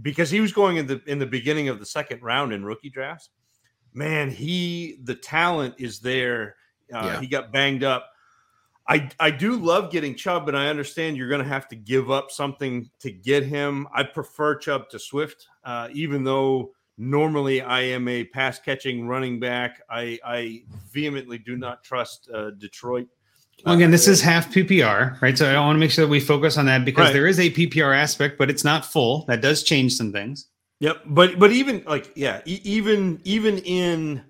[0.00, 2.90] because he was going in the in the beginning of the second round in rookie
[2.90, 3.30] drafts.
[3.92, 6.56] Man, he the talent is there.
[6.92, 7.20] Uh, yeah.
[7.20, 8.08] He got banged up.
[8.88, 12.10] I I do love getting Chubb, and I understand you're going to have to give
[12.10, 13.86] up something to get him.
[13.94, 19.38] I prefer Chubb to Swift, uh, even though normally I am a pass catching running
[19.38, 19.80] back.
[19.88, 23.08] I I vehemently do not trust uh, Detroit
[23.64, 25.36] well, again, this is uh, half PPR, right?
[25.36, 27.12] So I want to make sure that we focus on that because right.
[27.12, 29.24] there is a PPR aspect, but it's not full.
[29.26, 30.48] That does change some things.
[30.80, 34.24] Yep, but but even like yeah, e- even even in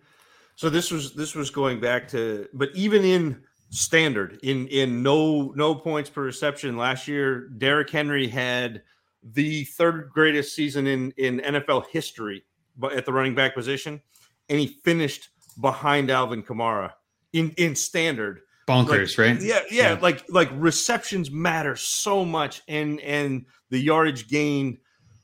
[0.54, 5.52] so this was this was going back to but even in standard in in no
[5.56, 8.82] no points per reception last year, Derrick Henry had
[9.22, 12.44] the third greatest season in in NFL history,
[12.76, 14.02] but at the running back position,
[14.50, 16.92] and he finished behind Alvin Kamara
[17.32, 18.42] in in standard
[18.72, 19.40] bonkers, like, right?
[19.42, 24.78] Yeah, yeah, yeah, like like receptions matter so much, and and the yardage gain.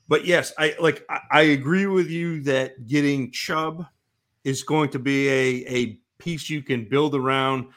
[0.07, 3.85] But yes, I like I, I agree with you that getting Chubb
[4.43, 7.67] is going to be a a piece you can build around.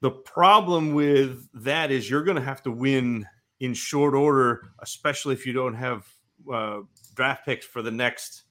[0.00, 3.26] The problem with that is you're going to have to win
[3.60, 6.06] in short order, especially if you don't have
[6.52, 6.80] uh,
[7.14, 8.44] draft picks for the next,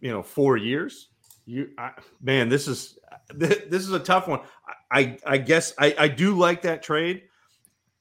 [0.00, 1.08] you know, four years.
[1.46, 2.98] You, I, man, this is
[3.34, 4.40] this is a tough one.
[4.90, 7.22] I I guess I, I do like that trade.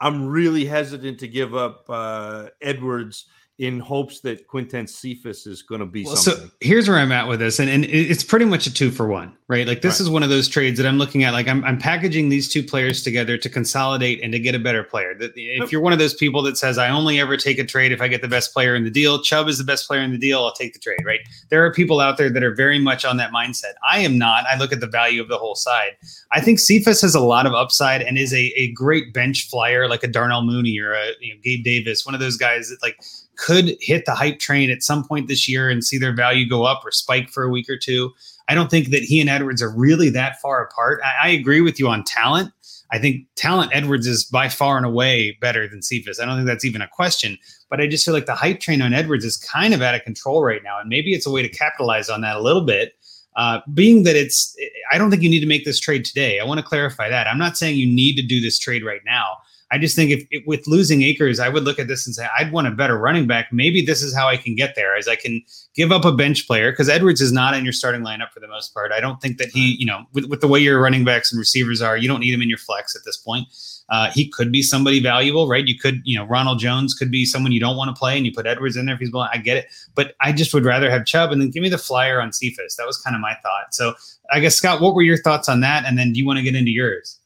[0.02, 3.26] I'm really hesitant to give up uh, Edwards
[3.60, 6.48] in hopes that Quintez Cephus is going to be well, something.
[6.48, 9.06] So here's where I'm at with this, and, and it's pretty much a two for
[9.08, 9.68] one, right?
[9.68, 10.06] Like this right.
[10.06, 11.34] is one of those trades that I'm looking at.
[11.34, 14.82] Like I'm, I'm packaging these two players together to consolidate and to get a better
[14.82, 15.14] player.
[15.20, 18.02] If you're one of those people that says I only ever take a trade if
[18.02, 20.18] I get the best player in the deal, Chubb is the best player in the
[20.18, 21.20] deal, I'll take the trade, right?
[21.50, 23.74] There are people out there that are very much on that mindset.
[23.90, 24.46] I am not.
[24.46, 25.98] I look at the value of the whole side.
[26.32, 29.90] I think Cephus has a lot of upside and is a, a great bench flyer
[29.90, 32.82] like a Darnell Mooney or a you know, Gabe Davis, one of those guys that
[32.82, 32.98] like
[33.40, 36.64] could hit the hype train at some point this year and see their value go
[36.64, 38.12] up or spike for a week or two.
[38.48, 41.00] I don't think that he and Edwards are really that far apart.
[41.04, 42.52] I, I agree with you on talent.
[42.92, 46.20] I think talent Edwards is by far and away better than Cephus.
[46.20, 47.38] I don't think that's even a question.
[47.70, 50.04] But I just feel like the hype train on Edwards is kind of out of
[50.04, 52.94] control right now, and maybe it's a way to capitalize on that a little bit.
[53.36, 54.56] Uh, being that it's,
[54.92, 56.40] I don't think you need to make this trade today.
[56.40, 57.28] I want to clarify that.
[57.28, 59.38] I'm not saying you need to do this trade right now.
[59.72, 62.28] I just think if, if, with losing Akers, I would look at this and say
[62.38, 63.54] I'd want a better running back.
[63.54, 65.44] Maybe this is how I can get there, as I can
[65.76, 68.48] give up a bench player because Edwards is not in your starting lineup for the
[68.48, 68.92] most part.
[68.92, 71.40] I don't think that he, you know, with, with the way your running backs and
[71.40, 73.48] receivers are, you don't need him in your flex at this point.
[73.90, 75.68] Uh, he could be somebody valuable, right?
[75.68, 78.26] You could, you know, Ronald Jones could be someone you don't want to play, and
[78.26, 79.32] you put Edwards in there if he's blind.
[79.34, 81.78] I get it, but I just would rather have Chubb and then give me the
[81.78, 82.76] flyer on Cephus.
[82.76, 83.74] That was kind of my thought.
[83.74, 83.96] So
[84.32, 85.86] I guess Scott, what were your thoughts on that?
[85.86, 87.19] And then do you want to get into yours?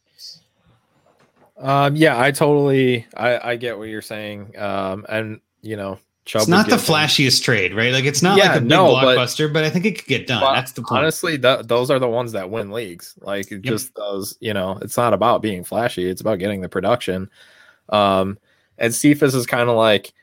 [1.58, 4.58] Um, yeah, I totally, I, I get what you're saying.
[4.58, 7.92] Um, and you know, Chubb it's not the flashiest trade, right?
[7.92, 10.08] Like it's not yeah, like a big no, blockbuster, but, but, I think it could
[10.08, 10.42] get done.
[10.54, 11.00] That's the point.
[11.00, 13.16] Honestly, th- those are the ones that win leagues.
[13.22, 13.62] Like yep.
[13.62, 17.30] just those, you know, it's not about being flashy; it's about getting the production.
[17.90, 18.38] Um,
[18.78, 20.14] and Cephus is kind of like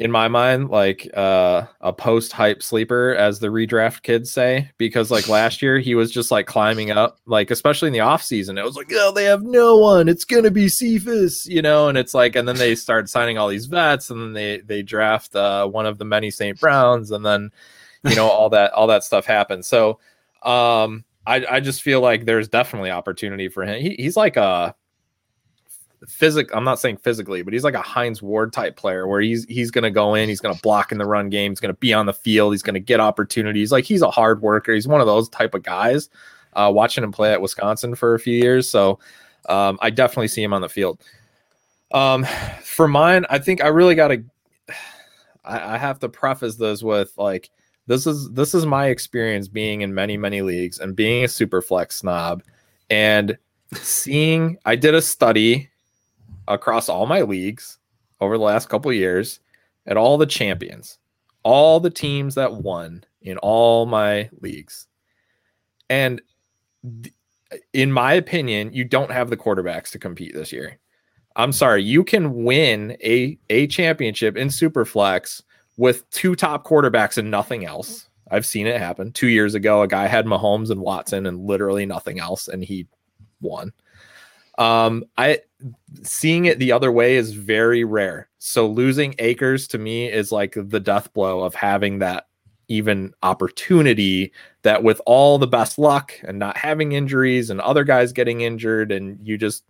[0.00, 5.10] in my mind like uh, a post hype sleeper as the redraft kids say because
[5.10, 8.56] like last year he was just like climbing up like especially in the off season
[8.56, 10.08] it was like oh they have no one.
[10.08, 11.88] It's gonna be Cephus you know?
[11.88, 14.82] And it's like and then they start signing all these vets and then they they
[14.82, 16.58] draft uh, one of the many St.
[16.58, 17.50] Browns and then
[18.04, 19.66] you know all that all that stuff happens.
[19.66, 20.00] So
[20.42, 23.82] um I, I just feel like there's definitely opportunity for him.
[23.82, 24.74] He, he's like a
[26.08, 29.44] physic I'm not saying physically, but he's like a Hines Ward type player where he's
[29.44, 32.06] he's gonna go in, he's gonna block in the run game, he's gonna be on
[32.06, 33.70] the field, he's gonna get opportunities.
[33.72, 34.72] Like he's a hard worker.
[34.72, 36.08] He's one of those type of guys.
[36.52, 38.98] Uh, watching him play at Wisconsin for a few years, so
[39.48, 41.00] um, I definitely see him on the field.
[41.92, 42.24] Um,
[42.62, 44.24] for mine, I think I really got to.
[45.44, 47.50] I, I have to preface this with like
[47.86, 51.62] this is this is my experience being in many many leagues and being a super
[51.62, 52.42] flex snob
[52.88, 53.38] and
[53.74, 54.58] seeing.
[54.64, 55.69] I did a study
[56.48, 57.78] across all my leagues
[58.20, 59.40] over the last couple years
[59.86, 60.98] at all the champions,
[61.42, 64.86] all the teams that won in all my leagues,
[65.88, 66.20] and.
[67.02, 67.14] Th-
[67.72, 70.78] in my opinion, you don't have the quarterbacks to compete this year.
[71.36, 75.42] I'm sorry, you can win a a championship in Superflex
[75.76, 78.08] with two top quarterbacks and nothing else.
[78.30, 79.12] I've seen it happen.
[79.12, 82.86] Two years ago, a guy had Mahomes and Watson and literally nothing else, and he
[83.40, 83.72] won.
[84.60, 85.40] Um, I
[86.02, 88.28] seeing it the other way is very rare.
[88.38, 92.26] So losing Akers to me is like the death blow of having that
[92.68, 94.32] even opportunity
[94.62, 98.92] that with all the best luck and not having injuries and other guys getting injured
[98.92, 99.64] and you just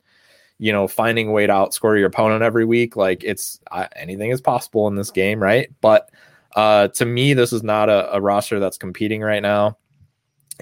[0.58, 4.30] you know finding a way to outscore your opponent every week like it's uh, anything
[4.30, 6.10] is possible in this game right but
[6.56, 9.78] uh to me this is not a, a roster that's competing right now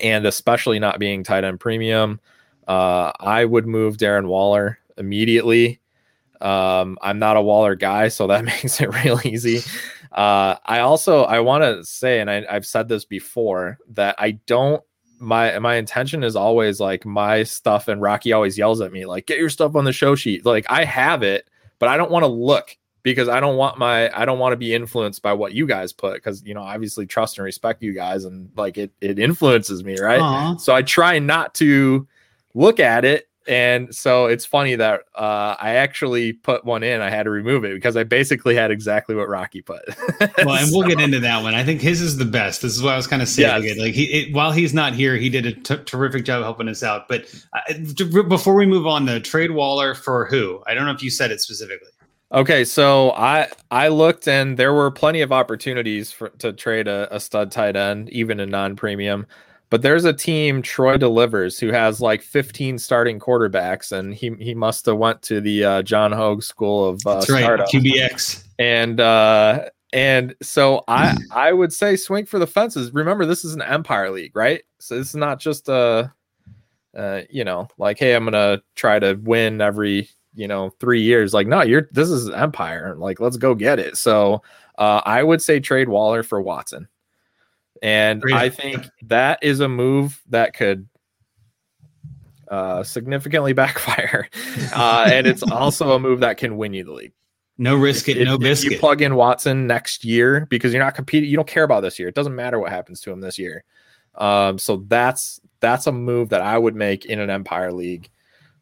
[0.01, 2.21] and especially not being tight end premium
[2.69, 5.81] uh i would move darren waller immediately.
[6.40, 9.61] Um i'm not a waller guy so that makes it real easy.
[10.11, 14.32] Uh, I also I want to say, and I, I've said this before, that I
[14.47, 14.82] don't
[15.19, 19.27] my my intention is always like my stuff and Rocky always yells at me like
[19.27, 20.47] get your stuff on the show sheet.
[20.47, 24.11] Like I have it but I don't want to look because I don't want my
[24.16, 27.07] I don't want to be influenced by what you guys put because you know obviously
[27.07, 30.20] trust and respect you guys and like it it influences me right?
[30.20, 30.61] Aww.
[30.61, 32.07] so I try not to
[32.55, 37.01] look at it and so it's funny that uh, I actually put one in.
[37.01, 39.81] I had to remove it because I basically had exactly what Rocky put.
[40.45, 41.55] well, and we'll get into that one.
[41.55, 42.61] I think his is the best.
[42.61, 43.65] This is what I was kind of saying.
[43.65, 43.79] Yes.
[43.79, 46.83] Like he, it, while he's not here, he did a t- terrific job helping us
[46.83, 47.09] out.
[47.09, 50.62] But uh, t- before we move on, the trade Waller for who?
[50.66, 51.89] I don't know if you said it specifically.
[52.31, 57.09] Okay, so I I looked and there were plenty of opportunities for to trade a,
[57.11, 59.27] a stud tight end, even a non-premium.
[59.70, 64.55] But there's a team, Troy Delivers, who has like 15 starting quarterbacks, and he he
[64.55, 67.69] must have went to the uh, John Hogue School of uh, That's right, startup.
[67.69, 68.45] QBX.
[68.59, 72.93] and uh and so i i would say swing for the fences.
[72.93, 74.62] Remember this is an empire league right?
[74.78, 76.12] So this is not just a
[76.97, 81.32] uh you know like hey i'm gonna try to win every you know three years.
[81.35, 82.95] Like no you're this is empire.
[82.97, 83.97] Like let's go get it.
[83.97, 84.43] So
[84.78, 86.89] uh i would say trade waller for watson
[87.83, 90.89] and i think that is a move that could
[92.49, 94.29] uh significantly backfire
[94.75, 97.13] uh and it's also a move that can win you the league
[97.59, 98.73] No risk it, if, no if biscuit.
[98.73, 101.99] you plug in Watson next year because you're not competing, you don't care about this
[101.99, 102.07] year.
[102.09, 103.65] It doesn't matter what happens to him this year.
[104.15, 108.11] Um, so that's that's a move that I would make in an Empire League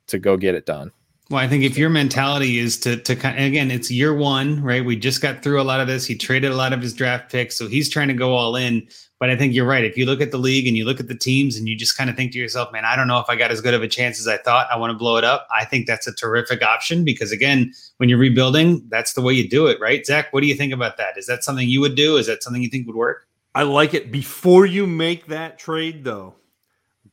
[0.07, 0.93] to go get it done.
[1.29, 4.85] Well, I think if your mentality is to to kind again, it's year one, right?
[4.85, 6.07] We just got through a lot of this.
[6.07, 8.89] He traded a lot of his draft picks, so he's trying to go all in.
[9.19, 9.85] But I think you're right.
[9.85, 11.97] If you look at the league and you look at the teams and you just
[11.97, 13.83] kind of think to yourself, man, I don't know if I got as good of
[13.83, 14.69] a chance as I thought.
[14.71, 15.49] I want to blow it up.
[15.57, 19.49] I think that's a terrific option because again, when you're rebuilding, that's the way you
[19.49, 20.05] do it, right?
[20.05, 21.17] Zach, what do you think about that?
[21.17, 22.19] Is that something you would do?
[22.19, 23.27] Is that something you think would work?
[23.55, 24.13] I like it.
[24.13, 26.35] Before you make that trade, though,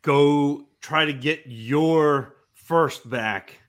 [0.01, 3.59] go try to get your first back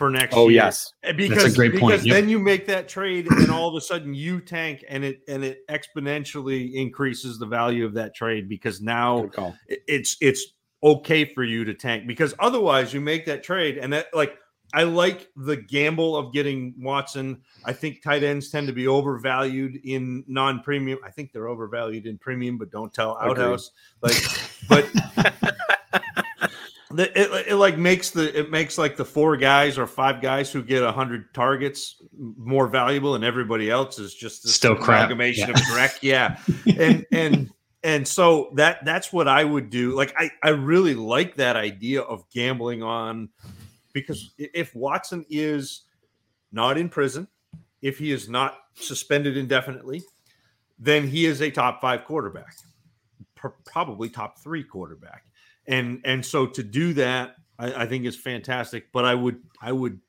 [0.00, 0.62] for next Oh year.
[0.62, 1.92] yes, Because, That's a great point.
[1.92, 2.14] because Yep.
[2.16, 5.44] then you make that trade, and all of a sudden you tank, and it and
[5.44, 9.54] it exponentially increases the value of that trade because now good call.
[9.68, 10.42] it- it's it's
[10.82, 14.38] okay for you to tank because otherwise you make that trade and that like
[14.72, 17.42] I like the gamble of getting Watson.
[17.66, 20.98] I think tight ends tend to be overvalued in non-premium.
[21.04, 23.42] I think they're overvalued in premium, but don't tell Agreed.
[23.42, 23.72] Outhouse.
[24.00, 24.16] Like,
[24.68, 24.88] but
[26.90, 30.50] the, it, it like makes the it makes like the four guys or five guys
[30.50, 34.98] who get hundred targets more valuable, and everybody else is just Still crap.
[35.06, 35.54] amalgamation Yeah.
[35.54, 35.98] of dreck.
[36.02, 36.38] Yeah,
[36.78, 37.50] and and
[37.84, 39.94] and so that that's what I would do.
[39.94, 43.28] Like I I really like that idea of gambling on
[43.92, 45.82] because if Watson is
[46.52, 47.28] not in prison,
[47.82, 50.02] if he is not suspended indefinitely,
[50.78, 52.56] then he is a top five quarterback,
[53.36, 55.24] pr- probably top three quarterback.
[55.66, 58.92] And and so to do that, I, I think is fantastic.
[58.92, 60.00] But I would I would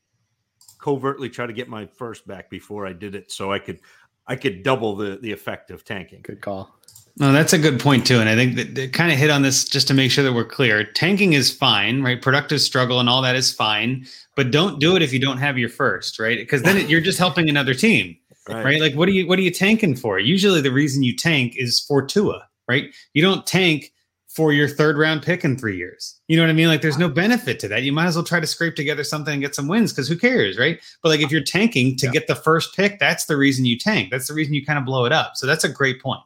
[0.80, 3.80] covertly try to get my first back before I did it, so I could
[4.28, 6.22] I could double the the effect of tanking.
[6.22, 6.76] Good call.
[7.18, 9.42] No, that's a good point too, and I think that, that kind of hit on
[9.42, 10.84] this just to make sure that we're clear.
[10.84, 12.22] Tanking is fine, right?
[12.22, 14.06] Productive struggle and all that is fine,
[14.36, 16.38] but don't do it if you don't have your first, right?
[16.38, 18.18] Because then it, you're just helping another team,
[18.48, 18.80] right.
[18.80, 20.20] Like, what are you what are you tanking for?
[20.20, 22.86] Usually, the reason you tank is for Tua, right?
[23.14, 23.92] You don't tank
[24.34, 26.20] for your third round pick in three years.
[26.28, 26.68] You know what I mean?
[26.68, 27.84] Like there's no benefit to that.
[27.84, 30.18] You might as well try to scrape together something and get some wins because who
[30.18, 30.80] cares, right?
[31.04, 32.14] But like if you're tanking to yeah.
[32.14, 34.10] get the first pick, that's the reason you tank.
[34.10, 35.34] That's the reason you kind of blow it up.
[35.36, 36.22] So that's a great point.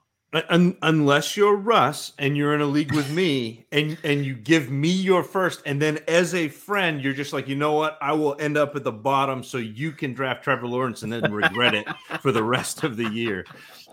[0.49, 4.69] Un- unless you're Russ and you're in a league with me and and you give
[4.69, 8.11] me your first and then as a friend you're just like you know what I
[8.11, 11.73] will end up at the bottom so you can draft Trevor Lawrence and then regret
[11.73, 11.87] it
[12.21, 13.45] for the rest of the year.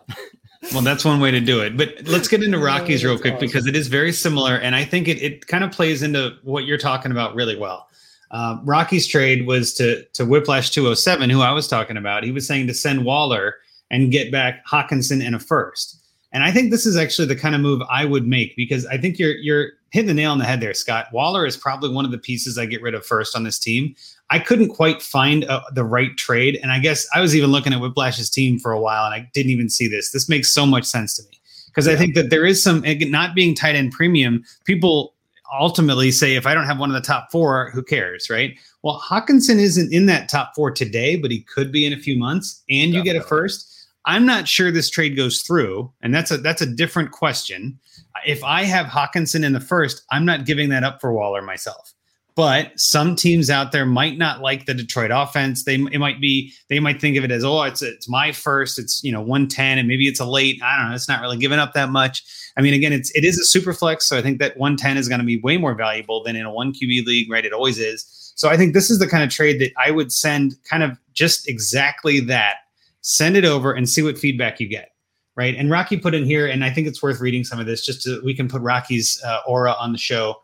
[0.72, 1.76] Well, that's one way to do it.
[1.76, 4.56] But let's get into Rockies real quick because it is very similar.
[4.56, 7.89] And I think it, it kind of plays into what you're talking about really well.
[8.30, 12.24] Uh, Rocky's trade was to to Whiplash 207, who I was talking about.
[12.24, 13.56] He was saying to send Waller
[13.90, 15.98] and get back Hockenson and a first.
[16.32, 18.97] And I think this is actually the kind of move I would make because I
[18.97, 21.09] think you're you're hitting the nail on the head there, Scott.
[21.12, 23.94] Waller is probably one of the pieces I get rid of first on this team.
[24.32, 26.59] I couldn't quite find a, uh, the right trade.
[26.62, 29.28] And I guess I was even looking at Whiplash's team for a while and I
[29.34, 30.10] didn't even see this.
[30.10, 31.92] This makes so much sense to me because yeah.
[31.92, 35.12] I think that there is some, not being tight end premium, people
[35.52, 38.59] ultimately say, if I don't have one of the top four, who cares, right?
[38.82, 42.18] Well, Hockenson isn't in that top four today, but he could be in a few
[42.18, 43.68] months and you get a first.
[44.06, 47.78] I'm not sure this trade goes through, and that's a that's a different question.
[48.26, 51.92] If I have Hockenson in the first, I'm not giving that up for Waller myself.
[52.34, 55.64] But some teams out there might not like the Detroit offense.
[55.64, 58.78] They it might be they might think of it as oh it's it's my first.
[58.78, 60.60] It's you know 110 and maybe it's a late.
[60.62, 60.94] I don't know.
[60.94, 62.24] It's not really giving up that much.
[62.56, 65.09] I mean again it's it is a super flex, so I think that 110 is
[65.09, 67.30] going to be way more valuable than in a one QB league.
[67.30, 67.44] Right?
[67.44, 68.32] It always is.
[68.34, 70.98] So I think this is the kind of trade that I would send kind of
[71.12, 72.56] just exactly that.
[73.02, 74.92] Send it over and see what feedback you get
[75.36, 75.54] right?
[75.56, 78.02] And Rocky put in here, and I think it's worth reading some of this just
[78.02, 80.41] so we can put Rocky's uh, aura on the show.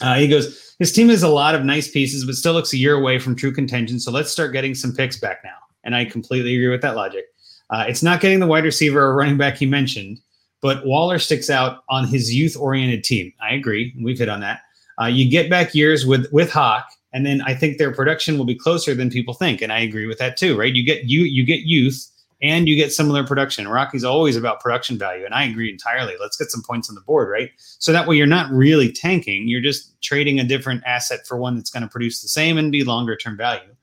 [0.00, 2.76] Uh, he goes, his team has a lot of nice pieces, but still looks a
[2.76, 3.98] year away from true contention.
[3.98, 5.56] So let's start getting some picks back now.
[5.84, 7.26] And I completely agree with that logic.
[7.70, 10.20] Uh, it's not getting the wide receiver or running back he mentioned,
[10.60, 13.32] but Waller sticks out on his youth oriented team.
[13.40, 13.94] I agree.
[14.00, 14.60] We've hit on that.
[15.00, 18.44] Uh, you get back years with with Hawk, and then I think their production will
[18.44, 19.62] be closer than people think.
[19.62, 20.74] And I agree with that too, right?
[20.74, 23.66] You get you you get youth and you get similar production.
[23.68, 26.14] Rocky's always about production value, and I agree entirely.
[26.20, 27.50] Let's get some points on the board, right?
[27.78, 31.56] So that way you're not really tanking; you're just trading a different asset for one
[31.56, 33.74] that's going to produce the same and be longer term value.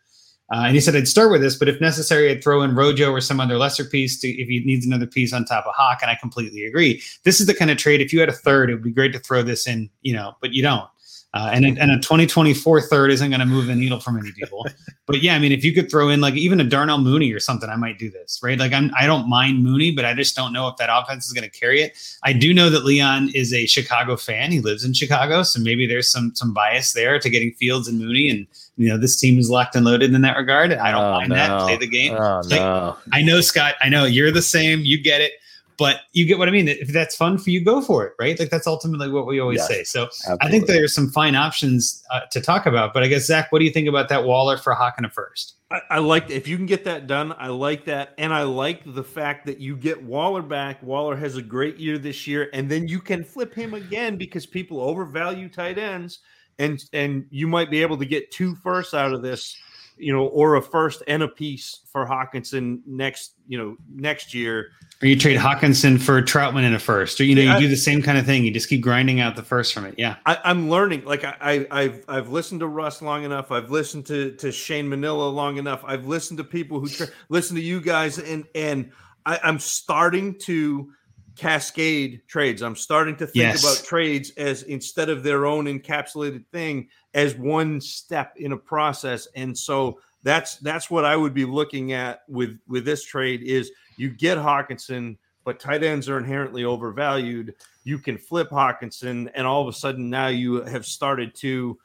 [0.51, 3.11] Uh, and he said I'd start with this, but if necessary, I'd throw in Rojo
[3.11, 5.99] or some other lesser piece to, if he needs another piece on top of Hawk.
[6.01, 7.01] And I completely agree.
[7.23, 7.99] This is the kind of trade.
[7.99, 10.35] If you had a third, it would be great to throw this in, you know,
[10.41, 10.87] but you don't.
[11.35, 14.31] Uh, and, a, and a 2024 third isn't going to move the needle for many
[14.31, 14.65] people.
[15.05, 17.41] but yeah, I mean, if you could throw in like even a Darnell Mooney or
[17.41, 18.57] something, I might do this, right?
[18.57, 21.33] Like I'm, I don't mind Mooney, but I just don't know if that offense is
[21.33, 21.97] going to carry it.
[22.23, 24.49] I do know that Leon is a Chicago fan.
[24.49, 27.99] He lives in Chicago, so maybe there's some some bias there to getting Fields and
[27.99, 28.47] Mooney, and
[28.77, 30.71] you know this team is locked and loaded in that regard.
[30.71, 31.35] I don't oh, mind no.
[31.35, 31.61] that.
[31.63, 32.13] Play the game.
[32.13, 32.95] Oh, no.
[33.11, 33.75] I know Scott.
[33.81, 34.85] I know you're the same.
[34.85, 35.33] You get it
[35.77, 36.67] but you get what I mean.
[36.67, 38.37] If that's fun for you, go for it, right?
[38.39, 39.83] Like that's ultimately what we always yes, say.
[39.83, 40.47] So absolutely.
[40.47, 42.93] I think there's some fine options uh, to talk about.
[42.93, 45.09] But I guess Zach, what do you think about that Waller for Hawk and a
[45.09, 45.55] first?
[45.71, 47.33] I, I like if you can get that done.
[47.37, 50.81] I like that, and I like the fact that you get Waller back.
[50.81, 54.45] Waller has a great year this year, and then you can flip him again because
[54.45, 56.19] people overvalue tight ends,
[56.59, 59.57] and and you might be able to get two firsts out of this
[59.97, 64.71] you know, or a first and a piece for Hockenson next, you know, next year.
[65.01, 67.67] Or you trade Hockenson for Trautman in a first, or you know, yeah, you do
[67.67, 68.45] the same kind of thing.
[68.45, 69.95] You just keep grinding out the first from it.
[69.97, 71.03] Yeah, I, am learning.
[71.03, 73.51] Like I, I, have I've listened to Russ long enough.
[73.51, 75.83] I've listened to to Shane Manila long enough.
[75.85, 78.91] I've listened to people who tra- listen to you guys, and and
[79.25, 80.89] I, I'm starting to
[81.35, 82.61] cascade trades.
[82.61, 83.63] I'm starting to think yes.
[83.63, 89.27] about trades as instead of their own encapsulated thing as one step in a process.
[89.35, 93.71] And so that's that's what I would be looking at with with this trade is
[93.97, 97.55] you get Hockenson, but tight ends are inherently overvalued.
[97.83, 101.77] You can flip Hockenson, and all of a sudden now you have started to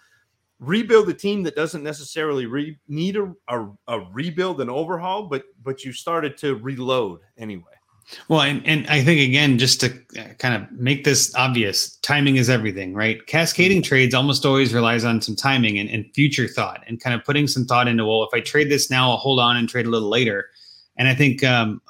[0.59, 5.45] rebuild a team that doesn't necessarily re- need a, a, a rebuild and overhaul, but
[5.63, 7.65] but you started to reload anyway.
[8.29, 12.37] Well, and, and I think again, just to uh, kind of make this obvious, timing
[12.37, 13.25] is everything, right?
[13.27, 17.25] Cascading trades almost always relies on some timing and, and future thought and kind of
[17.25, 19.87] putting some thought into, well, if I trade this now, I'll hold on and trade
[19.87, 20.49] a little later.
[20.97, 21.81] And I think um,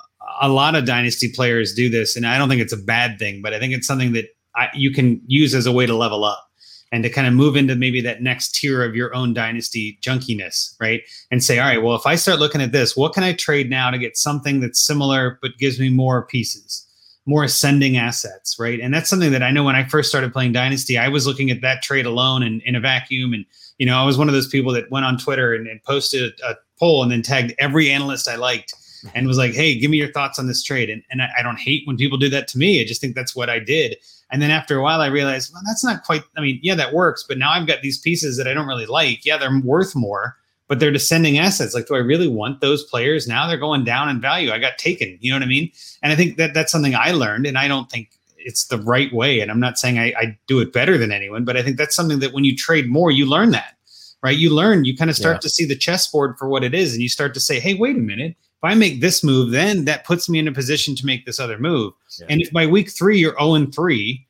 [0.41, 3.43] a lot of dynasty players do this, and I don't think it's a bad thing,
[3.43, 4.27] but I think it's something that
[4.57, 6.51] I, you can use as a way to level up
[6.93, 10.75] and to kind of move into maybe that next tier of your own dynasty junkiness,
[10.81, 11.03] right?
[11.31, 13.71] And say, all right, well, if I start looking at this, what can I trade
[13.71, 16.85] now to get something that's similar but gives me more pieces,
[17.27, 18.81] more ascending assets, right?
[18.81, 21.51] And that's something that I know when I first started playing Dynasty, I was looking
[21.51, 23.35] at that trade alone and in a vacuum.
[23.35, 23.45] And,
[23.79, 26.33] you know, I was one of those people that went on Twitter and, and posted
[26.41, 28.75] a, a poll and then tagged every analyst I liked
[29.15, 30.91] and was like, hey, give me your thoughts on this trade.
[30.91, 32.81] And, and I, I don't hate when people do that to me.
[32.81, 33.97] I just think that's what I did
[34.31, 36.23] And then after a while, I realized, well, that's not quite.
[36.37, 38.87] I mean, yeah, that works, but now I've got these pieces that I don't really
[38.87, 39.25] like.
[39.25, 40.37] Yeah, they're worth more,
[40.69, 41.75] but they're descending assets.
[41.75, 43.47] Like, do I really want those players now?
[43.47, 44.53] They're going down in value.
[44.53, 45.19] I got taken.
[45.21, 45.71] You know what I mean?
[46.03, 49.13] And I think that that's something I learned, and I don't think it's the right
[49.13, 49.41] way.
[49.41, 51.97] And I'm not saying I, I do it better than anyone, but I think that's
[51.97, 53.77] something that when you trade more, you learn that,
[54.23, 54.37] right?
[54.37, 55.41] You learn, you kind of start yeah.
[55.41, 57.97] to see the chessboard for what it is, and you start to say, hey, wait
[57.97, 58.37] a minute.
[58.62, 61.41] If I make this move, then that puts me in a position to make this
[61.41, 61.95] other move.
[62.19, 62.27] Yeah.
[62.28, 64.27] And if by week three you're 0 and 3,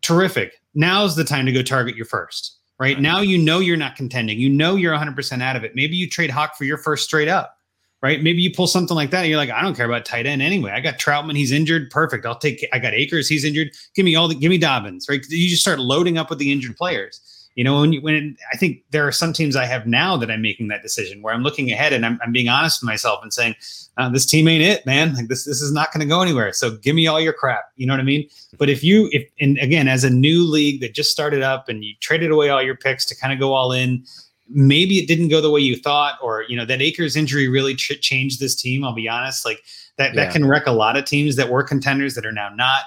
[0.00, 0.60] terrific.
[0.74, 2.94] Now's the time to go target your first right?
[2.94, 3.00] right?
[3.00, 4.38] Now you know you're not contending.
[4.38, 5.74] You know you're 100% out of it.
[5.74, 7.56] Maybe you trade Hawk for your first straight up,
[8.02, 8.22] right?
[8.22, 9.20] Maybe you pull something like that.
[9.20, 10.72] And you're like, I don't care about tight end anyway.
[10.72, 11.36] I got Trautman.
[11.36, 11.90] He's injured.
[11.90, 12.26] Perfect.
[12.26, 13.28] I'll take, I got Akers.
[13.28, 13.70] He's injured.
[13.94, 15.24] Give me all the, give me Dobbins, right?
[15.28, 17.20] You just start loading up with the injured players.
[17.58, 20.16] You know, when you, when it, I think there are some teams I have now
[20.18, 22.86] that I'm making that decision where I'm looking ahead and I'm, I'm being honest with
[22.86, 23.56] myself and saying,
[23.96, 25.16] uh, this team ain't it, man.
[25.16, 26.52] Like this, this is not going to go anywhere.
[26.52, 27.64] So give me all your crap.
[27.74, 28.28] You know what I mean?
[28.58, 31.82] But if you, if, and again, as a new league that just started up and
[31.82, 34.04] you traded away all your picks to kind of go all in,
[34.48, 37.74] maybe it didn't go the way you thought, or, you know, that Akers injury really
[37.74, 38.84] ch- changed this team.
[38.84, 39.44] I'll be honest.
[39.44, 39.64] Like
[39.96, 40.26] that, yeah.
[40.26, 42.82] that can wreck a lot of teams that were contenders that are now not.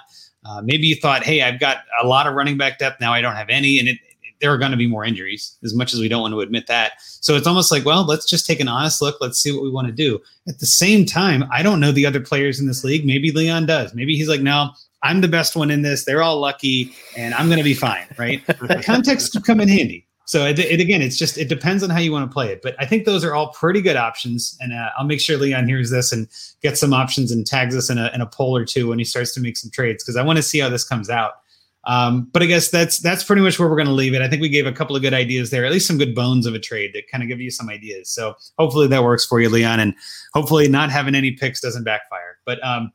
[0.46, 3.14] Uh, maybe you thought, hey, I've got a lot of running back depth now.
[3.14, 3.98] I don't have any, and it,
[4.42, 6.68] there are going to be more injuries, as much as we don't want to admit
[6.68, 6.94] that.
[7.00, 9.18] So it's almost like, well, let's just take an honest look.
[9.22, 10.20] Let's see what we want to do.
[10.48, 13.06] At the same time, I don't know the other players in this league.
[13.06, 13.94] Maybe Leon does.
[13.94, 14.72] Maybe he's like, no,
[15.04, 16.06] I'm the best one in this.
[16.06, 18.06] They're all lucky, and I'm going to be fine.
[18.18, 18.44] Right?
[18.84, 20.08] context could come in handy.
[20.26, 22.62] So it, it, again, it's just it depends on how you want to play it.
[22.62, 25.68] But I think those are all pretty good options, and uh, I'll make sure Leon
[25.68, 26.28] hears this and
[26.62, 29.04] gets some options and tags us in a, in a poll or two when he
[29.04, 31.34] starts to make some trades because I want to see how this comes out.
[31.86, 34.22] Um, but I guess that's that's pretty much where we're going to leave it.
[34.22, 36.46] I think we gave a couple of good ideas there, at least some good bones
[36.46, 38.10] of a trade that kind of give you some ideas.
[38.10, 39.96] So hopefully that works for you, Leon, and
[40.34, 42.38] hopefully not having any picks doesn't backfire.
[42.46, 42.92] But um,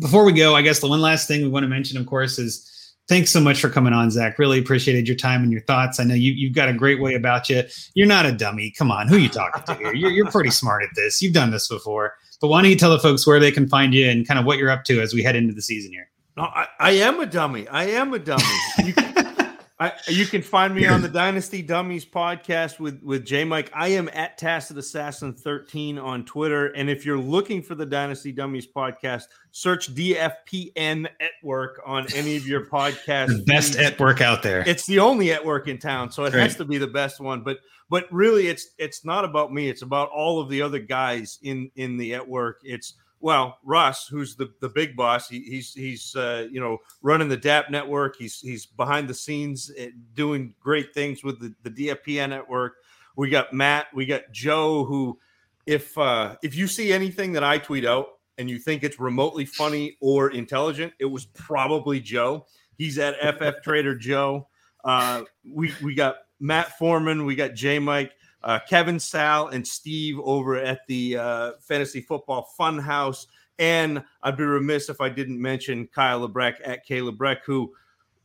[0.00, 2.38] before we go, I guess the one last thing we want to mention, of course,
[2.38, 4.38] is thanks so much for coming on, Zach.
[4.38, 6.00] Really appreciated your time and your thoughts.
[6.00, 7.62] I know you, you've got a great way about you.
[7.94, 8.70] You're not a dummy.
[8.70, 9.94] Come on, who are you talking to here?
[9.94, 11.20] You're, you're pretty smart at this.
[11.20, 12.14] You've done this before.
[12.40, 14.46] But why don't you tell the folks where they can find you and kind of
[14.46, 16.08] what you're up to as we head into the season here?
[16.38, 17.66] No, I, I, am a dummy.
[17.66, 18.44] I am a dummy.
[18.84, 23.42] You can, I, you can find me on the Dynasty Dummies podcast with with J
[23.42, 23.72] Mike.
[23.74, 26.66] I am at Tacit Assassin 13 on Twitter.
[26.66, 32.36] And if you're looking for the Dynasty Dummies podcast, search DFPN at work on any
[32.36, 33.38] of your podcasts.
[33.38, 34.62] the best at work out there.
[34.64, 37.42] It's the only at work in town, so it has to be the best one.
[37.42, 37.58] But
[37.90, 39.68] but really, it's it's not about me.
[39.68, 42.60] It's about all of the other guys in in the at work.
[42.62, 47.28] It's well, Russ, who's the, the big boss, he, he's he's uh, you know running
[47.28, 48.16] the DAP network.
[48.16, 52.74] He's he's behind the scenes eh, doing great things with the, the DFPN network.
[53.16, 55.18] We got Matt, we got Joe, who
[55.66, 58.06] if uh, if you see anything that I tweet out
[58.38, 62.46] and you think it's remotely funny or intelligent, it was probably Joe.
[62.76, 64.48] He's at FF Trader Joe.
[64.84, 68.12] Uh, we we got Matt Foreman, we got J Mike
[68.42, 73.26] uh, Kevin, Sal, and Steve over at the uh, Fantasy Football Funhouse.
[73.58, 77.72] And I'd be remiss if I didn't mention Kyle Lebrecht at K Lebrecht, who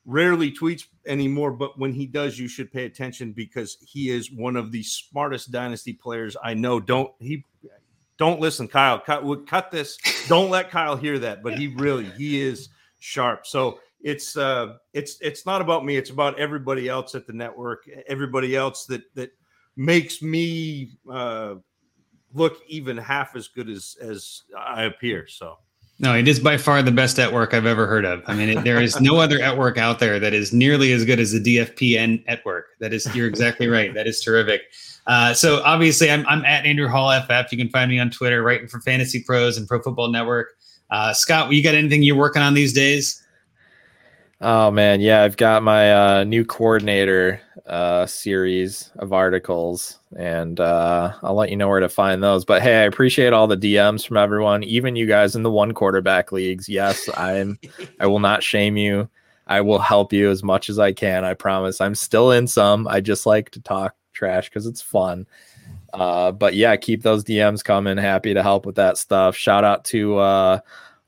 [0.05, 4.55] rarely tweets anymore, but when he does, you should pay attention because he is one
[4.55, 6.79] of the smartest dynasty players I know.
[6.79, 7.45] Don't he?
[8.17, 8.99] Don't listen, Kyle.
[8.99, 9.97] Cut, cut this.
[10.27, 11.41] Don't let Kyle hear that.
[11.41, 12.69] But he really, he is
[12.99, 13.47] sharp.
[13.47, 15.97] So it's uh, it's it's not about me.
[15.97, 17.89] It's about everybody else at the network.
[18.07, 19.31] Everybody else that that
[19.75, 21.55] makes me uh,
[22.33, 25.27] look even half as good as as I appear.
[25.27, 25.57] So.
[25.99, 28.23] No, it is by far the best at work I've ever heard of.
[28.25, 31.05] I mean, it, there is no other at work out there that is nearly as
[31.05, 32.65] good as the DFPN network.
[32.79, 33.93] That is, you're exactly right.
[33.93, 34.63] That is terrific.
[35.05, 37.51] Uh, so obviously, I'm, I'm at Andrew Hall FF.
[37.51, 40.49] You can find me on Twitter, writing for Fantasy Pros and Pro Football Network.
[40.89, 43.23] Uh, Scott, you got anything you're working on these days?
[44.41, 51.13] Oh man, yeah, I've got my uh, new coordinator uh, series of articles, and uh,
[51.21, 52.45] I'll let you know where to find those.
[52.45, 55.73] But hey, I appreciate all the DMs from everyone, even you guys in the one
[55.73, 56.67] quarterback leagues.
[56.67, 57.57] Yes, I'm.
[57.99, 59.09] I will not shame you.
[59.47, 61.25] I will help you as much as I can.
[61.25, 61.81] I promise.
[61.81, 62.87] I'm still in some.
[62.87, 65.25] I just like to talk trash because it's fun.
[65.93, 67.97] Uh, but yeah, keep those DMs coming.
[67.97, 69.35] Happy to help with that stuff.
[69.35, 70.59] Shout out to uh,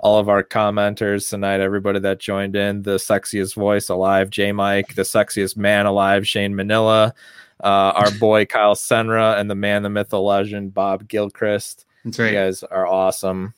[0.06, 4.94] all of our commenters tonight, everybody that joined in, the sexiest voice alive, J Mike,
[4.94, 7.11] the sexiest man alive, Shane Manila,
[7.64, 11.86] uh, our boy Kyle Senra, and the man, the myth, the legend, Bob Gilchrist.
[12.03, 12.27] That's right.
[12.27, 13.56] You guys are awesome.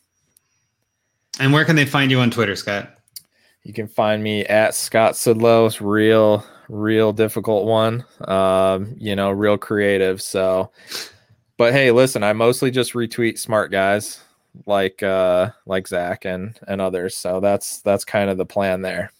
[1.38, 2.98] And where can they find you on Twitter, Scott?
[3.64, 5.78] You can find me at Scott Sidlow.
[5.82, 8.06] Real, real difficult one.
[8.22, 10.22] Um, you know, real creative.
[10.22, 10.72] So,
[11.58, 14.22] but hey, listen, I mostly just retweet smart guys
[14.66, 17.16] like uh like Zach and and others.
[17.16, 19.12] So that's that's kind of the plan there.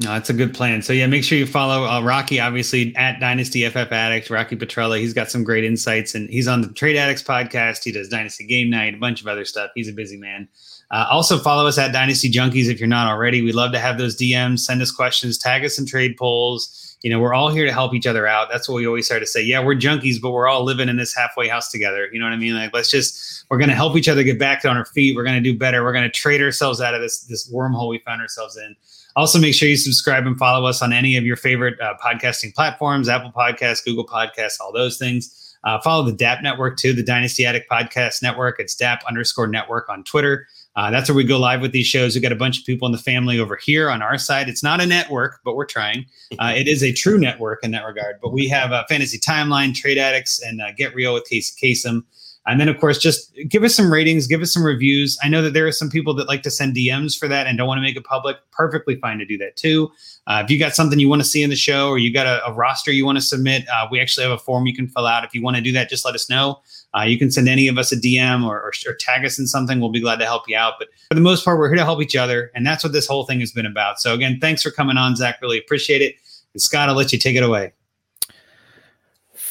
[0.00, 0.82] No, that's a good plan.
[0.82, 4.98] So yeah, make sure you follow uh, Rocky, obviously at Dynasty FF Addict, Rocky Petrella.
[4.98, 7.84] He's got some great insights, and he's on the Trade Addicts podcast.
[7.84, 9.70] He does Dynasty Game Night, a bunch of other stuff.
[9.76, 10.48] He's a busy man.
[10.90, 13.40] Uh, also follow us at Dynasty Junkies if you're not already.
[13.40, 14.60] We'd love to have those DMs.
[14.60, 16.93] Send us questions, tag us in trade polls.
[17.04, 18.48] You know, we're all here to help each other out.
[18.50, 19.42] That's what we always try to say.
[19.42, 22.08] Yeah, we're junkies, but we're all living in this halfway house together.
[22.10, 22.54] You know what I mean?
[22.54, 25.14] Like, let's just we're going to help each other get back on our feet.
[25.14, 25.84] We're going to do better.
[25.84, 28.74] We're going to trade ourselves out of this this wormhole we found ourselves in.
[29.16, 32.54] Also, make sure you subscribe and follow us on any of your favorite uh, podcasting
[32.54, 35.54] platforms Apple Podcasts, Google Podcasts, all those things.
[35.64, 38.58] Uh, follow the DAP network too, the Dynasty Addict Podcast Network.
[38.58, 40.46] It's DAP underscore network on Twitter.
[40.76, 42.14] Uh, that's where we go live with these shows.
[42.14, 44.48] We got a bunch of people in the family over here on our side.
[44.48, 46.06] It's not a network, but we're trying.
[46.38, 48.16] Uh, it is a true network in that regard.
[48.20, 52.02] But we have a Fantasy Timeline, Trade Addicts, and uh, Get Real with Casey Kasem.
[52.46, 55.16] And then, of course, just give us some ratings, give us some reviews.
[55.22, 57.56] I know that there are some people that like to send DMs for that and
[57.56, 58.36] don't want to make it public.
[58.50, 59.90] Perfectly fine to do that too.
[60.26, 62.26] Uh, if you got something you want to see in the show or you got
[62.26, 64.88] a, a roster you want to submit, uh, we actually have a form you can
[64.88, 65.24] fill out.
[65.24, 66.60] If you want to do that, just let us know.
[66.96, 69.46] Uh, you can send any of us a DM or, or, or, tag us in
[69.46, 69.80] something.
[69.80, 70.74] We'll be glad to help you out.
[70.78, 72.50] But for the most part, we're here to help each other.
[72.54, 74.00] And that's what this whole thing has been about.
[74.00, 75.38] So, again, thanks for coming on, Zach.
[75.42, 76.14] Really appreciate it.
[76.52, 77.72] And Scott, I'll let you take it away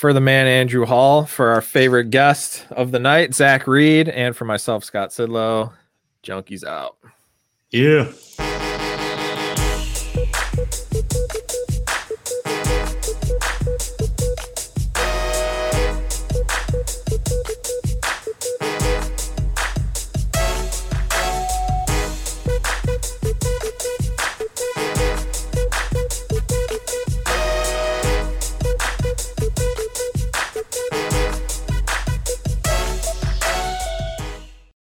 [0.04, 4.36] for the man Andrew Hall, for our favorite guest of the night, Zach Reed, and
[4.36, 5.72] for myself, Scott Sidlow.
[6.22, 6.98] Junkies out.
[7.72, 8.12] Yeah.